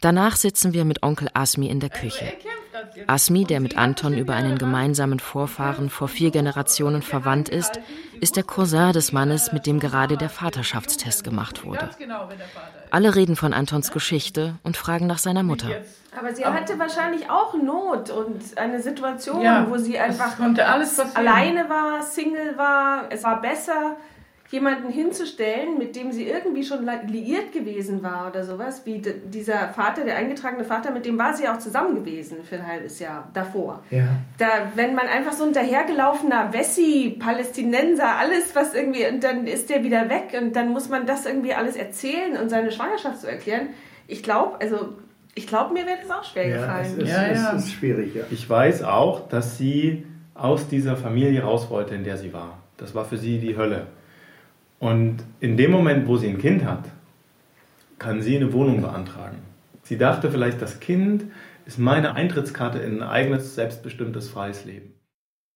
Danach 0.00 0.36
sitzen 0.36 0.74
wir 0.74 0.84
mit 0.84 1.02
Onkel 1.02 1.28
Asmi 1.32 1.68
in 1.68 1.80
der 1.80 1.88
Küche. 1.88 2.32
Asmi, 3.06 3.44
der 3.44 3.60
mit 3.60 3.76
Anton 3.76 4.14
über 4.16 4.34
einen 4.34 4.58
gemeinsamen 4.58 5.20
Vorfahren 5.20 5.90
vor 5.90 6.08
vier 6.08 6.30
Generationen 6.30 7.02
verwandt 7.02 7.48
ist, 7.48 7.80
ist 8.20 8.36
der 8.36 8.42
Cousin 8.42 8.92
des 8.92 9.12
Mannes, 9.12 9.52
mit 9.52 9.66
dem 9.66 9.80
gerade 9.80 10.16
der 10.16 10.30
Vaterschaftstest 10.30 11.24
gemacht 11.24 11.64
wurde. 11.64 11.90
Alle 12.90 13.14
reden 13.14 13.36
von 13.36 13.52
Antons 13.52 13.90
Geschichte 13.90 14.54
und 14.62 14.76
fragen 14.76 15.06
nach 15.06 15.18
seiner 15.18 15.42
Mutter. 15.42 15.68
Aber 16.16 16.32
sie 16.32 16.44
hatte 16.44 16.78
wahrscheinlich 16.78 17.28
auch 17.28 17.54
Not 17.54 18.10
und 18.10 18.56
eine 18.56 18.80
Situation, 18.80 19.42
Ja, 19.42 19.66
wo 19.68 19.76
sie 19.78 19.98
einfach 19.98 20.38
alleine 21.14 21.68
war, 21.68 22.02
Single 22.02 22.56
war. 22.56 23.06
Es 23.10 23.24
war 23.24 23.40
besser, 23.40 23.96
jemanden 24.54 24.88
hinzustellen, 24.88 25.76
mit 25.78 25.96
dem 25.96 26.12
sie 26.12 26.28
irgendwie 26.28 26.62
schon 26.62 26.88
liiert 27.08 27.52
gewesen 27.52 28.04
war 28.04 28.28
oder 28.30 28.44
sowas, 28.44 28.82
wie 28.84 29.02
dieser 29.26 29.68
Vater, 29.70 30.04
der 30.04 30.16
eingetragene 30.16 30.62
Vater, 30.62 30.92
mit 30.92 31.04
dem 31.04 31.18
war 31.18 31.34
sie 31.34 31.48
auch 31.48 31.58
zusammen 31.58 31.96
gewesen 31.96 32.38
für 32.48 32.54
ein 32.54 32.66
halbes 32.66 33.00
Jahr 33.00 33.28
davor. 33.34 33.82
Ja. 33.90 34.04
Da, 34.38 34.46
wenn 34.76 34.94
man 34.94 35.08
einfach 35.08 35.32
so 35.32 35.44
ein 35.44 35.52
dahergelaufener 35.52 36.52
Wessi, 36.52 37.16
Palästinenser, 37.18 38.16
alles 38.16 38.54
was 38.54 38.74
irgendwie, 38.74 39.04
und 39.06 39.24
dann 39.24 39.48
ist 39.48 39.70
der 39.70 39.82
wieder 39.82 40.08
weg 40.08 40.40
und 40.40 40.54
dann 40.54 40.68
muss 40.68 40.88
man 40.88 41.04
das 41.04 41.26
irgendwie 41.26 41.52
alles 41.52 41.74
erzählen 41.74 42.36
und 42.40 42.48
seine 42.48 42.70
Schwangerschaft 42.70 43.20
zu 43.20 43.28
erklären. 43.28 43.70
Ich 44.06 44.22
glaube, 44.22 44.60
also 44.60 44.94
ich 45.34 45.48
glaube, 45.48 45.74
mir 45.74 45.84
wäre 45.84 45.98
das 46.00 46.10
auch 46.16 46.22
schwer 46.22 46.48
gefallen. 46.48 46.96
es 47.00 47.64
ist 47.64 47.72
schwierig, 47.72 48.14
ja. 48.14 48.22
Ich 48.30 48.48
weiß 48.48 48.84
auch, 48.84 49.28
dass 49.28 49.58
sie 49.58 50.06
aus 50.34 50.68
dieser 50.68 50.96
Familie 50.96 51.42
raus 51.42 51.70
wollte, 51.70 51.96
in 51.96 52.04
der 52.04 52.18
sie 52.18 52.32
war. 52.32 52.58
Das 52.76 52.94
war 52.94 53.04
für 53.04 53.16
sie 53.16 53.38
die 53.38 53.56
Hölle. 53.56 53.88
Und 54.84 55.24
in 55.40 55.56
dem 55.56 55.70
Moment, 55.70 56.06
wo 56.06 56.18
sie 56.18 56.28
ein 56.28 56.36
Kind 56.36 56.62
hat, 56.66 56.84
kann 57.98 58.20
sie 58.20 58.36
eine 58.36 58.52
Wohnung 58.52 58.82
beantragen. 58.82 59.38
Sie 59.80 59.96
dachte 59.96 60.30
vielleicht, 60.30 60.60
das 60.60 60.78
Kind 60.78 61.24
ist 61.64 61.78
meine 61.78 62.14
Eintrittskarte 62.14 62.80
in 62.80 63.00
ein 63.00 63.08
eigenes, 63.08 63.54
selbstbestimmtes, 63.54 64.30
freies 64.30 64.66
Leben. 64.66 64.92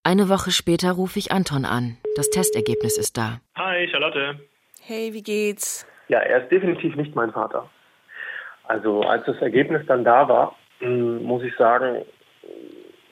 Eine 0.02 0.30
Woche 0.30 0.50
später 0.50 0.92
rufe 0.92 1.18
ich 1.18 1.30
Anton 1.30 1.66
an. 1.66 1.98
Das 2.16 2.30
Testergebnis 2.30 2.96
ist 2.96 3.18
da. 3.18 3.42
Hi, 3.54 3.86
Charlotte. 3.90 4.40
Hey, 4.80 5.12
wie 5.12 5.22
geht's? 5.22 5.86
Ja, 6.08 6.20
er 6.20 6.44
ist 6.44 6.50
definitiv 6.50 6.96
nicht 6.96 7.14
mein 7.14 7.30
Vater. 7.30 7.68
Also 8.64 9.02
als 9.02 9.26
das 9.26 9.36
Ergebnis 9.42 9.82
dann 9.86 10.04
da 10.04 10.26
war, 10.26 10.56
mh, 10.80 11.20
muss 11.20 11.42
ich 11.42 11.54
sagen, 11.56 12.02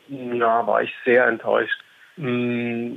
mh, 0.08 0.36
ja, 0.36 0.66
war 0.66 0.80
ich 0.82 0.94
sehr 1.04 1.26
enttäuscht. 1.26 1.78
Mh, 2.16 2.94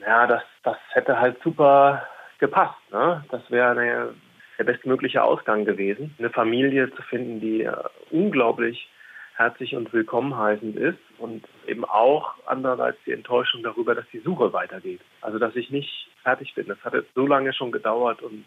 Ja, 0.00 0.26
das, 0.26 0.42
das 0.62 0.78
hätte 0.94 1.20
halt 1.20 1.36
super 1.44 2.08
gepasst. 2.38 2.78
Ne? 2.92 3.24
Das 3.30 3.42
wäre 3.50 4.14
der 4.58 4.64
bestmögliche 4.64 5.22
Ausgang 5.22 5.64
gewesen. 5.64 6.14
Eine 6.18 6.30
Familie 6.30 6.92
zu 6.94 7.02
finden, 7.02 7.40
die 7.40 7.62
äh, 7.62 7.74
unglaublich 8.10 8.88
herzlich 9.34 9.76
und 9.76 9.92
willkommen 9.92 10.36
heißend 10.36 10.76
ist 10.76 10.98
und 11.18 11.44
eben 11.68 11.84
auch 11.84 12.34
andererseits 12.46 12.98
die 13.06 13.12
Enttäuschung 13.12 13.62
darüber, 13.62 13.94
dass 13.94 14.04
die 14.12 14.18
Suche 14.18 14.52
weitergeht. 14.52 15.00
Also 15.20 15.38
dass 15.38 15.54
ich 15.54 15.70
nicht 15.70 16.08
fertig 16.24 16.54
bin. 16.54 16.66
Das 16.66 16.78
hat 16.82 16.94
jetzt 16.94 17.14
so 17.14 17.24
lange 17.24 17.52
schon 17.52 17.70
gedauert 17.70 18.20
und 18.20 18.44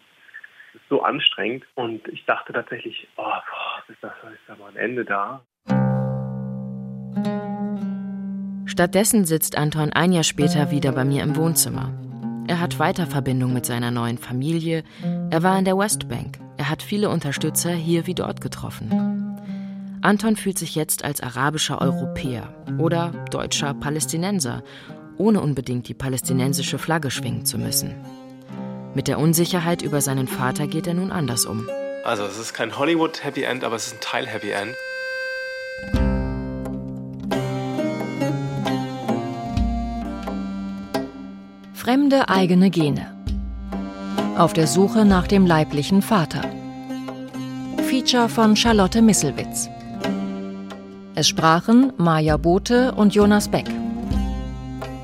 ist 0.74 0.88
so 0.90 1.02
anstrengend 1.02 1.64
und 1.74 2.06
ich 2.08 2.24
dachte 2.26 2.52
tatsächlich, 2.52 3.08
oh, 3.16 3.22
boah, 3.22 3.82
ist, 3.88 4.02
das, 4.02 4.12
ist 4.32 4.40
da 4.46 4.56
mal 4.56 4.70
ein 4.70 4.76
Ende 4.76 5.04
da. 5.04 5.42
Stattdessen 8.66 9.24
sitzt 9.24 9.56
Anton 9.56 9.92
ein 9.92 10.12
Jahr 10.12 10.24
später 10.24 10.70
wieder 10.70 10.92
bei 10.92 11.04
mir 11.04 11.22
im 11.22 11.36
Wohnzimmer. 11.36 12.01
Er 12.48 12.60
hat 12.60 12.78
Weiterverbindung 12.78 13.52
mit 13.52 13.66
seiner 13.66 13.90
neuen 13.90 14.18
Familie. 14.18 14.82
Er 15.30 15.42
war 15.42 15.58
in 15.58 15.64
der 15.64 15.78
Westbank. 15.78 16.38
Er 16.56 16.68
hat 16.68 16.82
viele 16.82 17.08
Unterstützer 17.08 17.70
hier 17.70 18.06
wie 18.06 18.14
dort 18.14 18.40
getroffen. 18.40 19.38
Anton 20.02 20.36
fühlt 20.36 20.58
sich 20.58 20.74
jetzt 20.74 21.04
als 21.04 21.20
arabischer 21.20 21.80
Europäer 21.80 22.52
oder 22.78 23.12
deutscher 23.30 23.72
Palästinenser, 23.74 24.64
ohne 25.16 25.40
unbedingt 25.40 25.88
die 25.88 25.94
palästinensische 25.94 26.78
Flagge 26.78 27.10
schwingen 27.10 27.46
zu 27.46 27.58
müssen. 27.58 27.94
Mit 28.94 29.06
der 29.08 29.18
Unsicherheit 29.18 29.80
über 29.82 30.00
seinen 30.00 30.26
Vater 30.26 30.66
geht 30.66 30.86
er 30.86 30.94
nun 30.94 31.12
anders 31.12 31.46
um. 31.46 31.68
Also 32.04 32.24
es 32.24 32.38
ist 32.38 32.52
kein 32.52 32.76
Hollywood 32.76 33.22
Happy 33.22 33.44
End, 33.44 33.62
aber 33.62 33.76
es 33.76 33.86
ist 33.86 33.94
ein 33.94 34.00
Teil 34.00 34.26
Happy 34.26 34.50
End. 34.50 34.74
Fremde 41.92 42.30
eigene 42.30 42.70
Gene. 42.70 43.06
Auf 44.38 44.54
der 44.54 44.66
Suche 44.66 45.04
nach 45.04 45.26
dem 45.26 45.44
leiblichen 45.44 46.00
Vater. 46.00 46.40
Feature 47.86 48.30
von 48.30 48.56
Charlotte 48.56 49.02
Misselwitz. 49.02 49.68
Es 51.14 51.28
sprachen 51.28 51.92
Maja 51.98 52.38
Bote 52.38 52.92
und 52.92 53.14
Jonas 53.14 53.46
Beck. 53.46 53.66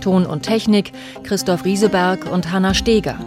Ton 0.00 0.24
und 0.24 0.44
Technik 0.44 0.92
Christoph 1.24 1.66
Rieseberg 1.66 2.24
und 2.32 2.50
Hanna 2.52 2.72
Steger. 2.72 3.18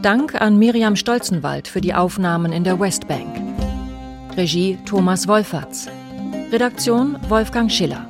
Dank 0.00 0.40
an 0.40 0.56
Miriam 0.56 0.94
Stolzenwald 0.94 1.66
für 1.66 1.80
die 1.80 1.94
Aufnahmen 1.94 2.52
in 2.52 2.62
der 2.62 2.78
Westbank. 2.78 3.26
Regie 4.36 4.78
Thomas 4.86 5.26
Wolferts. 5.26 5.88
Redaktion 6.52 7.16
Wolfgang 7.28 7.72
Schiller. 7.72 8.06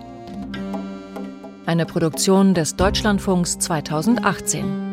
Eine 1.70 1.86
Produktion 1.86 2.52
des 2.52 2.74
Deutschlandfunks 2.74 3.60
2018. 3.60 4.89